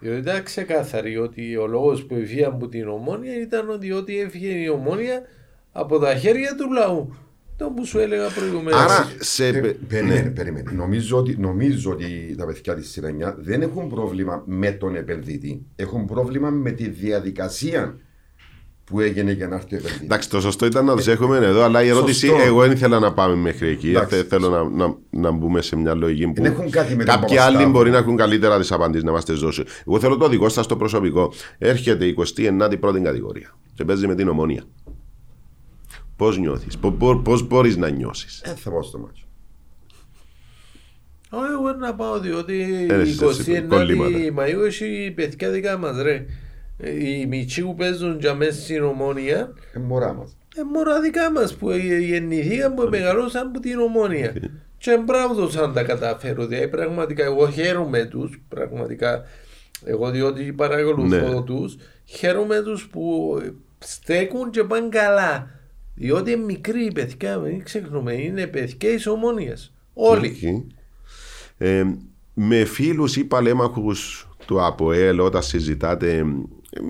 [0.00, 4.48] Διότι ήταν ξεκάθαρη ότι ο λόγος που έφυγε από την ομόνια ήταν ότι ό,τι έφυγε
[4.48, 5.22] η ομόνια
[5.72, 7.14] από τα χέρια του λαού.
[7.56, 8.80] Το που σου έλεγα προηγουμένως.
[8.80, 9.46] Άρα, σε.
[9.46, 10.30] Ε, πε- περίμενε, ναι.
[10.30, 10.70] περίμενε.
[10.72, 15.66] Νομίζω ότι, νομίζω ότι τα παιδιά της Σιρενιά δεν έχουν πρόβλημα με τον επενδυτή.
[15.76, 17.98] Έχουν πρόβλημα με τη διαδικασία
[18.90, 20.00] που έγινε για να έρθει ο επενδυτής.
[20.04, 22.42] Εντάξει, το σωστό ήταν να τους έχουμε εδώ, αλλά η ερώτηση, Σωστό.
[22.42, 23.88] εγώ δεν ήθελα να πάμε μέχρι εκεί.
[23.90, 24.16] Εντάξει.
[24.16, 27.14] Θε- Θέλω να, να, να μπούμε σε μια λογική που Δεν έχουν κάτι με τον
[27.14, 27.58] κάποιοι Παπασταύρου.
[27.62, 29.64] άλλοι μπορεί να έχουν καλύτερα τις απαντήσεις να μα τι δώσουν.
[29.86, 31.32] Εγώ θέλω το δικό σας το προσωπικό.
[31.58, 34.62] Έρχεται η 29η πρώτη κατηγορία και παίζει με την ομονία.
[36.16, 36.76] Πώς νιώθεις,
[37.22, 39.24] πώς μπορείς να νιώσεις; Ε, θα πάω στο μάτσο.
[41.32, 44.18] Όχι, εγώ να πάω διότι Ε, η εσύ, εσύ, 29η κολλήματα.
[44.36, 46.26] Μαΐου έχει παιδιά δικά μας ρε.
[46.82, 50.36] Ε, Οι μητσοί που παίζουν για μέσα στην ομόνια Ε, μωρά μας.
[50.56, 54.34] ε, μωρά δικά μας που ε, γεννηθήκαν που μεγαλώσαν από την ομόνια.
[54.78, 56.46] Και μπράβο τους αν τα καταφέρω.
[56.46, 59.24] Δηλαδή πραγματικά εγώ χαίρομαι τους, πραγματικά
[59.84, 61.42] εγώ διότι παρακολουθώ Ναι.
[61.42, 63.36] τους, χαίρομαι τους που
[63.78, 65.50] στέκουν και πάνε καλά.
[65.94, 69.72] Διότι είναι μικροί οι παιδιά, μην ξεχνούμε, είναι παιδιά της ομόνιας.
[69.94, 70.26] Όλοι.
[70.26, 70.66] Εκεί.
[71.58, 71.84] Ε,
[72.34, 76.24] με φίλους ή παλέμαχους του ΑΠΟΕΛ όταν συζητάτε ε,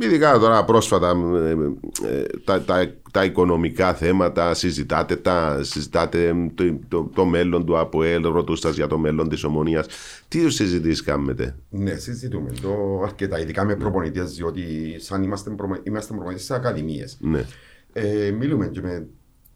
[0.03, 6.79] ειδικά τώρα πρόσφατα ε, ε, τα, τα, τα οικονομικά θέματα συζητάτε τα, συζητάτε ε, το,
[6.89, 9.87] το, το μέλλον του ΑΠΟΕΛ ρωτούσας για το μέλλον της Ομονίας
[10.29, 14.63] τι τους συζητήσεις κάνετε; Ναι, συζητούμε το αρκετά, ειδικά με προπονητές, διότι
[14.99, 15.77] σαν είμαστε, προπο...
[15.83, 17.17] είμαστε προπονητές σε ακαδημίες.
[17.21, 17.45] ναι.
[17.93, 19.07] Ε, μιλούμε και με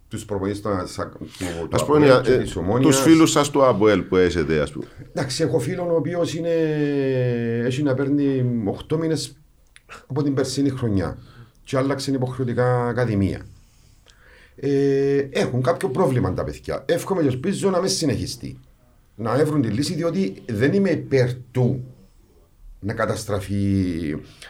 [0.08, 2.94] τους προπονητές των- σα- του, του Ας πούμε, ΑΠΟΕΛ και ε, της Ομόνιας.
[2.96, 6.50] τους φίλους σας του ΑΠΟΕΛ που έχετε ας πούμε Εντάξει, έχω φίλον ο οποίος είναι,
[7.64, 8.44] έχει να παίρνει
[8.90, 9.36] 8 μήνες
[10.06, 11.18] από την περσίνη χρονιά
[11.64, 13.46] και άλλαξε υποχρεωτικά ακαδημία.
[14.56, 16.84] Ε, έχουν κάποιο πρόβλημα τα παιδιά.
[16.86, 18.58] Εύχομαι και ελπίζω να με συνεχιστεί.
[19.14, 21.84] Να έβρουν τη λύση διότι δεν είμαι υπέρ του
[22.80, 23.54] να καταστραφεί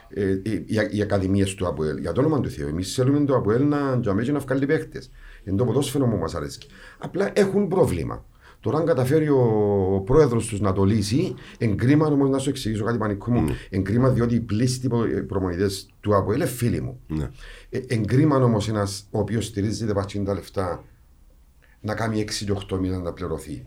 [0.09, 1.99] ε, η, η ακαδημία του ΑΠΟΕΛ.
[1.99, 2.69] Για το όνομα του Θεού.
[2.69, 5.03] Εμείς θέλουμε το ΑΠΟΕΛ να, να, να βγάλει παίχτε.
[5.45, 6.59] Εν το ποδόσφαιρο μου μας αρέσει.
[6.99, 8.25] Απλά έχουν πρόβλημα.
[8.65, 12.99] Τώρα, αν καταφέρει ο πρόεδρος τους να το λύσει, εγκρίμα όμως να σου εξηγήσω κάτι
[12.99, 13.45] πανικό μου.
[13.71, 14.89] Εγκρίμα διότι οι πλήστοι
[15.29, 17.01] προμονητές του ΑΠΟΕΛ είναι φίλοι μου.
[17.07, 17.31] Ναι.
[17.71, 20.85] Ε, εγκρίμα όμως ένας ο οποίος στηρίζεται πατσίν τα λεφτά
[21.81, 23.63] να κάνει 6 και 8 μήνε να πληρωθεί.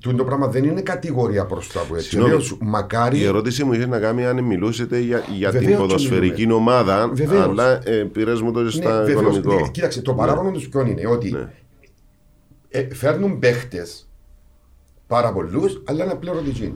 [0.00, 2.00] Τούτο το πράγμα δεν είναι κατηγορία προς το ΑΠΟΕΛ.
[2.02, 2.30] Και Συγγνώμη.
[2.32, 5.76] λέω σου, μακάρι Η ερώτηση μου είχε να κάνει αν μιλούσετε για, για την Βεβαίως
[5.80, 6.54] και ποδοσφαιρική μιλούμε.
[6.54, 7.42] ομάδα, Βεβαίως.
[7.44, 9.54] αλλά ε, πήρες μου το στα Ναι, βεβαίως, οικονομικό.
[9.64, 11.52] ναι, κοίταξε, το παράπονο τους ποιον είναι ότι Ναι.
[12.68, 14.08] Ε, φέρνουν παίχτες
[15.06, 16.74] πάρα πολλούς, αλλά είναι απληρωτικοί.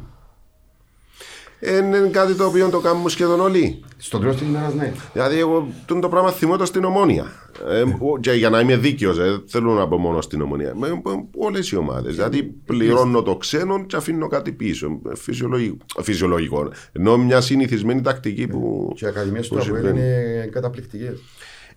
[1.65, 3.85] Ε, είναι κάτι το οποίο το κάνουμε σχεδόν όλοι.
[3.97, 4.93] Στο τέλο τη ημέρα, ναι.
[5.13, 7.27] Δηλαδή, εγώ τον το πράγμα θυμώ το στην ομόνια.
[7.69, 10.75] Ε, ο- και για να είμαι δίκαιος, ε, θέλω να πω μόνο στην ομόνια.
[10.77, 11.03] Με
[11.37, 12.15] όλες οι ομάδες.
[12.15, 15.01] Δηλαδή, πληρώνω το ξένο και αφήνω κάτι πίσω.
[15.11, 15.77] Ε, Φυσιολογικό.
[16.03, 16.69] φυσιολογικό.
[16.93, 18.93] Ενώ μια συνηθισμένη τακτική που.
[18.97, 20.01] Και οι ακαδημίες που του ΑΠΟΕΛ συμβαίνει.
[20.01, 21.21] είναι καταπληκτικές.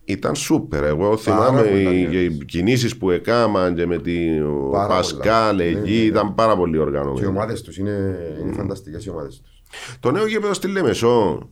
[0.06, 0.84] Ήταν σούπερ.
[0.84, 2.16] Εγώ θυμάμαι πολλά, οι, ναι.
[2.16, 5.64] οι κινήσεις που έκαναν και με την Πάρα Πασκάλ πολλά.
[5.64, 5.96] εκεί Ναι, ναι, ναι.
[6.06, 7.26] ήταν πάρα πολύ Και οι οργανωμένοι.
[7.26, 9.64] ομάδες τους είναι, είναι φανταστικές οι ομάδες τους.
[10.00, 11.50] Το νέο γήπεδο στη Λεμεσό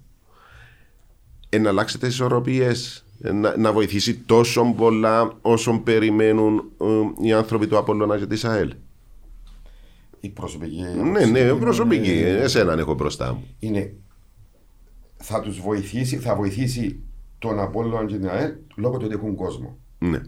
[1.49, 7.77] ε, να αλλάξετε ισορροπίες, να, να βοηθήσει τόσο πολλά όσο περιμένουν ε, οι άνθρωποι του
[7.77, 8.73] Απόλλωνα και της ΑΕΛ.
[10.19, 10.81] Η προσωπική.
[11.03, 12.23] Ναι, ναι, είναι- προσωπική.
[12.25, 13.43] Εσέναν έχω μπροστά μου.
[13.59, 13.93] Είναι.
[15.17, 16.99] Θα τους βοηθήσει, θα βοηθήσει
[17.47, 19.77] τον Απόλλωνα και την ΑΕΛ λόγω του ότι έχουν κόσμο.
[19.99, 20.21] Ναι.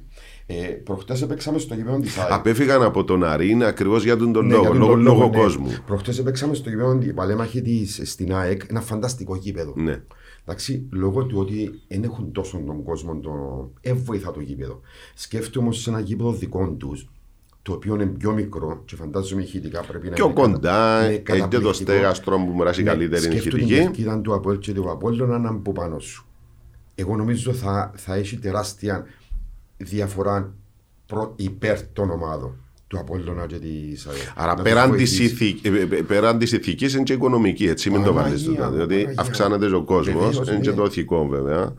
[0.46, 2.34] Ε, Προχτές έπαιξαμε στο γήπεδο της ΑΕΛ.
[2.34, 5.20] Απέφυγαν από τον Αρίν ακριβώς για τον, τον Ναι, λόγο, για τον λόγω, τον λόγω
[5.20, 5.38] λόγο, ναι.
[5.38, 5.68] κόσμου.
[5.86, 9.74] Προχτές έπαιξαμε στο γήπεδο η παλέμαχη της στην ΑΕΚ, ένα φανταστικό γήπεδο.
[9.76, 10.02] Ναι.
[10.46, 13.32] Εντάξει, λόγω του ότι δεν έχουν τόσο τον κόσμο, το...
[13.82, 14.82] ε, βοηθά το γήπεδο.
[15.16, 17.10] Σκέφτομαι όμως σε ένα γήπεδο δικό τους,
[17.62, 21.14] το οποίο είναι πιο μικρό και φαντάζομαι ηχητικά πρέπει να Πιο είναι κοντά, κατα- είναι
[21.14, 21.74] ε, και το καταπληκτικό.
[21.74, 23.82] στέγαστρο που μοιράσει Ναι, καλύτερη σκέφτομαι την ηχητική.
[23.82, 26.25] κερκίδα του Απόελ και του Απόλλωνα να είναι από πάνω σου.
[26.96, 29.06] Εγώ νομίζω θα, θα έχει τεράστια
[29.78, 30.54] διαφορά
[31.06, 32.56] προ, υπέρ των ομάδων
[32.88, 34.18] του Απόλλωνα και της ΑΕΛ.
[34.36, 35.24] Άρα Να τους πέραν της βοηθήσει.
[35.24, 38.70] ηθική, ε, ε, πέραν της ηθικής είναι και οικονομική, έτσι μην το βάλεις Παναγία τούτα,
[38.70, 39.78] μου, διότι Παναγία αυξάνεται μου.
[39.78, 40.76] ο κόσμος, Βεβαίως, είναι και ναι.
[40.76, 41.74] το ηθικό βέβαια.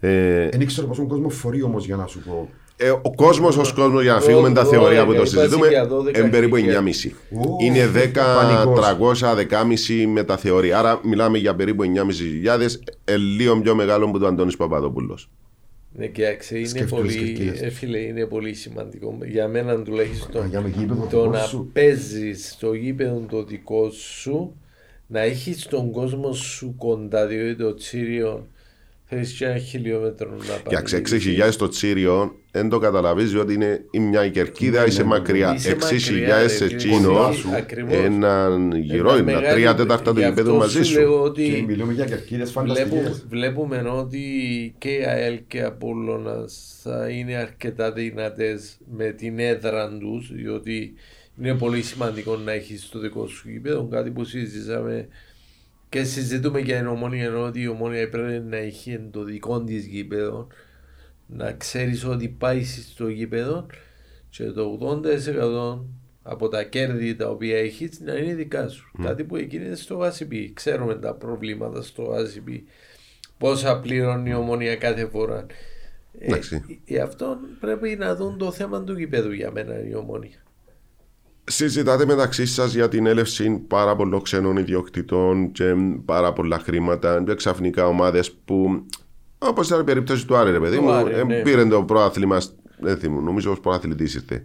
[0.00, 2.50] Ε, Δεν ήξερα πόσο κόσμο φορεί όμως για να σου πω.
[2.76, 5.68] Ε, ο κόσμος ως κόσμος, για να φύγουμε τα Δώδεκα, θεωρία που το υπάρχει συζητούμε,
[5.68, 7.04] για δώδεκα είναι περίπου χιλιάδες.
[7.04, 7.10] 9,5.
[7.30, 9.22] Ου, Είναι 10, πανικός.
[9.22, 10.78] 300, 10,5 με τα θεωρία.
[10.78, 15.30] Άρα μιλάμε για περίπου 9.500, ε, λίγο πιο μεγάλο που του Αντώνης Παπαδόπουλος.
[15.96, 19.18] Ναι, κοιτάξτε, είναι Σκεφτούν τις πολύ, κερκίδες ε, φίλε, είναι πολύ σημαντικό.
[19.24, 21.70] Για μένα τουλάχιστον Α, για με γήπεδο το δικό να σου.
[21.72, 24.56] παίζεις στο γήπεδο το δικό σου,
[25.06, 28.46] να έχεις τον κόσμο σου κοντά, διότι το τσίριο
[29.04, 31.02] θέλει και ένα χιλιόμετρο να Για πάει.
[31.46, 35.08] 6.000 στο Τσίριο, δεν το καταλαβείς διότι είναι η μια η κερκίδα, Ναι, είσαι ναι,
[35.08, 35.14] ναι.
[35.18, 35.54] μακριά.
[35.54, 37.48] Είσαι 6.000 μακριά, σε ρε, Τσίνο, κοντά σου.
[37.56, 37.92] Ακριβώς.
[37.94, 41.00] έναν γυρό είναι, τα μεγάλη- τρία τέταρτα του γι' γηπέδου αυτό μαζί σου.
[41.00, 43.26] λέω Και ότι μιλούμε για κερκίδες βλέπουμε, φανταστικές.
[43.28, 44.20] βλέπουμε ότι
[44.78, 50.94] και η ΑΕΛ και η Απόλλωνας θα είναι αρκετά δυνατές με την έδρα τους διότι
[51.40, 55.08] είναι πολύ σημαντικό να έχεις το δικό σου γήπεδο κάτι που συζητήσαμε
[55.88, 59.86] Και συζητούμε για την ομόνια ενώ ότι η ομόνια πρέπει να έχει το δικό της
[59.86, 60.46] γήπεδο.
[61.26, 63.66] Να ξέρεις ότι πάει στο γήπεδο
[64.30, 65.84] και το 80%
[66.22, 68.90] από τα κέρδη τα οποία έχεις να είναι δικά σου.
[69.02, 70.50] Κάτι που γίνεται στο ACB.
[70.52, 72.60] Ξέρουμε τα προβλήματα στο ACB.
[73.38, 75.46] Πόσα πληρώνει η ομόνια κάθε φορά.
[76.18, 76.80] Ε, Εντάξει.
[76.84, 80.42] γι' αυτό πρέπει να δουν το θέμα του γηπέδου για μένα η ομόνια.
[81.44, 87.34] Συζητάτε μεταξύ σας για την έλευση πάρα πολλών ξένων ιδιοκτητών και πάρα πολλά χρήματα και
[87.34, 88.86] ξαφνικά ομάδες που.
[89.48, 91.42] Όπως ήταν η περίπτωση του Άρη, ρε παιδί Του μου, Άρη, ε, ναι.
[91.42, 92.42] πήρε το προάθλημα.
[92.78, 94.42] Δεν θυμούμαι, νομίζω ως προάθλητη ήρθε.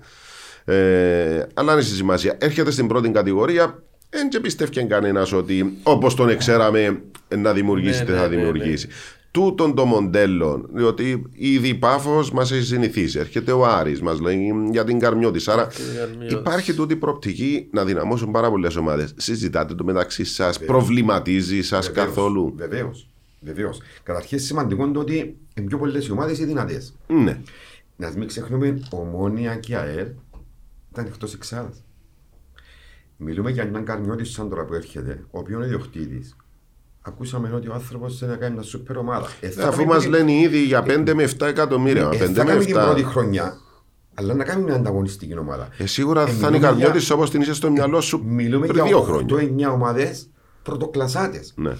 [0.65, 2.37] Ε, αλλά είναι στη σημασία.
[2.39, 7.01] Έρχεται στην πρώτη κατηγορία, δεν και πιστεύει κανένας ότι όπως τον εξέραμε
[7.37, 8.87] να δημιουργήσει, Ναι, δεν ναι, θα ναι, δημιουργήσει.
[9.31, 13.19] Τούτον το μοντέλο, διότι ήδη η Πάφος μας έχει συνηθίσει.
[13.19, 15.47] Έρχεται ο Άρης, μας λέει για την καρμιώτης.
[15.47, 16.31] Άρα την Καρμιώτης.
[16.37, 19.13] υπάρχει τούτη προοπτική να δυναμώσουν πάρα πολλές ομάδες.
[19.17, 22.53] Συζητάτε το μεταξύ σας, προβληματίζει σας καθόλου.
[22.57, 23.08] Βεβαίως.
[23.41, 23.81] Βεβαίως.
[24.03, 26.93] Καταρχήν σημαντικό είναι το ότι είναι πιο πολλές οι ομάδες οι δυνατές.
[27.07, 27.41] Ναι.
[27.95, 30.07] Να μην ξεχνούμε, ομόνια και ΑΕΛ
[30.91, 31.83] ήταν εκτός εξάδας.
[33.17, 36.35] Μιλούμε για έναν καρμιώτης σαν τώρα που έρχεται, ο οποίος είναι ιδιοκτήτης.
[37.01, 39.27] Ακούσαμε ότι ο άνθρωπος θέλει να κάνει μια σούπερ ομάδα.
[39.41, 42.09] Ε, θα Αφού κάνει μας την- λένε ήδη για 5 με 7 εκατομμύρια.
[42.13, 43.03] ε, 5 θα με κάνει την πρώτη 7.
[43.09, 43.57] χρονιά,
[44.13, 45.69] αλλά να κάνει μια ανταγωνιστική ομάδα.
[45.77, 48.65] Ε, σίγουρα Ε, θα είναι μιλούμε καρμιώτης για- όπως την είσαι στο μυαλό σου Μιλούμε
[48.67, 49.35] πριν για δύο χρόνια.
[49.35, 50.29] 8-9 ομάδες
[50.63, 51.53] πρωτοκλασάτες.
[51.55, 51.71] Ναι.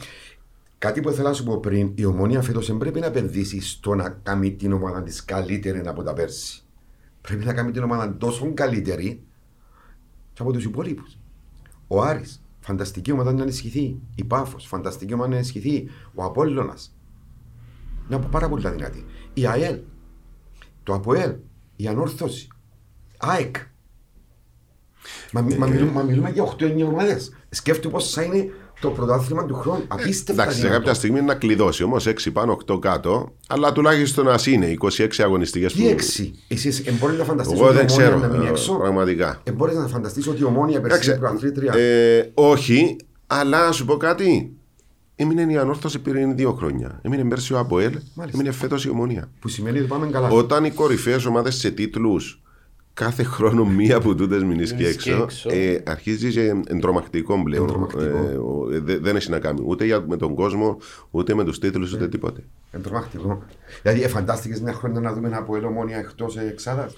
[0.80, 3.96] Κάτι που ήθελα να σου πω πριν, η ομόνια φέτος δεν πρέπει να επενδύσει στο
[3.96, 6.62] να κάνει την ομάδα της καλύτερη από τα πέρσι.
[7.22, 9.24] Πρέπει να κάνει την ομάδα τόσο καλύτερη
[10.34, 11.18] και από τους υπόλοιπους.
[11.88, 14.00] Ο Άρης, φανταστική ομάδα να ενισχυθεί.
[14.16, 15.90] Η Πάφος, φανταστική ομάδα να ενισχυθεί.
[16.14, 16.96] Ο Απόλλωνας.
[18.08, 19.06] Μια πάρα πολύ δυνατή.
[19.34, 19.80] Η ΑΕΛ,
[20.84, 21.36] το ΑΠΟΕΛ,
[21.76, 22.48] η Ανόρθωση,
[23.18, 23.56] ΑΕΚ.
[25.32, 27.34] Μα, μι- μα, μιλούμε, μα μιλούμε για 8-9 ομάδες.
[27.50, 28.50] Σκέφτομαι πώς θα είναι
[28.82, 29.84] το πρωτάθλημα του χρόνου.
[29.88, 30.42] Απίστευτα.
[30.42, 30.80] Εντάξει, σε δυνατό.
[30.80, 35.74] κάποια στιγμή να κλειδώσει όμως 6 πάνω, 8 κάτω, αλλά τουλάχιστον να είναι 26 αγωνιστικές
[35.74, 38.20] Τι έξι; Εσύ ε, μπορεί να φανταστεί Εγώ ότι η δεν ομόνια ξέρω.
[38.20, 38.74] να μείνει ε, έξω.
[38.78, 39.42] Πραγματικά.
[39.44, 41.74] Ε, μπορείς να φανταστείς ότι η ομόνια περσίνη Εντάξει, προαθλήτρια.
[41.74, 42.96] ε, όχι,
[43.28, 44.54] αλλά να σου πω κάτι.
[45.16, 47.00] Έμεινε η ανόρθωση πριν δύο χρόνια.
[47.02, 48.38] Έμεινε πέρσι ο Αποέλ, Μάλιστα.
[48.40, 49.30] έμεινε φέτος η ομονία.
[49.40, 50.28] Που σημαίνει ότι πάμε καλά.
[50.30, 52.42] Όταν οι κορυφαίες ομάδες σε τίτλους
[53.00, 55.50] κάθε χρόνο μία από τούτες μείνει και Μείνεις και έξω, έξω.
[55.54, 57.64] ε, αρχίζει και εντρομακτικό πλέον.
[57.68, 58.04] Εντρομακτικό.
[58.04, 60.78] Ε, ο- ε, δε- δεν έχει να κάνει ούτε για, με τον κόσμο,
[61.12, 62.44] ούτε με τους τίτλους, ούτε τίποτε.
[62.72, 63.44] Εντρομακτικό.
[63.82, 66.94] Δηλαδή, ε, φαντάστηκες μια χρόνια να δούμε ένα από ομόνια εκτός εξάδας;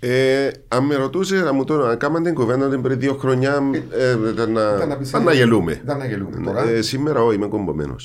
[0.00, 3.62] Ε, αν με ρωτούσε να μου το να κάνουμε την κουβέντα την πριν δύο χρόνια,
[3.90, 5.72] ε, ήταν να, Ήταν να πεις, ήταν να γελούμε.
[5.72, 6.40] ήταν να γελούμε.
[6.44, 7.96] Τώρα- Ε, σήμερα όχι, είμαι κομπομένο.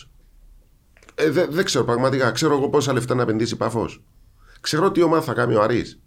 [1.16, 2.32] Ε, δεν δεν ξέρω πραγματικά.
[2.32, 3.90] Ξέρω εγώ πόσα λεφτά να επενδύσει παφό.
[4.62, 6.00] Ξέρω τι ομάδα θα κάνει ο Αρής.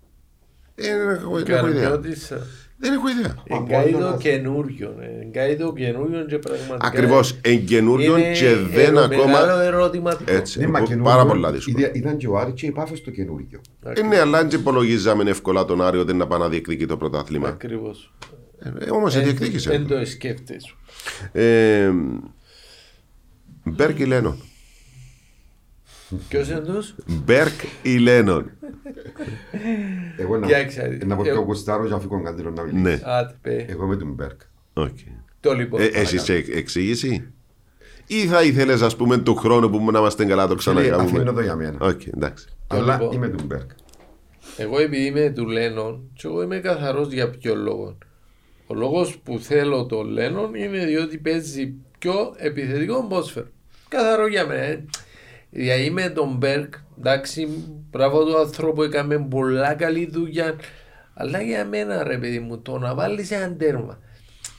[0.89, 1.83] Ε, δεν έχω, δεν έχω ιδέα.
[1.83, 2.43] Καρμιώτης, ε,
[2.78, 3.35] Δεν έχω ιδέα.
[3.45, 4.22] Εγκάει το Απόλλωνας.
[4.22, 4.95] καινούριο.
[5.01, 6.87] ε, Εγκάει το καινούριο και πραγματικά.
[6.87, 7.39] Ακριβώς.
[7.41, 9.24] Εν καινούριο είναι και δεν ε, ακόμα.
[9.26, 10.33] Μεγάλο ερωτηματικό.
[10.33, 10.61] Έτσι.
[10.61, 11.78] Ναι, μα Πο- καινούριο, πάρα πολλά δύσκολα.
[11.78, 13.61] ήταν- Ήταν και ο Άρης και η Πάφος στο καινούριο.
[13.83, 17.49] Ε, ναι, αλλά δεν υπολογίζαμε εύκολα τον Άριο ότι να πάει να διεκδικεί το πρωτάθλημα.
[17.49, 18.12] Ακριβώς.
[18.81, 19.85] Ε, Όμως Δεν διεκδίκησε.
[19.89, 20.74] το σκέφτεσαι.
[21.33, 21.91] Ε,
[23.64, 24.37] Μπέρκ ή Λένον.
[26.28, 28.50] Ποιος είναι τους; Μπέρκ ή Λένον.
[30.16, 32.82] Εγώ να, Κοίταξε, να πω ε, πιο γουστάρω και αφήκω κάτι άλλο να μιλήσει.
[32.82, 33.00] Ναι.
[33.04, 33.66] Άτε, πέ.
[33.68, 34.40] Εγώ με τον Μπέρκ.
[34.72, 34.98] Οκ.
[35.40, 35.80] Το λοιπόν.
[35.80, 37.32] Ε, Εσύ σε εξήγηση;
[38.06, 41.32] Ή θα ήθελες, ας πούμε, του χρόνου που να είμαστε καλά το Αφήνω ξανακάνουμε.
[41.32, 41.76] το για μένα.
[41.80, 42.46] Οκ, εντάξει.
[42.66, 43.12] Αλλά λοιπόν.
[43.14, 43.70] είμαι τον Μπέρκ.
[44.56, 47.98] Εγώ επειδή είμαι του Λένον και εγώ είμαι καθαρός για ποιο λόγο.
[48.66, 53.46] Ο λόγος που θέλω το Λένον είναι διότι παίζει πιο επιθετικό μπόσφαιρο.
[53.88, 54.84] Καθαρό για μένα.
[55.53, 55.59] Ε.
[55.59, 57.48] Δηλαδή με τον Μπέρκ, εντάξει,
[57.90, 60.55] μπράβο του ανθρώπου, έκαμε πολλά καλή δουλειά.
[61.14, 63.98] Αλλά για μένα ρε παιδί μου, το να βάλεις ένα τέρμα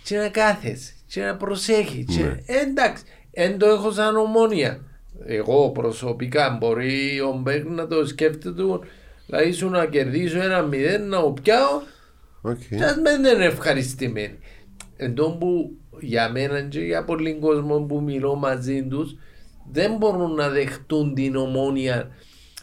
[0.04, 2.06] και να κάθεσαι και να προσέχεις.
[2.16, 2.24] Και...
[2.24, 2.38] Ναι.
[2.46, 4.82] Εντάξει, εν το έχω σαν ομόνια.
[5.26, 8.64] Εγώ προσωπικά μπορεί ο Μπέρκ να το σκέφτεται
[9.26, 11.82] Δηλαδή σου να κερδίσω ένα μηδέν να το πιάω
[12.42, 12.60] Οκ.
[12.70, 14.38] και ας μην είναι ευχαριστημένοι.
[14.98, 19.16] Εν τω που για μένα και για πολλοί κόσμο που μιλώ μαζί τους
[19.72, 22.12] δεν μπορούν να δεχτούν την Ομόνοια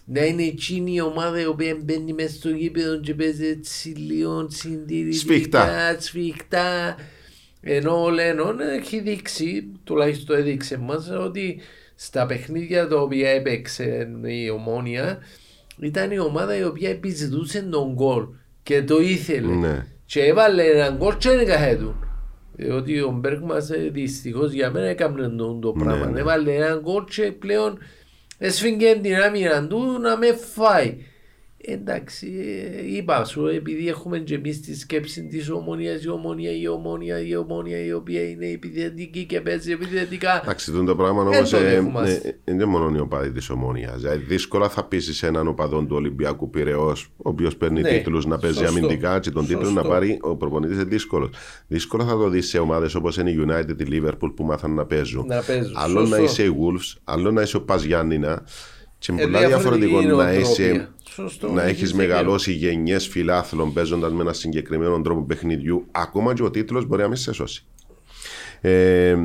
[0.05, 4.47] να είναι εκείνη η ομάδα η οποία μπαίνει μέσα στο γήπεδο και παίζει έτσι λίγο
[4.51, 5.97] συντηρητικά, Σφιχτά.
[5.99, 6.97] σφιχτά.
[7.61, 11.61] Ενώ ο Λένον έχει δείξει, τουλάχιστον έδειξε μας, ότι
[11.95, 15.19] στα παιχνίδια τα οποία έπαιξε η ομόνια
[15.81, 18.27] ήταν η ομάδα η οποία επιζητούσε τον γκολ
[18.63, 19.55] και το ήθελε.
[19.55, 19.87] Ναι.
[20.05, 22.08] Και έβαλε έναν γκολ και δεν καθέτουν.
[22.61, 26.07] Διότι ο Μπέρκ μας ε, δυστυχώς για μένα έκαμε το, το Ναι, πράγμα.
[26.07, 26.21] ναι.
[26.21, 27.79] Έβαλε έναν γκολ και πλέον
[28.39, 30.97] έσφυγε την άμυνα του να με φάει.
[31.73, 32.27] Εντάξει,
[32.87, 37.21] ε, είπα σου, επειδή έχουμε και εμείς τη σκέψη της ομονίας, η ομονία, η ομονία,
[37.27, 40.41] η ομονία, η οποία είναι επιθετική και παίζει επιθετικά.
[40.43, 42.39] Εντάξει, το πράγμα όμως Δεν το δεχόμαστε.
[42.45, 43.93] είναι μόνο οι οπαδοί της ομόνια.
[43.97, 48.39] Δηλαδή, δύσκολα θα πείσει έναν οπαδόν του Ολυμπιακού Πυραιός, ο οποίος παίρνει Ναι, τίτλους να
[48.39, 48.77] παίζει σωστό.
[48.79, 49.83] αμυντικά και τον τίτλο Σωστό.
[49.83, 51.31] να πάρει ο προπονητής είναι δύσκολος.
[51.67, 54.85] Δύσκολα θα το δεις σε ομάδες όπως είναι η United, η Liverpool που μάθαν να
[54.87, 55.27] παίζουν.
[55.27, 56.17] Να παίζουν, Άλλο σωστό.
[56.17, 58.45] να είσαι η Wolves, άλλο να είσαι ο Πα Γιάννηνα.
[59.01, 60.51] Και είναι Ε, πολλά διαφορετική διαφορετικό να, νοοτροπία.
[60.65, 60.89] είσαι,
[61.23, 62.07] Σωστό, να έχεις έχεις δίκιο.
[62.07, 65.87] μεγαλώσει γενιές φιλάθλων παίζοντας με ένα συγκεκριμένο τρόπο παιχνιδιού.
[65.91, 67.65] Ακόμα και ο τίτλος μπορεί να μην σε σώσει.
[68.61, 69.17] Ε,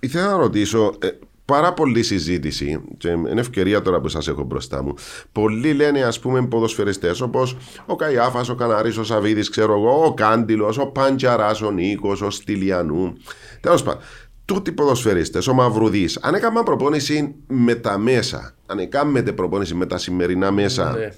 [0.00, 1.08] ήθελα να ρωτήσω, ε,
[1.44, 4.94] πάρα πολλή συζήτηση, και είναι ευκαιρία τώρα που σας έχω μπροστά μου.
[5.32, 7.56] Πολλοί λένε, ας πούμε, ποδοσφαιριστές όπως
[7.86, 12.30] ο Καϊάφας, ο Καναρής, ο Σαββίδης, ξέρω εγώ, ο Κάντιλος, ο Παντζαράς, ο Νίκος, ο
[12.30, 13.12] Στυλιανού.
[13.60, 14.02] Τέλος πάντων,
[14.46, 19.98] τούτοι ποδοσφαιριστές, ο Μαυρουδής, αν έκαναν προπόνηση με τα μέσα, αν έκανατε προπόνηση με τα
[19.98, 21.08] σημερινά μέσα, Ναι.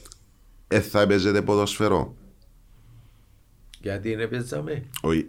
[0.69, 2.15] ε, θα έπαιζετε ποδοσφαιρό.
[3.81, 5.29] Γιατί είναι παίζαμε; Όχι.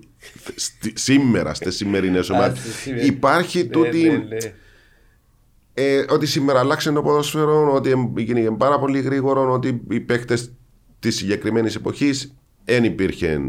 [0.56, 2.60] Στη- σήμερα, στις σημερινές ομάδες.
[2.60, 3.10] στις σημερινές.
[3.10, 4.04] Υπάρχει τούτη.
[4.04, 4.54] Ναι, ναι, ναι.
[5.74, 10.52] Ε, ότι σήμερα αλλάξε το ποδόσφαιρο, ότι γίνηκε πάρα πολύ γρήγορο, ότι οι παίκτες
[11.00, 12.34] της συγκεκριμένης εποχής
[12.66, 13.42] δεν υπήρχε.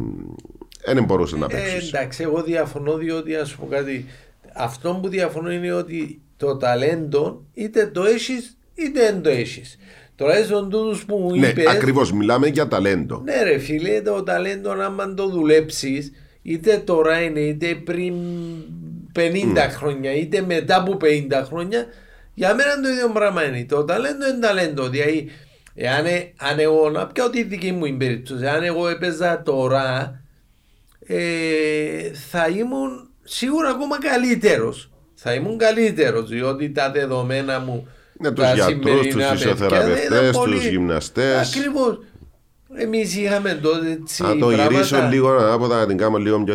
[0.84, 1.88] Δεν μπορούσαν να Ε, παίξουν.
[1.88, 4.07] εντάξει, εγώ διαφωνώ διότι ας πω κάτι.
[4.61, 9.78] Αυτό που διαφωνώ είναι ότι το ταλέντο είτε το έχεις είτε δεν το έχεις.
[10.16, 11.70] Τουλάχιστον τούτους που μου ναι, είπε.
[11.70, 12.12] ακριβώς.
[12.12, 13.22] Μιλάμε για ταλέντο.
[13.24, 18.14] Ναι, ρε φίλε, το ταλέντο άμα το δουλέψεις, είτε τώρα είναι είτε πριν
[19.14, 19.30] 50
[19.70, 21.86] χρόνια, είτε μετά από 50 χρόνια,
[22.34, 23.64] για μένα το ίδιο πράγμα είναι.
[23.64, 24.88] Το ταλέντο είναι ταλέντο.
[24.88, 25.30] Δηλαδή,
[25.74, 30.20] εάν, ε- αν εγώ, να πιάω τη δική μου περίπτωση, αν εγώ έπαιζα τώρα,
[31.06, 34.91] ε, θα ήμουν σίγουρα ακόμα καλύτερος.
[35.14, 37.89] Θα ήμουν καλύτερος, διότι τα δεδομένα μου.
[38.20, 41.57] Ναι, τους τα γιατρούς, σημερινά τους παιδιά φυσιοθεραπευτές, δεν ήταν τους πολύ- γυμναστές.
[41.57, 42.01] Ακριβώς.
[42.74, 44.70] Εμείς είχαμε τότε έτσι Θα το πράγματα.
[44.70, 46.55] γυρίσω λίγο ανάποδα να την κάνω λίγο πιο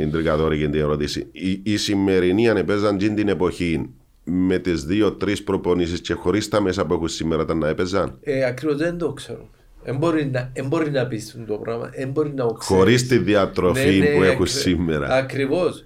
[0.00, 1.28] εντρικαδόρικη την ερώτηση.
[1.32, 3.90] Οι, οι σημερινοί αν έπαιζαν τζιν την εποχή
[4.24, 8.44] με τις δύο-τρεις προπονήσεις και χωρίς τα μέσα που έχουν σήμερα ήταν να έπαιζαν; Ε,
[8.44, 9.50] ακριβώς δεν το ξέρω.
[9.84, 11.90] Δεν μπορεί να, εν μπορεί να πεις το πράγμα.
[11.96, 12.82] Δεν μπορεί να το ξέρεις.
[12.82, 15.06] Χωρίς τη διατροφή Ναι, ναι, που έχουν ακρι- σήμερα.
[15.14, 15.84] Ακριβώς.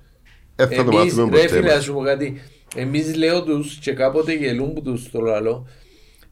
[0.56, 1.84] Ε, θα το Εμείς, μάθουμε ρε ποτέ φίλε, να μας.
[1.84, 2.40] σου πω κάτι.
[2.76, 5.66] Εμείς λέω τους και κάποτε γελούν που τους το λαλώ.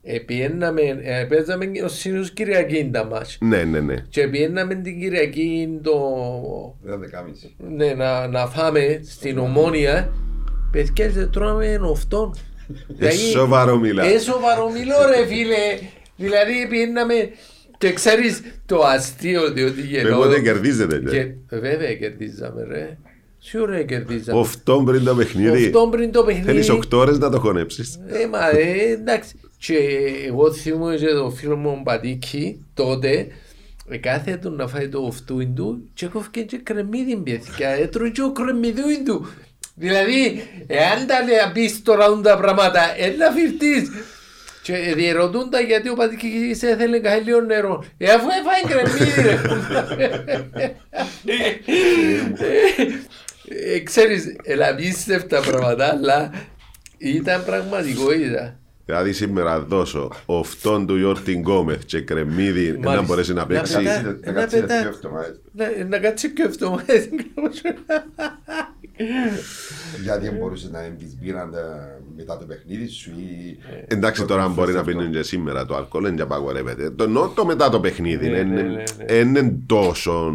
[0.02, 3.38] Ε, πιέναμε, ε, παίζαμε ο Σύνος Κυριακή τα μάτς.
[3.40, 3.94] Ναι, ναι, ναι.
[4.08, 5.94] Και πιέναμε την Κυριακή το...
[7.76, 10.12] Ναι, να, να φάμε στην Ομόνια.
[10.70, 12.34] Παιδιά, δεν τρώμε οφτών.
[12.98, 14.12] Ε, σοβαρό μιλάς.
[14.12, 15.88] Ε, σοβαρό μιλώ ρε φίλε.
[16.16, 17.14] Δηλαδή πιέναμε
[17.84, 20.08] και ξέρεις το αστείο διότι γελώ.
[20.08, 21.00] Βέβαια δεν κερδίζετε.
[21.00, 21.10] ναι.
[21.10, 22.98] Και, βέβαια κερδίζαμε ρε.
[23.38, 24.40] Σίγουρα κερδίζαμε.
[24.40, 25.64] Οφτών πριν το παιχνίδι.
[25.64, 26.46] Οφτών πριν το παιχνίδι.
[26.46, 28.00] Θέλεις 8 ώρες να το χωνέψεις.
[28.06, 29.34] Ε, μα ε, εντάξει.
[29.58, 29.76] Και
[30.26, 33.26] εγώ θυμούμαι και το φίλο μου Πατήκη τότε
[33.88, 37.68] ε, κάθε του να φάει το οφτούιν του και κόφηκε και κρεμμύδι παιδιά.
[37.68, 39.26] Έτρωγε και ο κρεμμυδούιν του.
[39.74, 43.90] Δηλαδή, εάν τα λέει πεις τώρα ούν τα πράγματα, έλα φυρτείς.
[44.64, 47.84] Και διερωτούν τα γιατί ο Πατήκης έθελε λίγο νερό.
[47.98, 49.38] Ε, αφού έφαγε κρεμμύδι ρε.
[53.48, 56.32] Ε, Ξέρεις, ελαπίστευτα πράγματα, αλλά
[56.98, 58.58] ήταν πραγματικότητα.
[58.86, 63.02] Δηλαδή σήμερα δώσω οφτών του Ιόρτιν Γκόμεθ και κρεμμύδι να Μάλιστα.
[63.06, 63.76] μπορέσει να παίξει.
[63.76, 64.02] πετά-
[64.34, 65.00] να πετά-
[65.52, 66.80] να- Να κάτσει και αυτό.
[70.02, 71.58] Γιατί δεν μπορούσε να εμπεις μπύραν ε,
[72.16, 73.58] μετά το παιχνίδι σου ή...
[73.88, 76.90] Εντάξει τώρα αν μπορεί να πίνουν και σήμερα το αλκοόλ δεν απαγορεύεται.
[76.90, 78.28] Το εννοώ το μετά το παιχνίδι.
[78.28, 79.04] Ναι, δεν ναι, είναι- ναι, ναι.
[79.06, 80.34] δεν είναι τόσο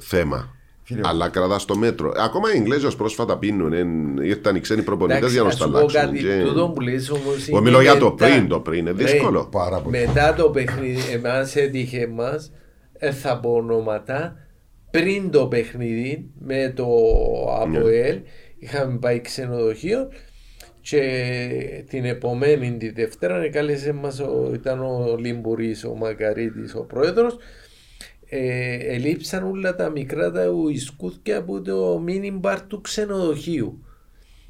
[0.00, 0.55] θέμα.
[0.88, 2.12] Φίλε, Αλλά κρατάς το μέτρο.
[2.16, 3.72] Ακόμα οι Ιγγλέζοι ως πρόσφατα πίνουν.
[3.72, 6.00] εν- Ήρθαν οι ξένοι προπονητές Εντάξει, για να να τα σου πω αλλάξουν.
[6.00, 8.26] κάτι, και- τούτο που λες όμως Εγώ είναι μιλώ για το μετά.
[8.26, 8.78] πριν, το πριν.
[8.86, 9.48] Είναι Ρε, δύσκολο.
[9.50, 9.98] Πάρα πολύ.
[9.98, 12.52] Μετά το παιχνίδι, εμάς έτυχε μας,
[12.98, 14.36] ε, θα πω ονόματα,
[14.90, 16.86] πριν το παιχνίδι με το
[17.68, 17.78] Ναι.
[17.78, 18.18] ΑΠΟΕΛ,
[18.58, 20.08] είχαμε πάει ξενοδοχείο
[20.80, 21.00] και
[21.88, 27.36] την επομένη τη Δευτέρα κάλεσε μας, ο, ήταν ο Λιμπουρής, ο Μακαρίτης, ο πρόεδρος,
[28.28, 33.80] ε, ελείψαν όλα τα μικρά τα ουισκούθια από το mini bar του ξενοδοχείου.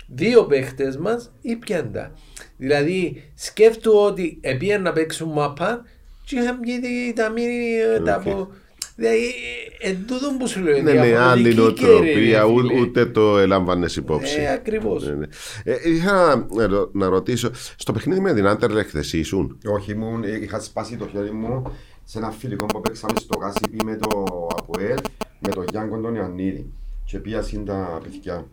[0.09, 2.13] Δύο παίχτες μας ήπιαν τα.
[2.57, 5.85] Δηλαδή σκέφτου ότι επήαν να παίξουν μαπά
[6.25, 8.21] και είχαν πιει τα μίνι ε, τα Οκ.
[8.27, 8.49] από...
[8.97, 9.35] Δηλαδή
[9.81, 10.83] εν τούτο που σου λέω.
[10.83, 12.81] Ναι, ναι, άλλη διαφορετική νοοτροπία, καιροί, ρε, ού- φίλε.
[12.81, 14.41] ούτε το ελάμβανε υπόψη.
[14.41, 15.05] Ε, ακριβώς.
[15.07, 15.27] Ναι, ναι.
[15.65, 20.25] Ε, ήθελα να, ρω- να ρωτήσω, στο παιχνίδι με την Άντερλεχτ εσύ ήσουν; Όχι, ήμουν,
[20.25, 21.73] ε, είχα σπάσει το χέρι μου
[22.09, 24.25] σε ένα φιλικό που παίξαμε στο Κάσιπι με το
[24.57, 24.99] Αποέλ
[25.41, 26.73] με τον Γιάνκον τον Ιωαννίδη.
[27.05, 28.47] Και πήγα συν τα παιδιά.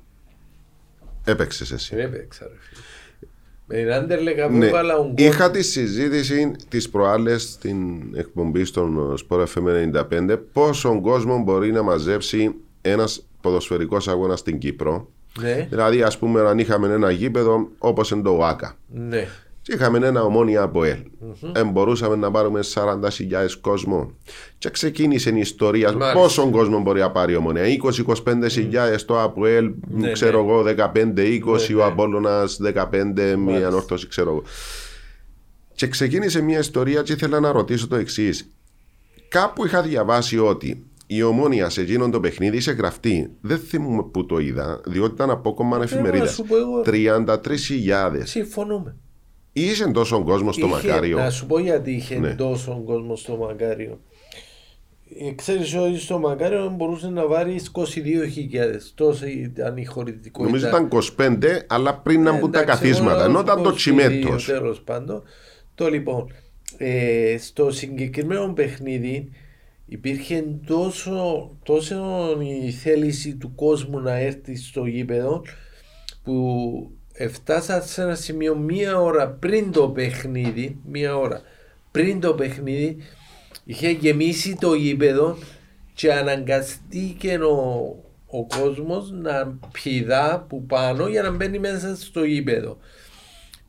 [1.25, 1.95] Έπαιξες εσύ.
[1.95, 2.81] Ε, έπαιξα, ρε φίλε.
[3.65, 4.65] Με την Άντερλεκα που Ναι.
[4.67, 5.13] έβαλα ο γκολ.
[5.25, 9.67] Είχα τη συζήτηση της προάλλες στην εκπομπή στον Sport FM
[10.09, 15.09] 95 πόσο κόσμο μπορεί να μαζέψει ένας ποδοσφαιρικός αγώνας στην Κύπρο.
[15.39, 18.77] Ναι, Δηλαδή, ας πούμε, αν είχαμε ένα γήπεδο όπως είναι το ΟΑΚΑ.
[18.87, 19.27] ναι.
[19.63, 20.97] Και είχαμε ένα ομόνια από ελ.
[21.53, 22.87] Ε, μπορούσαμε να πάρουμε 40.000
[23.61, 24.11] κόσμο.
[24.57, 25.91] Και ξεκίνησε η ιστορία.
[25.91, 26.13] Μάλιστα.
[26.13, 27.63] Πόσον κόσμο μπορεί να πάρει η ομόνια.
[27.83, 30.49] 20-25.000 το ΑΠΟΕΛ, Ναι, ξέρω ναι.
[30.51, 31.83] εγώ, 15-20, Ναι, ο ναι.
[31.83, 34.43] Απόλλωνας 15, μία ανόρθωση, ξέρω εγώ.
[35.75, 38.49] Και ξεκίνησε μια ιστορία και ήθελα να ρωτήσω το εξής.
[39.27, 43.29] Κάπου είχα διαβάσει ότι η ομόνια σε εκείνον το παιχνίδι είχε γραφτεί.
[43.41, 46.27] Δεν θυμούμαι που το είδα, διότι ήταν απόκομμα εφημερίδας.
[46.27, 46.81] να σου πω εγώ.
[46.85, 48.21] 33.000.
[48.23, 48.95] Συμφωνούμε.
[49.53, 51.17] Είχε τόσο κόσμο στο Είχε- Μακάριο.
[51.17, 52.33] Να σου πω γιατί είχε Ναι.
[52.35, 53.99] τόσο κόσμο στο Μακάριο.
[55.19, 58.91] Ε, Ξέρεις ότι στο Μακάριο μπορούσε να βάλει 22.000.
[58.95, 60.43] Τόσο ήταν η χωρητικότητα.
[60.43, 63.15] Νομίζω ήταν 25, αλλά πριν να μπουν τα Εντάξει, καθίσματα.
[63.21, 64.45] εγώ Ενώ ήταν το 22, τσιμέτος.
[64.45, 65.23] Τέλος πάντων.
[65.75, 66.33] Το λοιπόν,
[66.77, 69.29] ε, στο συγκεκριμένο παιχνίδι
[69.85, 71.95] υπήρχε τόσο, τόσο
[72.65, 75.41] η θέληση του κόσμου να έρθει στο γήπεδο
[76.23, 76.35] που
[77.13, 81.41] εφτάσα σε ένα σημείο μία ώρα πριν το παιχνίδι, μία ώρα
[81.91, 82.97] πριν το παιχνίδι
[83.65, 85.37] είχε γεμίσει το γήπεδο
[85.93, 87.95] και αναγκαστήκε ο,
[88.27, 92.77] ο κόσμος να πηδά που πάνω για να μπαίνει μέσα στο γήπεδο.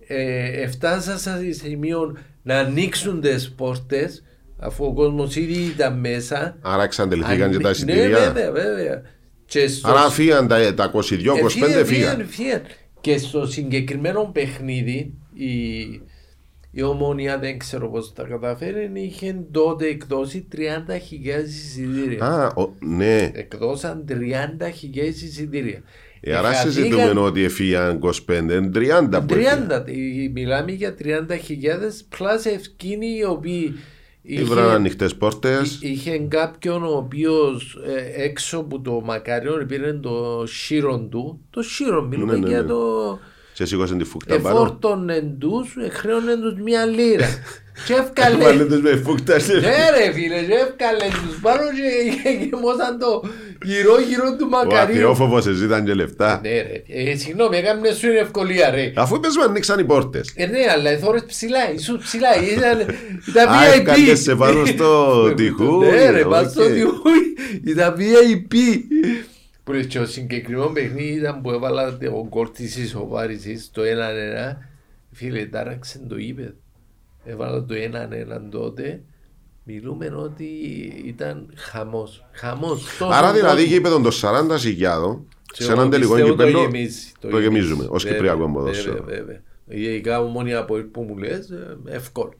[0.07, 4.25] Ε, εφτάσα σε σημείο να ανοίξουν τις πόρτες
[4.59, 6.57] αφού ο κόσμος ήδη ήταν μέσα.
[6.63, 8.19] Άρα εξαντληθήκαν και τα Ναι, εισιτήρια.
[8.33, 9.03] βέβαια, βέβαια.
[9.47, 12.27] Και στο Άρα φύγαν τα, τα 22-25 Εφύγαν, φύγαν.
[12.27, 12.63] φύγαν.
[13.05, 15.81] Και στο συγκεκριμένο παιχνίδι η,
[16.71, 20.59] η ομόνια δεν ξέρω πώς τα καταφέρει είχε τότε εκδώσει 30.000
[21.47, 22.25] εισιτήρια.
[22.25, 23.31] Α, ο- ναι.
[23.35, 25.83] Εκδώσαν 30.000 εισιτήρια.
[26.21, 29.67] Ε, άρα Εχαθήκαν συζητούμε ότι έφυγαν 25, 30 που έφυγαν.
[29.69, 29.93] 30, ε,
[30.33, 33.75] μιλάμε για 30.000 πλάς ευκίνοι οι οποίοι
[34.27, 35.79] Ήβραν ανοιχτές πόρτες.
[35.83, 37.79] Είχε κάποιον ο οποίος
[38.17, 41.41] έξω από το μακάριον πήρε το σύρον του.
[41.51, 42.69] Το σύρον, μιλούμε Ναι, ναι, για ναι.
[42.69, 43.19] το.
[43.55, 44.57] Και σήκωσαν τη φούκτα πάνω.
[44.57, 47.27] Εφόρτωνε τους, χρέωνε τους μια λίρα.
[47.87, 48.45] και έφκαλε.
[48.45, 49.35] Βάλε τους με φούκτα.
[49.35, 53.23] Ναι, ρε φίλε, και έφκαλε τους πάνω και γεμώσαν το
[53.65, 54.95] γύρω γύρω του Ο μακαριού.
[54.97, 56.41] αθεόφοβος ζήταν και λεφτά.
[56.43, 56.83] Ναι, ρε.
[57.11, 58.93] Ε, συγγνώμη, έκαμε σου είναι ευκολία, ρε.
[58.97, 60.33] Αφού είπες μου ανοίξαν οι πόρτες.
[60.37, 62.97] Ε, ναι, αλλά οι θόρες ψηλά, ήσουν ψηλά, ήταν,
[63.29, 63.79] ήταν Α, VIP.
[63.79, 66.69] έβκαλες σε πάνω στο τοιχούι, Ναι ρε, πάνω στο οκ.
[66.73, 68.55] τοιχούι, ήταν VIP.
[69.65, 74.57] Που ρε, και ο συγκεκριμένο παιχνίδι ήταν που έβαλα το γκολ της ισοφάρισης, το 1-1.
[75.13, 76.55] Φίλε, τάραξε το είπε.
[77.25, 79.03] Έβαλα το 1-1 τότε.
[79.65, 80.45] Μιλούμε ότι
[81.05, 82.27] ήταν χαμός.
[82.33, 82.97] Χαμός.
[82.99, 83.73] Τόσο Άρα δηλαδή κόσμο.
[83.75, 87.87] γήπεδο των 40 χιλιάδων Και σε εγώ έναν τελικό πιστεύω γήπεδο Το, γεμίζει, το γεμίζουμε
[87.89, 89.05] ως Βέβαια, Κυπριακό βέβαια, ποδόσφαιρο.
[89.05, 89.43] βέβαια.
[89.69, 92.33] Ειδικά ομόνια από που μου λες, ε, εύκολο.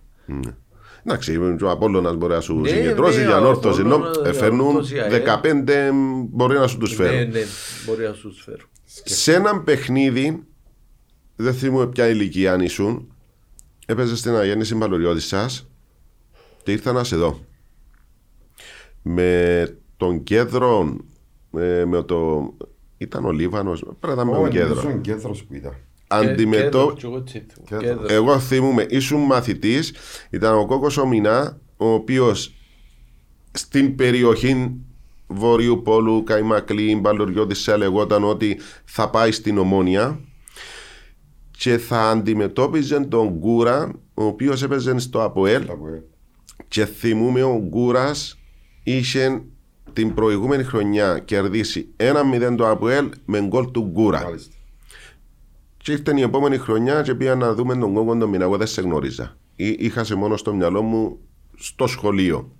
[1.07, 3.81] Εντάξει, ο Απόλλωνας μπορεί να σου Ναι, συγκεντρώσει ναι, για ο ανόρθωση.
[3.81, 5.09] ενώ Απόλλωνας, φέρνουν ανόρθωση, ε.
[5.09, 5.91] 15
[6.31, 7.31] μπορεί να σου τους Ναι, φέρουν.
[7.31, 7.41] ναι,
[7.87, 8.65] μπορεί να σου φέρω.
[9.05, 10.43] Σε έναν παιχνίδι,
[11.37, 13.13] δεν θυμούμαι ποια ηλικία αν ήσουν,
[13.87, 15.69] έπαιζες στην αγέννηση Μπαλωριώτη σας
[16.63, 17.41] και ήρθα να σε δω.
[19.03, 20.97] Με τον κέντρο,
[21.57, 22.49] ε, με το.
[22.99, 24.69] ήταν ο Λίβανος, πρέπει να ήταν με τον Όχι, κέντρο.
[24.69, 25.75] νομίζω είναι κέντρος που ήταν.
[26.09, 26.79] Αντιμετώ...
[26.79, 27.83] Κέντρο, κι εγώ έτσι θυμούμαι.
[27.85, 28.03] Κέντρο.
[28.03, 28.15] Κέντρο.
[28.15, 29.93] Εγώ θυμούμαι, ήσουν μαθητής,
[30.31, 32.55] ήταν ο Κόκο Ομινά, ο οποίος
[33.53, 34.81] στην περιοχή
[35.27, 40.21] Βορείου Πόλου, Καϊμακλή, Μπαλωριώτη, σε λεγόταν ότι θα πάει στην Ομόνια
[41.51, 45.67] και θα αντιμετώπιζε τον Γκούρα, ο οποίος έπαιζε στο ΑΠΟΕΛ.
[45.67, 46.03] Τα που, ε,
[46.69, 48.39] Και θυμούμαι ο Γκούρας
[48.83, 49.43] είχε
[49.93, 54.23] την προηγούμενη χρονιά κερδίσει 1-0 το ΑΠΟΕΛ με γκολ του Γκούρα.
[54.23, 54.54] Μάλιστα.
[55.85, 58.45] Και ήρθε η επόμενη χρονιά και πήγα να δούμε τον κόκκον τον μήνα.
[58.45, 59.37] Εγώ δεν σε γνώριζα.
[59.57, 61.19] Ή- Είχα σε μόνο στο μυαλό μου
[61.57, 62.53] στο σχολείο.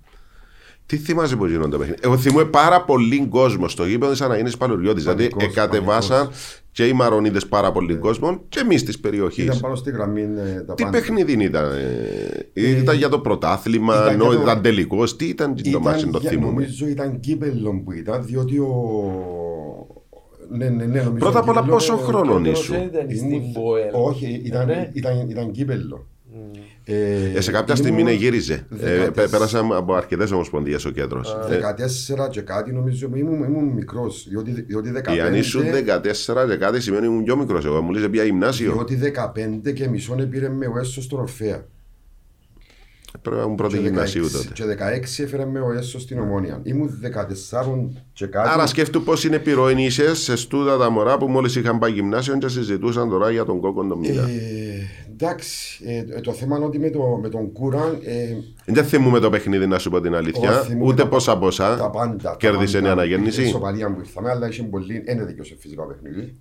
[0.85, 4.51] Τι θυμάσαι που γίνονται τα παιχνίδια; Εγώ θυμούμαι πάρα πολύ κόσμο στο γήπεδο τη Αναγέννη
[4.57, 4.99] Παλαιριώτη.
[5.01, 6.61] Δηλαδή, Πανικός, εκατεβάσαν πανικός.
[6.71, 9.43] και οι Μαρονίδες πάρα πολύ κόσμο και εμείς της περιοχής.
[9.45, 10.97] Ήταν πάνω στη γραμμή ε, τα Τι πάντα.
[10.97, 11.71] παιχνίδι ήταν,
[12.53, 15.15] ε, ήταν για το πρωτάθλημα, ήταν ενώ για το- ήταν τελικός.
[15.15, 18.73] Τι ήταν το μάτι, το για- θυμούμαι; Νομίζω ήταν κύπελλο που ήταν, διότι ο...
[20.49, 23.51] Ναι, ναι, ναι, νομίζω Πρώτα απ' όλα, κύπελλο- πόσο χρόνο Κέντρος ήσουν; ήταν στην Ήμουν-
[23.51, 23.89] Μποέλ.
[23.91, 24.89] Όχι, ήταν, Ναι.
[24.93, 26.07] ήταν, ήταν κύπελλο.
[26.87, 28.53] Ε, Ε, σε κάποια στιγμή ήμουν ναι, γύριζε.
[28.53, 31.35] Ε, δεκατέσσερα- πέ- πέρασαμε από αρκετές ομοσπονδίες ο κέντρος.
[31.49, 35.17] 14 και κάτι νομίζω που ήμουν, ήμουν μικρός, διότι, διότι 15...
[35.17, 37.65] Εάν ήσουν 14 και κάτι σημαίνει ήμουν πιο μικρός.
[37.65, 38.71] Εγώ μου λέει πια γυμνάσιο.
[38.73, 41.65] Διότι 15 και μισόν πήρε με ο Έσος στον Ορφέα.
[43.25, 44.47] Πρέπει να ήμουν πρώτη Και γυμνασίου 16 τότε.
[44.53, 44.63] Και
[45.19, 46.59] 16 έφερε με ο Έσος στην Ομόνια.
[46.63, 46.89] Ήμουν
[47.51, 48.49] 14 και κάτι.
[48.51, 52.37] Άρα σκέφτου πώς είναι επιρροή είσαι σε στούτα τα μωρά που μόλις είχαν πάει γυμνάσιο
[52.37, 54.21] και συζητούσαν τώρα για τον κόκκον τον μήνα.
[54.21, 54.25] Ε,
[55.11, 55.83] Εντάξει,
[56.15, 59.67] ε, το θέμα είναι ότι με, το, με τον Κούραν ε, Δεν θυμούμε το παιχνίδι,
[59.67, 60.49] να σου πω την αλήθεια.
[60.51, 61.89] εγώ θυμούμαι Ούτε τα- πόσα τα πόσα.
[61.93, 62.15] πάντα.
[62.21, 62.91] τα Κέρδισε η πάντα.
[62.93, 63.41] αναγέννηση.
[63.41, 65.03] Η ισοπαλία που ήρθαμε, αλλά είχε πολύ.
[65.05, 66.35] Δεν δικαιώσε φυσικά το παιχνίδι.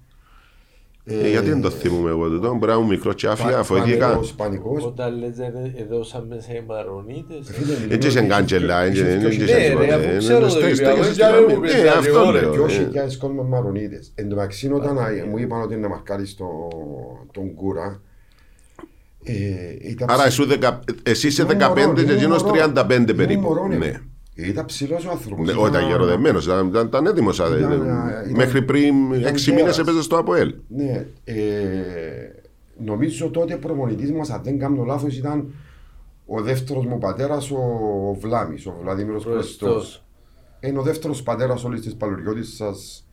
[1.06, 2.54] Ε, γιατί δεν το θυμούμε εγώ τούτο.
[2.54, 4.06] Μπορεί να ήμουν μικρό και άφια, Πα- αφοήθηκα.
[4.06, 4.84] πανικός, πανικός.
[4.84, 7.50] Όταν λες ε, εδώσαμε σε μαρονίτες.
[7.52, 9.86] Φίλε, Έτσι σε είχε- γκάντζελα, είχε- έτσι είχε- δεν είχε- Ναι, τίποτα.
[9.86, 11.46] ρε, αφού Ε, ξέρω είναι το στέκεσαι Κυπριακό, στη για γραμμή.
[11.46, 12.52] να μου Ναι, πες, αυτό αγιώρε, λέω.
[12.52, 12.68] Δυο ε.
[12.68, 14.12] χιλιάδες κόσμο με μαρονίτες.
[14.14, 16.68] Εν τω μεταξύ όταν α, μου είπαν ότι είναι να μαρκάρεις στο-
[17.32, 18.00] τον Κούρα
[19.24, 19.32] ε,
[19.90, 22.54] ήταν Άρα ψη- εσύ δεκα- εσύ είσαι Ήμουν 15 μωρό, και ήμουν εκείνος μωρό.
[22.54, 23.40] 35 Ήμουν περίπου.
[23.40, 24.00] μωρό, ναι.
[24.34, 24.46] Ναι.
[24.46, 25.46] Ήταν ψηλός ο άνθρωπος.
[25.46, 27.38] Ναι, Ήταν- Όχι, ήταν γεροδεμένος, ήταν, ήταν, ήταν έτοιμος.
[27.38, 29.78] Ήταν, ήταν- Μέχρι πριν ήταν 6 μήνες τέρας.
[29.78, 30.54] έπαιζε στο ΑΠΟΕΛ.
[30.68, 31.34] Ναι, ε,
[32.84, 35.54] νομίζω τότε προπονητής μας, αν δεν κάνω λάθος, ήταν
[36.26, 37.56] ο δεύτερος μου πατέρας, ο,
[38.10, 39.56] ο Βλάμης, ο Βλαδίμηρος Προεστός.
[39.58, 40.04] Προεστός.
[40.60, 43.06] Είναι ο δεύτερος πατέρας όλης της παλαιριώτης σας,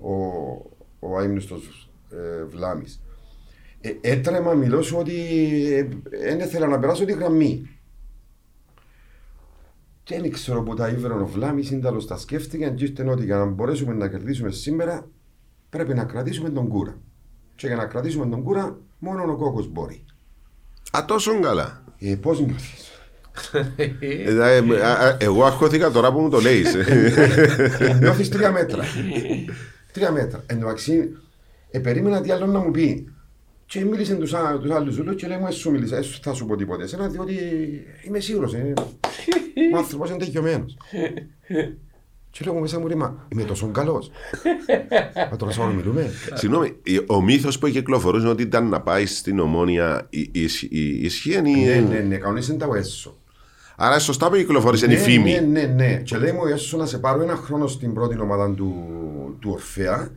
[0.00, 0.12] ο,
[0.98, 3.02] ο αείμνηστος ε, Βλάμης.
[3.80, 5.12] Ε, έτρεμα, μιλώ σου ότι
[6.24, 7.68] δεν ήθελα να περάσω τη γραμμή.
[10.02, 13.24] Και δεν ξέρω που τα ήβρε ο Βλάμης, είναι τέλος τα σκέφτηκε και ήρθε ότι
[13.24, 15.06] για να μπορέσουμε να κερδίσουμε σήμερα
[15.70, 16.98] πρέπει να κρατήσουμε τον κούρα.
[17.54, 20.04] Και για να κρατήσουμε τον κούρα μόνο ο κόκκος μπορεί.
[20.96, 21.82] Α, τόσο καλά.
[21.98, 22.90] Ε, πώς νιώθεις;
[23.76, 26.74] Ε, ε, ε, α, Εγώ αγχώθηκα τώρα που μου το λέεις.
[26.74, 28.84] Ε, νιώθεις τρία μέτρα.
[29.92, 30.42] τρία μέτρα.
[30.46, 31.16] Εν τω μεταξύ,
[31.70, 33.14] ε, περίμενα τι άλλο να μου πει.
[33.66, 36.18] Και μίλησε τους, α- τους άλλους ζούλους και λέει μου, «Ε, σου μίλησα, ε, σου
[36.22, 36.82] θα σου πω τίποτε.
[36.82, 37.34] Εσένα διότι
[38.06, 38.72] είμαι σίγουρος, ε,
[39.74, 40.76] ο άνθρωπος είναι τελειωμένος.
[42.30, 44.10] Και λέω μου μέσα μου, ρε, μα είμαι τόσο καλός.
[45.30, 46.10] Μα τώρα σαν μιλούμε.
[46.34, 46.72] Συγγνώμη,
[47.06, 51.40] ο μύθος που κυκλοφορούσε ότι ήταν να πάει στην Ομόνοια η- η- η- ισχύει ή.
[51.40, 53.16] Ναι, ναι, ναι, κανονίσαν τα ο Έσο.
[53.76, 55.30] Άρα σωστά που κυκλοφόρησε η Ναι, φήμη.
[55.32, 56.00] Ναι, ναι, ναι.
[56.04, 58.74] Και λέει μου, Έσο, να σε πάρω ένα χρόνο στην πρώτη ομάδα του,
[59.40, 60.10] του Ορφέα.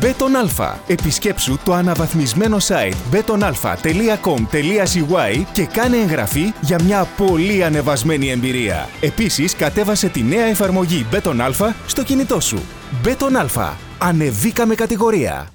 [0.00, 0.80] Μπετόν Άλφα.
[0.86, 8.88] Επισκέψου το αναβαθμισμένο site betonalpha.com.cy και κάνε εγγραφή για μια πολύ ανεβασμένη εμπειρία.
[9.00, 12.58] Επίσης, κατέβασε τη νέα εφαρμογή Μπετόν Άλφα στο κινητό σου.
[13.02, 13.76] Μπετόν Άλφα.
[13.98, 15.48] Ανεβήκαμε κατηγορία.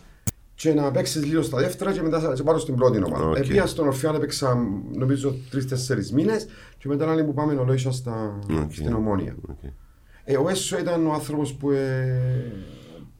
[0.55, 3.29] Και να παίξει λίγο στα δεύτερα και μετά θα σε πάρω στην πρώτη ομάδα.
[3.29, 3.37] Οκ.
[3.37, 4.57] Επήα στον Ορφέα έπαιξα
[4.95, 6.47] νομίζω τρει-τέσσερι μήνες
[6.77, 8.73] και μετά άλλη που πάμε ολόισια στα, Οκ.
[8.73, 9.35] στην Ομόνοια.
[9.49, 9.57] Οκ.
[10.23, 12.51] Ε, ο Έσο ήταν ο άνθρωπος που, ε,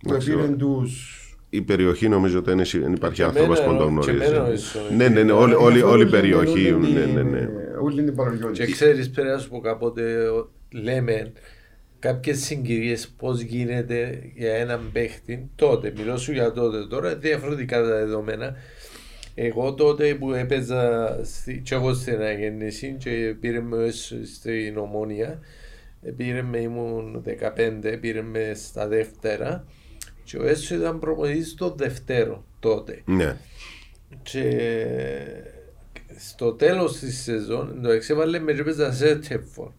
[0.02, 0.88] που Εντάξει, επήρε ο- του.
[1.50, 4.32] Η περιοχή νομίζω ότι δεν δεν υπάρχει Και άνθρωπος εμένα, που τον και γνωρίζει.
[4.32, 4.80] εμένα ο Έσο.
[4.98, 6.72] Ναι, ναι, ναι, όλη- όλη- όλη η περιοχή.
[6.72, 7.48] Ναι, ναι, ναι.
[7.82, 8.52] Όλη την παραγωγή.
[8.66, 11.32] Και ξέρεις πρέπει να σου πω κάποτε ο- λέμε
[12.00, 17.88] κάποιες συγκυρίες πώς γίνεται για έναν παίχτη τότε, μιλώ σου για τότε τώρα, διαφορετικά τα
[17.88, 18.56] δεδομένα.
[19.36, 25.40] Εγώ τότε που έπαιζα στη, και εγώ στην αναγέννηση και πήρε με έσω στην ομόνια,
[26.02, 29.66] ε, πήρε με ήμουν 15, πήρε με στα δεύτερα
[30.24, 33.02] και ο Έσο ήταν προπονητής στο δευτέρο τότε.
[33.06, 33.38] Ναι.
[34.24, 34.68] Και
[36.18, 39.72] στο τέλος της σεζόν, το εξέβαλε με και παίζα σε τεφόρ.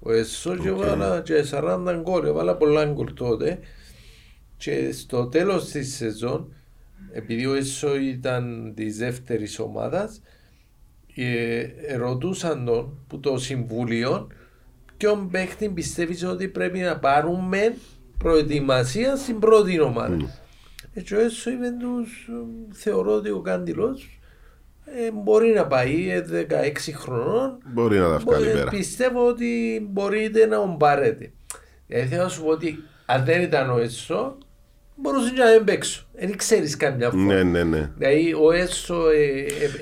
[0.00, 3.58] Ο Εσό και έβαλα και 40 γκολ, έβαλα πολλά γκολ τότε.
[4.56, 6.52] Και στο τέλος της σεζόν,
[7.12, 10.22] επειδή ο Εσό ήταν της δεύτερης ομάδας,
[11.14, 14.26] ε, ρωτούσαν τον που το συμβούλιο
[14.96, 17.74] ποιον παίχτη πιστεύεις ότι πρέπει να πάρουμε
[18.18, 20.16] προετοιμασίας στην πρώτη ομάδα.
[20.94, 24.20] Έτσι ο Έσο είπε τους, ε, θεωρώ ότι ο Κάντιλος
[24.84, 27.58] ε, μπορεί να πάει ε, 16 χρονών.
[27.66, 28.70] Μπορεί να τα βγάλει Μπορεί- πέρα.
[28.70, 31.32] Πιστεύω ότι μπορείτε να τον πάρετε.
[31.86, 34.36] Δηλαδή θέλω να σου πω ότι αν δεν ήταν ο Έσο,
[35.02, 36.02] μπορούσε και να δεν παίξω.
[36.18, 37.22] Δεν ξέρεις καμιά φορά.
[37.22, 37.90] Ναι, ναι, ναι.
[37.96, 39.40] Δηλαδή ο Έσο ε,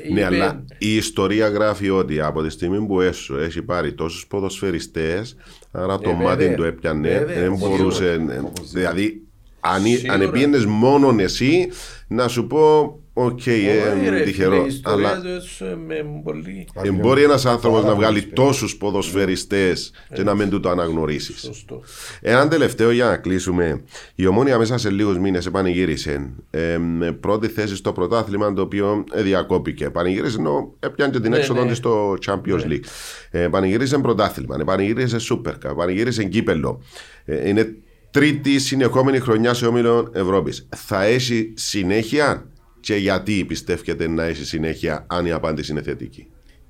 [0.09, 3.63] ε, Ναι, είπε, αλλά η ιστορία γράφει ότι από τη στιγμή που ο Έσο έχει
[3.63, 5.37] πάρει τόσους ποδοσφαιριστές,
[5.71, 6.57] άρα το Ναι, μάτι βέβαια.
[6.57, 7.77] του έπιανε, Βέβαια, δεν σίγουρα.
[7.77, 8.11] μπορούσε.
[8.13, 9.23] ε, Δηλαδή,
[9.61, 10.13] αν, Σίγουρα.
[10.13, 11.69] αν πήγαινε μόνον εσύ,
[12.09, 14.63] να σου πω, οκ, «Όχι, ρε, ε, φίλε, τυχερό.
[14.65, 15.95] Η ιστορία Αλλά του Έσο ε, με
[16.25, 18.45] πολύ ε, μπορεί ένας άνθρωπος Πάρα να πολύ βγάλει σπουδαίο.
[18.45, 21.41] τόσους ποδοσφαιριστές και να μην του το αναγνωρίσεις.
[21.41, 21.83] σωστό.
[22.21, 23.83] Έναν τελευταίο για να κλείσουμε.
[24.15, 26.31] Η ομόνια μέσα σε λίγους μήνες επανηγύρισε.
[26.51, 29.85] Ε, με πρώτη θέση στο πρωτάθλημα το οποίο ε, διακόπηκε.
[29.85, 31.69] Επανηγύρισε ενώ έπιανε και την Ναι, έξοδο ναι.
[31.69, 32.85] της στο Champions League.
[33.31, 36.83] Ε, επανηγύρισε πρωτάθλημα, επανηγύρισε Super Cup, επανηγύρισε κύπελο.
[37.25, 37.75] Ε, είναι
[38.11, 40.69] τρίτη συνεχόμενη χρονιά σε όμιλο Ευρώπης.
[40.77, 42.47] Θα έχει συνέχεια;
[42.87, 46.27] Και γιατί πιστεύετε να έχει συνέχεια αν η απάντηση είναι θετική;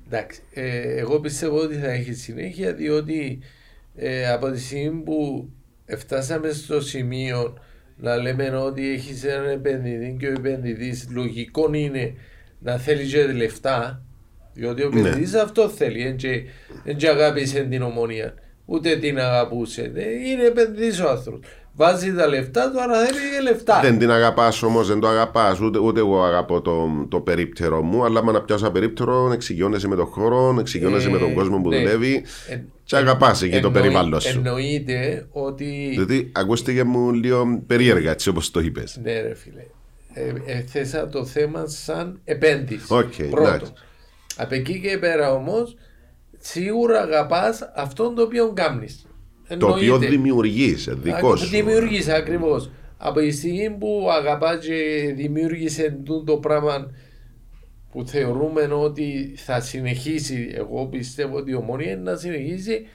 [0.06, 3.38] Εντάξει, ε, εγώ πιστεύω ότι θα έχει συνέχεια διότι
[3.96, 5.48] ε, από τη στιγμή που
[5.96, 7.58] φτάσαμε στο σημείο
[7.96, 12.14] να λέμε ότι έχεις έναν επενδυτή και ο επενδυτής λογικό είναι
[12.58, 14.02] να θέλει και λεφτά
[14.52, 15.00] διότι ο Ναι.
[15.00, 16.42] επενδυτής αυτό θέλει δεν και,
[16.84, 18.34] εν και αγάπησε την ομονία
[18.64, 23.40] ούτε την αγαπούσε Ε, είναι επενδυτής ο άνθρωπος Βάζει τα λεφτά του, άρα θέλει και
[23.42, 23.80] λεφτά.
[23.80, 25.60] Δεν την αγαπάς όμως, δεν το αγαπάς.
[25.60, 28.04] Ούτε, ούτε εγώ αγαπώ το, το περίπτερο μου.
[28.04, 31.60] Αλλά άμα να πιάσω ένα περίπτερο, εξοικειώνεσαι με τον χώρο, εξοικειώνεσαι Ε, με τον κόσμο
[31.60, 31.76] που ναι.
[31.76, 32.24] δουλεύει.
[32.48, 34.28] Ε, Και αγαπάς εκεί το εννοεί- περιβάλλον σου.
[34.36, 35.88] Εννοείται ότι.
[35.90, 39.00] Δηλαδή, ακούστηκε μου λίγο περίεργα έτσι όπως το είπες.
[39.02, 39.62] Ναι, ρε φίλε.
[40.12, 42.94] Ε, ε, θέσα το θέμα σαν επένδυση.
[42.94, 43.48] Οκ, Πρώτο.
[43.48, 43.72] εντάξει.
[44.36, 45.76] Από εκεί και πέρα όμως,
[46.38, 48.86] σίγουρα αγαπάς αυτόν το οποίο κάνει.
[49.58, 51.48] Το οποίο δημιουργείς, δικός σου.
[51.48, 52.70] Δημιουργείς ακριβώς.
[52.98, 56.90] Από τη στιγμή που αγαπάς και δημιούργησες τούτο το πράγμα
[57.92, 62.86] που θεωρούμε ότι θα συνεχίσει, εγώ πιστεύω ότι η ομόνια είναι να συνεχίσει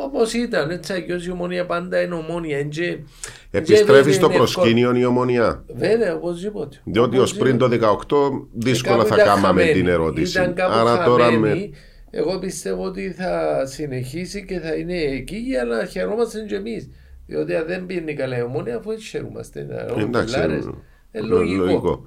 [0.00, 0.70] όπως ήταν.
[0.70, 2.58] Έτσι, αλλιώς η ομόνια πάντα είναι ομόνια.
[2.58, 2.98] εν και-
[3.50, 5.64] Επιστρέφεις και στο είναι προσκήνιο η ομονία.
[5.68, 5.88] εύκολο.
[5.88, 6.76] Βέβαια, οπωσδήποτε.
[6.84, 9.72] Διότι ως πριν το 18 δύσκολα Κάπου θα ήταν κάναμε χαμένη.
[9.72, 10.38] την ερώτηση.
[10.38, 11.40] Ήταν κάπου Άρα τώρα χαμένη.
[11.60, 11.70] με.
[12.10, 16.88] Εγώ πιστεύω ότι θα συνεχίσει και θα είναι εκεί για να χαιρόμαστε και εμείς.
[17.26, 19.62] Διότι αν δεν πίνει καλά η ομόνια, αφού έτσι χαιρούμαστε.
[19.64, 22.06] να- Εντάξει, πελάρες, ε, ε, λογικό.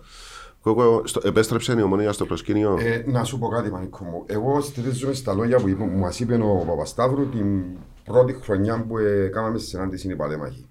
[0.62, 4.24] Κόκο, στο- επέστρεψε η ομονία στο προσκήνιο; Ε, να σου πω κάτι, Μανίκο μου.
[4.28, 7.64] Εγώ στηρίζομαι στα λόγια που, είπε, που μας είπε ο Παπασταύρου την
[8.04, 10.66] πρώτη χρονιά που ε, κάναμε συνάντηση η Παλέμαχη.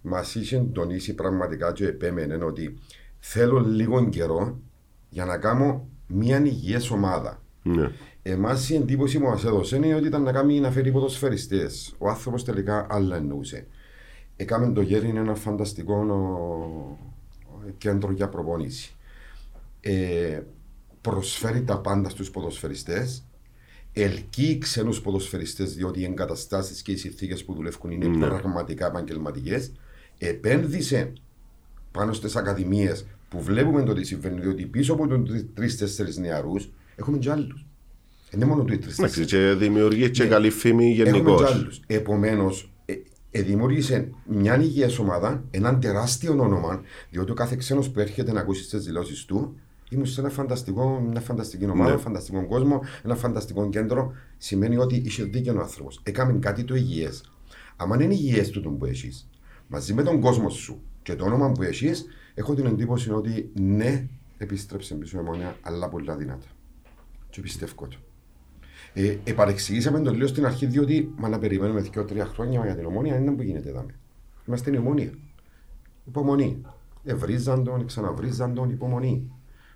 [0.00, 2.78] Μας είχε τονίσει πραγματικά και επέμενε ότι
[3.18, 4.58] θέλω λίγο καιρό
[5.08, 7.42] για να κάνω μια υγιή ομάδα.
[7.62, 7.90] Ναι.
[8.22, 11.94] Εμάς η εντύπωση που μας έδωσε είναι ότι ήταν να κάνει να φέρει ποδοσφαιριστές.
[11.98, 13.66] Ο άνθρωπος τελικά άλλα εννοούσε.
[14.36, 16.98] Έκαμε το γέρι είναι ένα φανταστικό ο,
[17.78, 18.94] κέντρο για προπόνηση.
[19.80, 20.40] Ε,
[21.00, 23.24] προσφέρει τα πάντα στους ποδοσφαιριστές
[23.92, 28.26] ελκύει ξένους ποδοσφαιριστές διότι οι εγκαταστάσεις και οι συνθήκες που δουλεύουν είναι Ναι.
[28.26, 29.72] πραγματικά επαγγελματικές.
[30.18, 31.12] επένδυσε
[31.90, 37.18] πάνω στις ακαδημίες που βλέπουμε το τι συμβαίνει διότι πίσω από τους τρεις-τέσσερις νεαρούς έχουμε
[37.18, 37.66] και άλλους.
[38.34, 39.30] Είναι μόνο του οι Εντάξει, τρεις-τέσσερις.
[39.30, 40.28] και δημιουργεί και Ναι.
[40.28, 41.40] καλή φήμη Έχουμε γενικώς.
[41.40, 41.80] και άλλους.
[41.86, 42.94] Επομένως, ε,
[43.30, 48.40] ε, δημιούργησε μια υγιής ομάδα, έναν τεράστιο όνομα, διότι ο κάθε ξένος που έρχεται να
[48.40, 49.56] ακούσει τις δηλώσεις του,
[49.90, 51.90] ήμουν σε ένα φανταστικό, μια φανταστική ομάδα, Ναι.
[51.90, 54.12] ένα φανταστικό κόσμο, ένα φανταστικό κέντρο.
[54.38, 56.00] Σημαίνει ότι είσαι δίκαιο άνθρωπος.
[56.02, 57.32] Έκαμε κάτι το υγιές.
[57.76, 59.28] Αν είναι υγιές τούτο που έχεις,
[59.68, 62.04] μαζί με τον κόσμο σου και το όνομα που έχεις,
[62.34, 64.06] έχω την εντύπωση ότι ναι,
[64.38, 66.46] επίστρεψε πίσω η αιμονία, αλλά πολύ δυνατά.
[67.30, 67.96] Και πιστεύω το.
[68.94, 73.16] Ε, επαρεξηγήσαμε το λίγο στην αρχή, διότι μα να περιμένουμε δύο-τρία χρόνια για την ομόνια,
[73.16, 73.86] είναι που γίνεται εδώ.
[74.46, 75.10] Είμαστε η ομόνια.
[76.04, 76.60] Υπομονή.
[77.04, 79.30] Ευρίζαν τον, ξαναβρίζαν τον, υπομονή.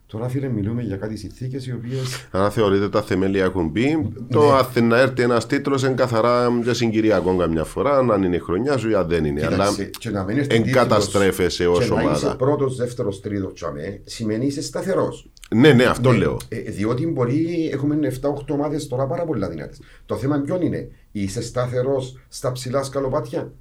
[0.06, 1.98] Τώρα, φίλε, μιλούμε για κάτι συνθήκες οι οποίε.
[2.30, 4.09] Αν θεωρείτε τα θεμέλια έχουν μπει, Ναι.
[4.30, 8.38] το αν να έρθει ένας τίτλος είναι καθαρά για συγκυριακό καμιά φορά, αν είναι η
[8.38, 9.47] χρονιά σου ή αν δεν είναι.
[9.47, 9.66] Αλλά
[9.98, 12.36] και να μην έρθει εγκαταστρέφεσαι ως Και να είσαι ομάδα.
[12.36, 15.30] πρώτος, δεύτερος, τρίτος, τσαμέ, σημαίνει είσαι σταθερός.
[15.55, 16.36] Ναι, ναι, αυτό λέω.
[16.48, 19.81] Ε, διότι μπορεί, έχουμε 7-8 ομάδες τώρα πάρα πολύ δυνατές.
[20.06, 23.52] Το θέμα ποιον είναι, είσαι σταθερό στα ψηλά σκαλοπάτια;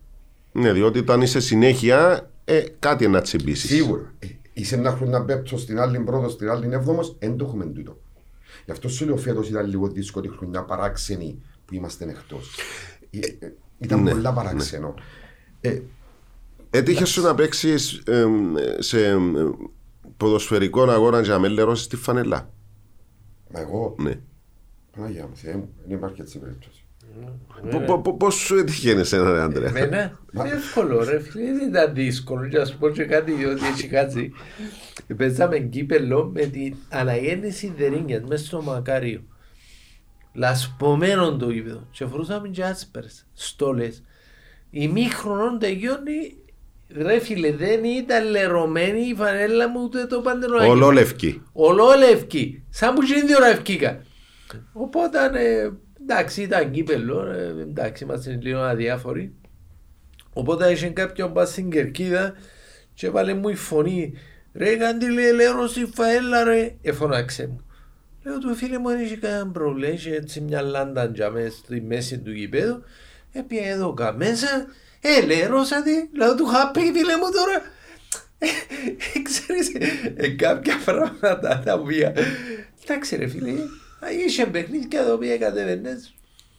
[0.51, 3.69] Ναι, διότι όταν είσαι συνέχεια, ε, κάτι να τσιμπήσεις.
[3.69, 4.13] Σίγουρα.
[4.19, 7.97] Ε, είσαι ένα χρόνο πέπτο στην άλλη πρώτο, στην άλλη έβδομος, δεν το έχουμε τούτο.
[8.65, 12.55] Γι' αυτό σου λέω φέτος ήταν λίγο δύσκολη χρονιά παράξενη που είμαστε εκτός.
[13.79, 14.93] Ήταν Ναι, πολλά παράξενο.
[15.61, 15.79] Ε,
[16.69, 18.01] Έτυχε σου να παίξεις
[18.79, 19.15] σε ε,
[20.17, 22.49] ποδοσφαιρικό αγώνα για να λερώσεις στη φανελά.
[23.53, 24.19] μα εγώ, Ναι.
[24.95, 26.85] Παναγία μου, Θεέ μου, δεν υπάρχει έτσι περίπτωση.
[28.17, 30.19] Πώς σου έτυχε εσένα, ρε Άντρε; Εμένα,
[30.53, 32.47] εύκολο ρε φίλε, δεν ήταν δύσκολο.
[32.47, 34.33] Και να σου πω και κάτι, διότι έτσι κάτι.
[35.17, 39.21] Παίζαμε κύπελο με την αναγέννηση Δερίνιας μέσα στο Μακάριο.
[40.33, 41.87] Λασπωμένο το γήπεδο.
[41.91, 44.03] Και φορούσαμε και άσπερες, στόλες.
[44.69, 46.37] Η μη χρονών τελειώνει,
[46.87, 50.67] ρε φίλε, δεν ήταν λερωμένη η φανέλα μου ούτε το παντελόνι.
[50.67, 51.41] Ολόλευκη.
[51.53, 52.63] Ολόλευκη.
[52.69, 54.01] Σαν που γίνει δύο ώρα ευκήκα.
[54.73, 55.69] Οπότε, ε,
[56.01, 59.33] εντάξει, ήταν κύπελο, ε, εντάξει, είμαστε λίγο αδιάφοροι.
[60.33, 62.33] Οπότε είχε κάποιον πας στην κερκίδα
[62.93, 64.13] και έβαλε μου η φωνή.
[64.53, 66.75] Ρε καντήλε λέρω στη φαέλα ρε.
[66.81, 67.65] Εφωνάξε μου.
[68.23, 69.93] Λέω του φίλε μου δεν είχε κανένα πρόβλημα.
[69.93, 72.83] Είχε έτσι μια λάντα για μέσα στη μέση του γηπέδου.
[73.31, 74.13] Έπια εδώ κα
[75.05, 75.17] μέσα.
[75.21, 76.07] Ε, λέρωσατε.
[76.17, 77.61] Λέω του είχα πει φίλε μου τώρα.
[78.37, 78.47] Ε,
[79.23, 79.71] Ξέρεις,
[80.15, 82.13] ε, κάποια πράγματα τα οποία...
[82.83, 83.49] Εντάξει ρε φίλε,
[83.99, 86.13] α, είχε παιχνίδια τα οποία κατεβαίνες.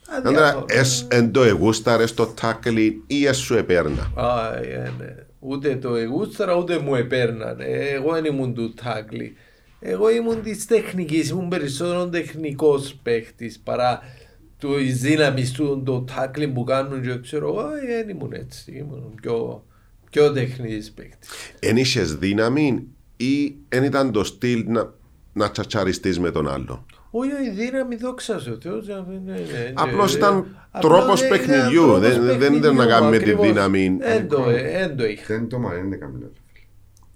[0.09, 0.65] Άντρα, αδιάφορα.
[0.69, 5.15] εσ εν το εγούσταρες το τάκλι ή εσ σου επέρνα; Α, ε, ναι.
[5.39, 7.61] Ούτε το εγούστρα ούτε μου επέρναν.
[7.61, 9.37] Ε, Εγώ δεν ήμουν του τάκλι.
[9.81, 14.03] Εγώ ήμουν της τεχνικής, ήμουν περισσότερο τεχνικός παίχτης παρά
[14.59, 17.61] του δύναμη του το τάκλι που κάνουν και ξέρω εγώ.
[17.61, 18.73] ε, Δεν ήμουν έτσι.
[18.73, 19.65] Ήμουν πιο,
[20.11, 21.27] πιο τεχνική παίχτη.
[21.61, 24.93] Εν είχες δύναμη ή εν ήταν το στυλ να,
[25.33, 26.87] να τσατσαριστείς με τον άλλο.
[27.11, 28.89] Όχι, η δύναμη δόξα σε ο Θεός.
[28.89, 30.81] ε, ναι, ναι, Απλώς ναι, ήταν ναι.
[30.81, 33.47] τρόπος Απλώς ήταν παιχνιδιού, τρόπος δεν- δεν- δεν ήταν να παιχνιδιού, κάνουμε τη ακριβώς.
[33.47, 33.97] δύναμη.
[34.01, 35.27] Εν το, ε, εν το είχα.
[35.27, 36.31] Τέντομα δεν είναι καμία.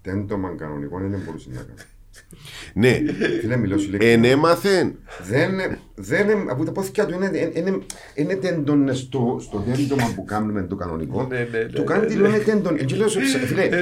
[0.03, 1.79] Τέντομα κανονικό δεν μπορούσε να κάνει.
[2.74, 3.01] Ναι,
[3.41, 4.31] Φίλε, μιλώ σου εν λέει.
[4.31, 4.95] έμαθεν.
[5.28, 5.51] Δεν,
[5.95, 7.78] δεν, από τα πόθηκια του είναι, είναι,
[8.15, 11.27] είναι τέντον στο, στο τέντομα που κάνουμε το κανονικό.
[11.31, 12.77] Ναι, ναι, ναι, Το ναι, κάντιλο είναι τέντον.
[12.78, 13.78] Έτσι λέω σου, φίλε, ναι.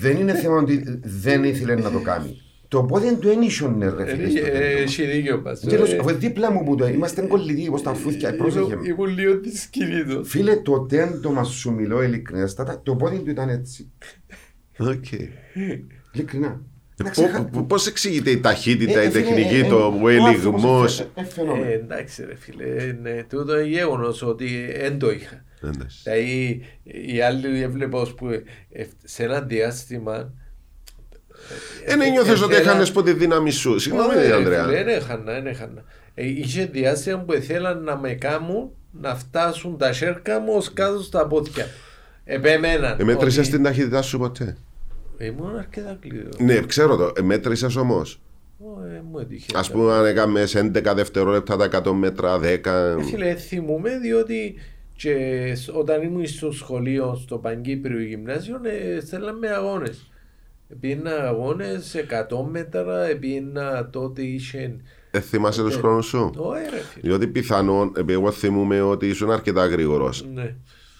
[0.00, 2.40] δεν είναι θέμα ότι δεν ήθελε να το κάνει.
[2.68, 4.58] Το πόδι του ένισον ρε φίλε στο Ε, τέντομα.
[4.82, 5.60] Έχει δίκιο μας.
[5.60, 8.58] Και λέω σου, Ε, αφού δίπλα μου που το είμαστε κολλητοί όπως τα φούθηκια, πρόσεχε
[8.64, 8.88] ήμουν- με.
[8.88, 10.28] Ήμουν λίγο της σκηνήτος.
[10.28, 13.90] Φίλε, το τέντομα σου μιλώ ειλικρινέστατα, το πόδι του ήταν έτσι.
[14.78, 15.04] Οκ.
[16.12, 16.60] Ειλικρινά.
[16.98, 19.68] Να Πο- ξεχα- πο- Πώς εξηγείται η ταχύτητα, Ε, η ε, φίλε, τεχνική, ε, ε,
[19.68, 20.28] το ο ο ελιγμός.
[20.34, 21.64] άνθρωπος, ε, ε, φαινόμενο.
[21.64, 22.64] Ε, εντάξει ρε φίλε,
[23.02, 25.44] ναι, τούτο είναι γεγονός ότι δεν το είχα.
[25.64, 25.98] Εντάξει.
[26.02, 26.62] Δηλαδή
[27.12, 30.32] οι άλλοι έβλεπα ως που ε, σε ένα διάστημα
[31.86, 33.78] Δεν ένιωθες ότι ήθελα- έχανες ποτέ δύναμη σου.
[33.78, 34.64] Συγγνώμη, Όχι, ρε Ανδρέα.
[34.64, 35.84] φίλε, Δεν έχανα, δεν έχανα.
[36.14, 38.70] Ε, Είχε διάστημα που ήθελαν να με κάνουν
[39.00, 41.66] να φτάσουν τα σέρκα μου ως κάτω στα πόδια.
[42.24, 42.96] Επέμεναν.
[43.00, 44.56] Ε, Μέτρησες ότι- την ταχύτητά σου ποτέ;
[45.18, 46.28] Ήμουν αρκετά κλειδό.
[46.38, 47.12] Ναι, ξέρω το.
[47.16, 48.20] Ε, Μέτρησες όμως;
[48.96, 49.52] Ε, Μου έτυχε.
[49.58, 52.70] Ας πούμε αν έκαμες σε 11 δευτερόλεπτα τα 100 μέτρα, 10.
[52.98, 54.54] Ε, Φίλε, θυμούμαι διότι
[54.96, 55.14] και
[55.54, 58.60] σ- όταν ήμουν στο σχολείο, στο Παγκύπριο γυμνάσιο,
[58.96, 60.10] ε, στέλναμε αγώνες.
[60.80, 64.76] Πήγαινα αγώνες 100 μέτρα, πήγαινα τότε είχε...
[65.10, 67.08] Ε, θυμάσαι τους χρόνους σου; Όχι ρε φίλε.
[67.08, 70.26] Διότι πιθανόν, επειδή εγώ θυμούμαι ότι ήσουν αρκετά γρήγορος.
[70.34, 70.54] Ναι.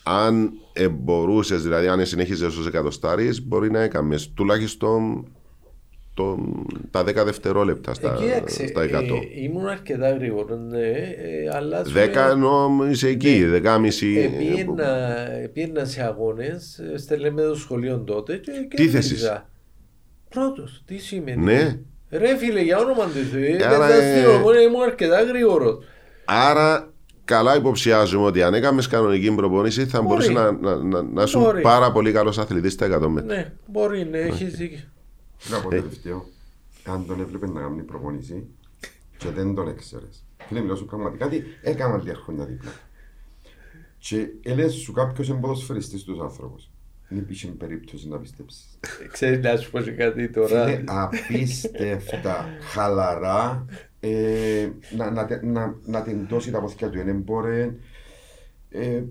[0.08, 5.26] Αν ε, μπορούσε, δηλαδή αν συνέχιζες στου εκατοστάρι, μπορεί να έκαμες τουλάχιστον
[6.14, 6.38] το,
[6.90, 8.86] τα 10 δευτερόλεπτα στα, Ε, κοίταξε, στα 100.
[8.88, 11.84] ε, ήμουν αρκετά γρήγορος, ναι, ε, αλλά...
[11.84, 13.58] σου 10 λέω, ενώ είσαι εκεί, Ναι.
[13.58, 14.16] 10,5.
[14.16, 15.16] ε, πήγαινα,
[15.52, 18.90] πήγαινα σε αγώνες, ε, στέλναμε το σχολείο τότε και Τι κέρδιζα.
[18.96, 19.30] θέσεις;
[20.28, 21.78] Πρώτος, τι σημαίνει; Ναι.
[22.10, 25.78] Ρε φίλε, για όνομα του Θεού, Άρα, δεν ε, θα στείλω, ήμουν αρκετά γρήγορος.
[26.24, 26.92] Άρα,
[27.26, 30.08] καλά υποψιάζουμε ότι αν έκαμες κανονική προπόνηση θα Μπορεί.
[30.08, 31.60] μπορούσε να, να, να, να ήσουν Μπορεί.
[31.60, 33.34] πάρα πολύ καλός αθλητής στα 100 μέτρα.
[33.34, 34.78] Ναι, μπορεί, ναι, έχεις δίκιο.
[35.50, 36.26] Να πω τελευταίο,
[36.84, 38.46] αν τον έβλεπες να κάνει προπονήση
[39.16, 40.24] και δεν τον έξερες.
[40.46, 42.70] Φίλε, μιλώ σου πραγματικά τι έκανα λίγα χρόνια δίπλα.
[43.98, 46.70] Και έλεγες σου κάποιος είναι ποδοσφαιριστής τους άνθρωπους.
[47.08, 48.78] Δεν υπήρχε περίπτωση να πιστέψεις.
[49.12, 50.70] Ξέρεις να σου πω και κάτι τώρα.
[50.70, 53.64] Είναι απίστευτα χαλαρά
[54.12, 56.98] ε, να, να, τε- να, να τεντώσει τα πόθηκια του.
[57.04, 57.78] Δεν μπορεί.
[58.70, 59.02] Ε,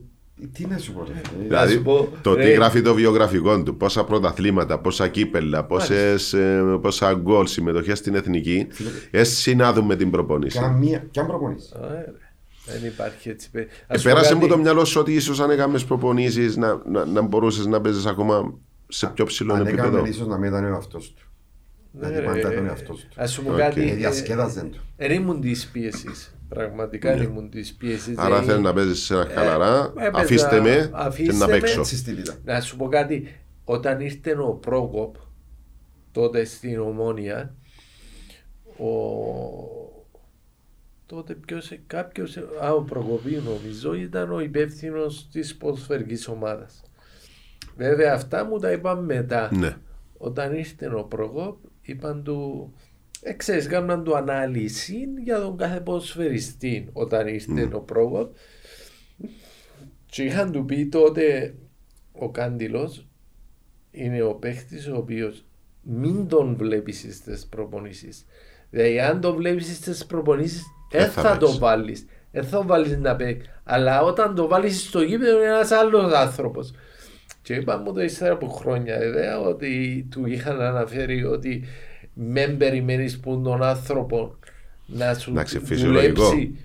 [0.53, 1.43] τι να σου πω, ρε φίλε.
[1.47, 2.43] Δηλαδή, σου πω, το ρε.
[2.43, 8.15] τι γράφει το βιογραφικό του, πόσα πρωταθλήματα, πόσα κύπελα, πόσες, ε, πόσα γκολ συμμετοχές στην
[8.15, 8.67] εθνική,
[9.11, 10.59] ε, συνάδουν με την προπόνηση.
[10.59, 11.73] Καμία, κι αν προπονήσει.
[11.75, 12.05] Α, ρε.
[12.79, 13.51] Δεν υπάρχει έτσι.
[13.51, 14.41] παι- Ε, Ας σου πω πέρασε κάτι.
[14.45, 18.05] μου το μυαλό σου ότι ίσως αν έκαμες προπονήσεις να, να, να μπορούσες να παίζεις
[18.05, 18.53] ακόμα
[18.87, 19.87] σε πιο ψηλό Αν επίπεδο.
[19.87, 21.24] έκαμες ίσως να μην ήταν ο εαυτός του.
[21.99, 23.07] Ναι, Δηλαδή ρε, πάντα τον ε, εαυτός του.
[23.15, 23.57] Ας σου πω Οκ.
[23.57, 23.81] κάτι.
[23.81, 24.79] Ε, ε, διασκέδαζε του.
[24.97, 26.35] Δεν ήμουν της πίεσης.
[26.49, 28.17] Πραγματικά δεν ήμουν της πίεσης.
[28.17, 28.23] Ναι.
[28.23, 31.51] Άρα θέλει να παίζεις σε ένα χαλαρά, έπαιζα, αφήστε με και αφήστε να με.
[31.51, 31.79] παίξω.
[31.79, 32.35] Έτσι στη vida.
[32.43, 33.39] Να σου πω κάτι.
[33.63, 35.15] Όταν ήρθε ο Πρόκοπ
[36.11, 37.55] τότε στην Ομόνια,
[38.77, 38.89] ο...
[41.05, 46.83] τότε ποιος, κάποιος, α, ο Προκοπή νομίζω ήταν ο υπεύθυνος της ποδοσφαιρικής ομάδας.
[47.77, 49.49] Βέβαια αυτά μου τα είπαν μετά.
[49.53, 49.77] Ναι.
[50.17, 52.73] Όταν ήρθε ο Προκόπ είπαν του,
[53.21, 58.35] ε, ξέρεις, κάναν του ανάλυση για τον κάθε ποδοσφαιριστή όταν ήρθε ο Προκόπ
[60.05, 61.55] και είχαν του πει τότε
[62.11, 63.07] ο Κάντιλος
[63.91, 65.45] είναι ο παίχτης ο οποίος
[65.81, 68.25] μην τον βλέπεις στις προπονήσεις.
[68.69, 71.57] Δηλαδή αν τον βλέπεις στις προπονήσεις Δεν δεν θα θα, το παίξεις.
[71.59, 72.05] βάλεις.
[72.31, 73.49] Δεν θα το βάλεις να παίξει.
[73.63, 76.73] Αλλά όταν το βάλεις στο γήπεδο είναι ένας άλλος άνθρωπος.
[77.45, 81.63] Και είπα μου το ύστερα από χρόνια βέβαια ότι του είχαν αναφέρει ότι
[82.13, 84.35] μεν περιμένεις που τον άνθρωπο
[84.85, 86.23] να σου Εντάξει, φυσιολογικό.
[86.23, 86.55] δουλέψει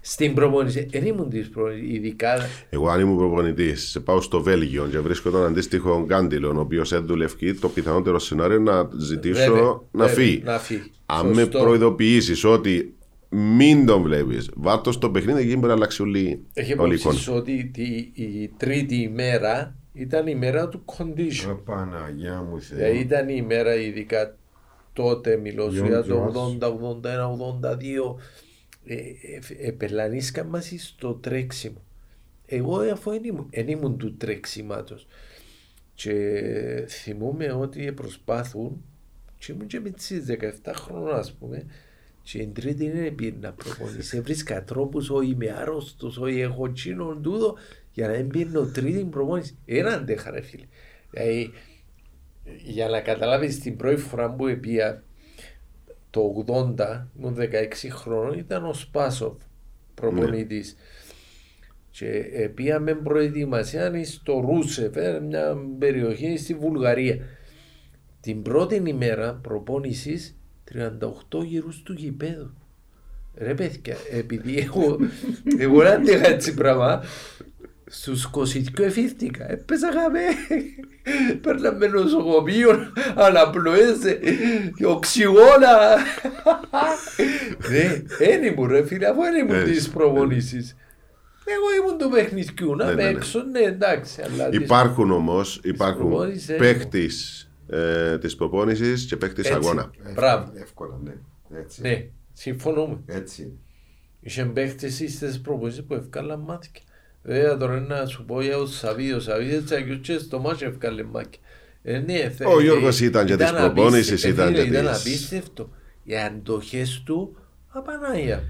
[0.00, 0.86] στην προπόνηση.
[0.90, 2.34] Δεν ήμουν της προπονήσης, ειδικά
[2.70, 7.54] Εγώ, αν ήμουν προπονητής, πάω στο Βέλγιο και βρίσκω τον αντίστοιχο Γκάντιλο, ο οποίος έδουλευκεί,
[7.54, 10.42] το πιθανότερο σενάριο να ζητήσω Βέβαια, να βέβαια, φύγει.
[10.44, 10.90] να φύγει.
[11.06, 11.58] Αν με Σωστό.
[11.58, 12.94] προειδοποιήσεις ότι
[13.28, 16.98] μην τον βλέπεις, βάρτο στο παιχνίδι, εκεί μπορεί να αλλάξει όλη, Έχει όλη η υπόψη
[16.98, 17.18] εικόνα.
[17.18, 21.50] σου ότι τη- η τρίτη ημέρα ήταν η μέρα του condition.
[21.50, 22.98] Ω, Παναγιά μου Δηλαδή Θεέ.
[22.98, 24.36] ήταν η ημέρα ειδικά
[24.92, 26.32] τότε μιλώ σου Γιον για Τζοάς.
[26.32, 26.66] το 80,
[27.02, 28.16] 81, 82
[28.86, 31.80] ε, ε, επελανίσκα μας στο τρέξιμο.
[32.46, 35.06] Εγώ αφού δεν ήμουν, εν ήμουν του τρέξιματος
[35.94, 38.84] και θυμούμαι ότι προσπάθουν
[39.38, 40.22] και ήμουν και με τις
[40.64, 41.66] 17 χρόνων ας πούμε
[42.22, 44.16] και η τρίτη είναι πήγαινε να προπονήσει.
[44.18, 47.56] Έβρισκα τρόπους όχι είμαι άρρωστος, όχι έχω τσίνον τούτο
[47.96, 49.56] για να μην πήγαινε τρίτη προπονήση.
[49.64, 50.64] Ένα αντέχα ρε φίλε.
[51.10, 51.52] Δηλαδή,
[52.64, 55.02] για να καταλάβεις την πρώτη φορά που επία
[56.10, 56.44] το
[56.76, 59.34] 80, ήμουν 16 χρόνων, ήταν ο Σπάσοφ
[59.94, 60.76] προπονητής.
[61.90, 67.18] Και ε, πήγαμε προετοιμασία στο Ρούσεφ, ε, μια περιοχή στη Βουλγαρία.
[68.20, 70.38] Την πρώτη ημέρα προπόνησης
[70.72, 72.54] 38 γύρους του γηπέδου.
[73.34, 74.98] Ρε παιδιά, επειδή εγώ,
[75.58, 77.02] εγώ δεν αντέχα έτσι πράγμα,
[77.86, 80.20] στους 22 εφήθηκα, έπαιζα χαμέ,
[81.42, 82.70] παίρναμε νοσοκομείο,
[83.14, 83.96] αναπνοές,
[84.86, 85.96] οξυγόνα.
[87.70, 90.76] Ναι, δεν ήμουν ρε φίλε, αφού δεν ήμουν Έτσι, της προπονήσεις.
[91.44, 93.16] Εγώ ήμουν του παιχνιδιού, να Ναι, είμαι ναι, ναι.
[93.16, 94.22] έξω, ναι εντάξει.
[94.22, 97.10] αλλά της- Υπάρχουν όμως υπάρχουν προπόνησης, ε, παίχτη
[97.68, 99.52] ε, της προπόνησης και παίχτη Έτσι.
[99.52, 99.90] αγώνα.
[100.14, 100.52] Μπράβο.
[100.54, 101.12] Εύκολα, ναι.
[101.58, 101.80] Έτσι.
[101.82, 102.98] Ναι, συμφωνούμε.
[103.06, 103.58] Έτσι.
[104.20, 106.70] Είχε παίχτες στις προπονήσεις που ευκάλαν μάτια.
[107.28, 111.02] Βέβαια τώρα να σου πω για ο Σαββίδη, ο Σαββίδης τσακιούς και στο μάτσο ευκάλε
[111.02, 111.40] μάτια.
[111.82, 113.72] Ε, ναι, θε- Ο Γιώργος ε, ήταν και της απίστευτο.
[113.74, 115.68] προπόνησης, Ε, ήταν φίλε, και Ήταν της- απίστευτο.
[116.04, 117.36] Οι αντοχές του,
[117.68, 118.42] απανάγια.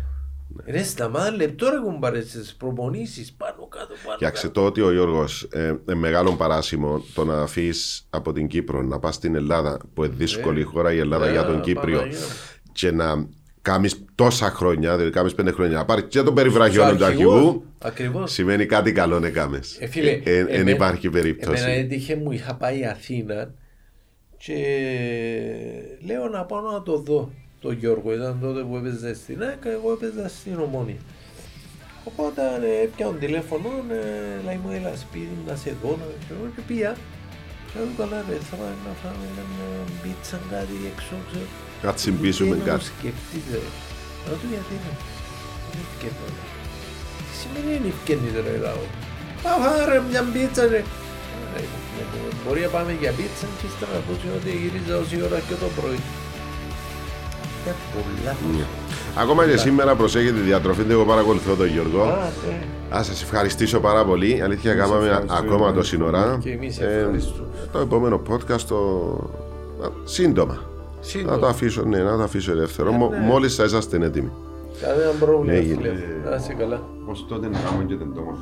[0.67, 4.61] Ρε σταμάτα λεπτό ρε κουμπάρε στις προπονήσεις, πάνω κάτω, πάνω Κοιτάξτε κάτω.
[4.61, 8.99] το ότι ο Γιώργος ε, ε, μεγάλο παράσημο το να αφήσεις από την Κύπρο να
[8.99, 12.19] πας στην Ελλάδα, που είναι δύσκολη Ε, χώρα η Ελλάδα ε, για τον Κύπριο, Παναγία
[12.19, 12.27] μου.
[12.73, 13.29] και να
[13.67, 17.35] κάνει τόσα χρόνια, δηλαδή κάνει πέντε χρόνια, να πάρεις και τον περιβραχιόνο τους Τους αρχηγούς,
[17.35, 18.33] αρχηγούς, Ακριβώς.
[18.33, 19.59] σημαίνει κάτι καλό να κάνει.
[19.79, 21.65] Ε, φίλε, Δεν εμέ- υπάρχει Εμένα περίπτωση.
[21.71, 23.55] έτυχε μου, είχα πάει Αθήνα
[24.39, 24.55] και
[26.07, 27.31] λέω να πάω να το δω.
[27.61, 30.97] Το Γιώργο ήταν τότε που έπαιζε στην ΑΚΑ, εγώ έπαιζα στην Ομόνια.
[32.05, 36.49] Οπότε ε, έπιανα τηλέφωνο, ε, λέει μου έλα σπίτι να σε δω, να σε δω
[36.57, 36.97] και πήγα.
[37.77, 39.45] Και λέω καλά ρε, θα πάμε να φάμε ένα
[40.03, 41.49] πίτσα κάτι έξω, ξέρω.
[41.85, 42.85] Κάτι Και συμπίσουμε να μου κάτι.
[42.93, 43.71] σκεφτείτε ρε.
[44.25, 44.93] Να του γιατί ρε.
[45.71, 46.43] Δεν ευκαιρνώ ρε.
[47.27, 48.85] Τι σημαίνει είναι ευκαιρνείτε ρε λαό.
[49.45, 50.81] Πάμε φάμε ρε μια πίτσα ρε.
[51.55, 51.63] Ρε,
[52.43, 55.69] Μπορεί να πάμε για πίτσα και ύστερα να πω ότι γυρίζα όση ώρα και το
[55.79, 56.01] πρωί.
[57.67, 57.75] Είναι
[58.53, 58.67] πολλά.
[59.23, 62.03] Ακόμα και σήμερα προσέχετε τη διατροφή του, εγώ παρακολουθώ τον Γιώργο.
[62.03, 62.97] Α, ναι.
[62.97, 64.41] Α σας ευχαριστήσω πάρα πολύ.
[64.43, 65.39] Αλήθεια, κάναμε ευχαριστούμε.
[65.55, 66.39] ακόμα το σύνορα.
[66.43, 67.47] Και εμείς Ε, ευχαριστούμε.
[67.73, 68.77] το επόμενο podcast το...
[69.85, 70.59] α, σύντομα.
[71.01, 71.31] Σύντομα.
[71.35, 72.93] Να το αφήσω, ναι, να το αφήσω ελεύθερο.
[72.93, 73.19] Μο- ναι.
[73.27, 74.31] Μόλις θα είσαστε έτοιμοι.
[74.81, 75.53] Κανένα πρόβλημα.
[75.57, 75.77] Έγινε.
[75.81, 76.31] φίλε.
[76.31, 76.81] Να είσαι καλά.
[77.07, 78.39] Ως τότε να κάνουμε και την τόμα.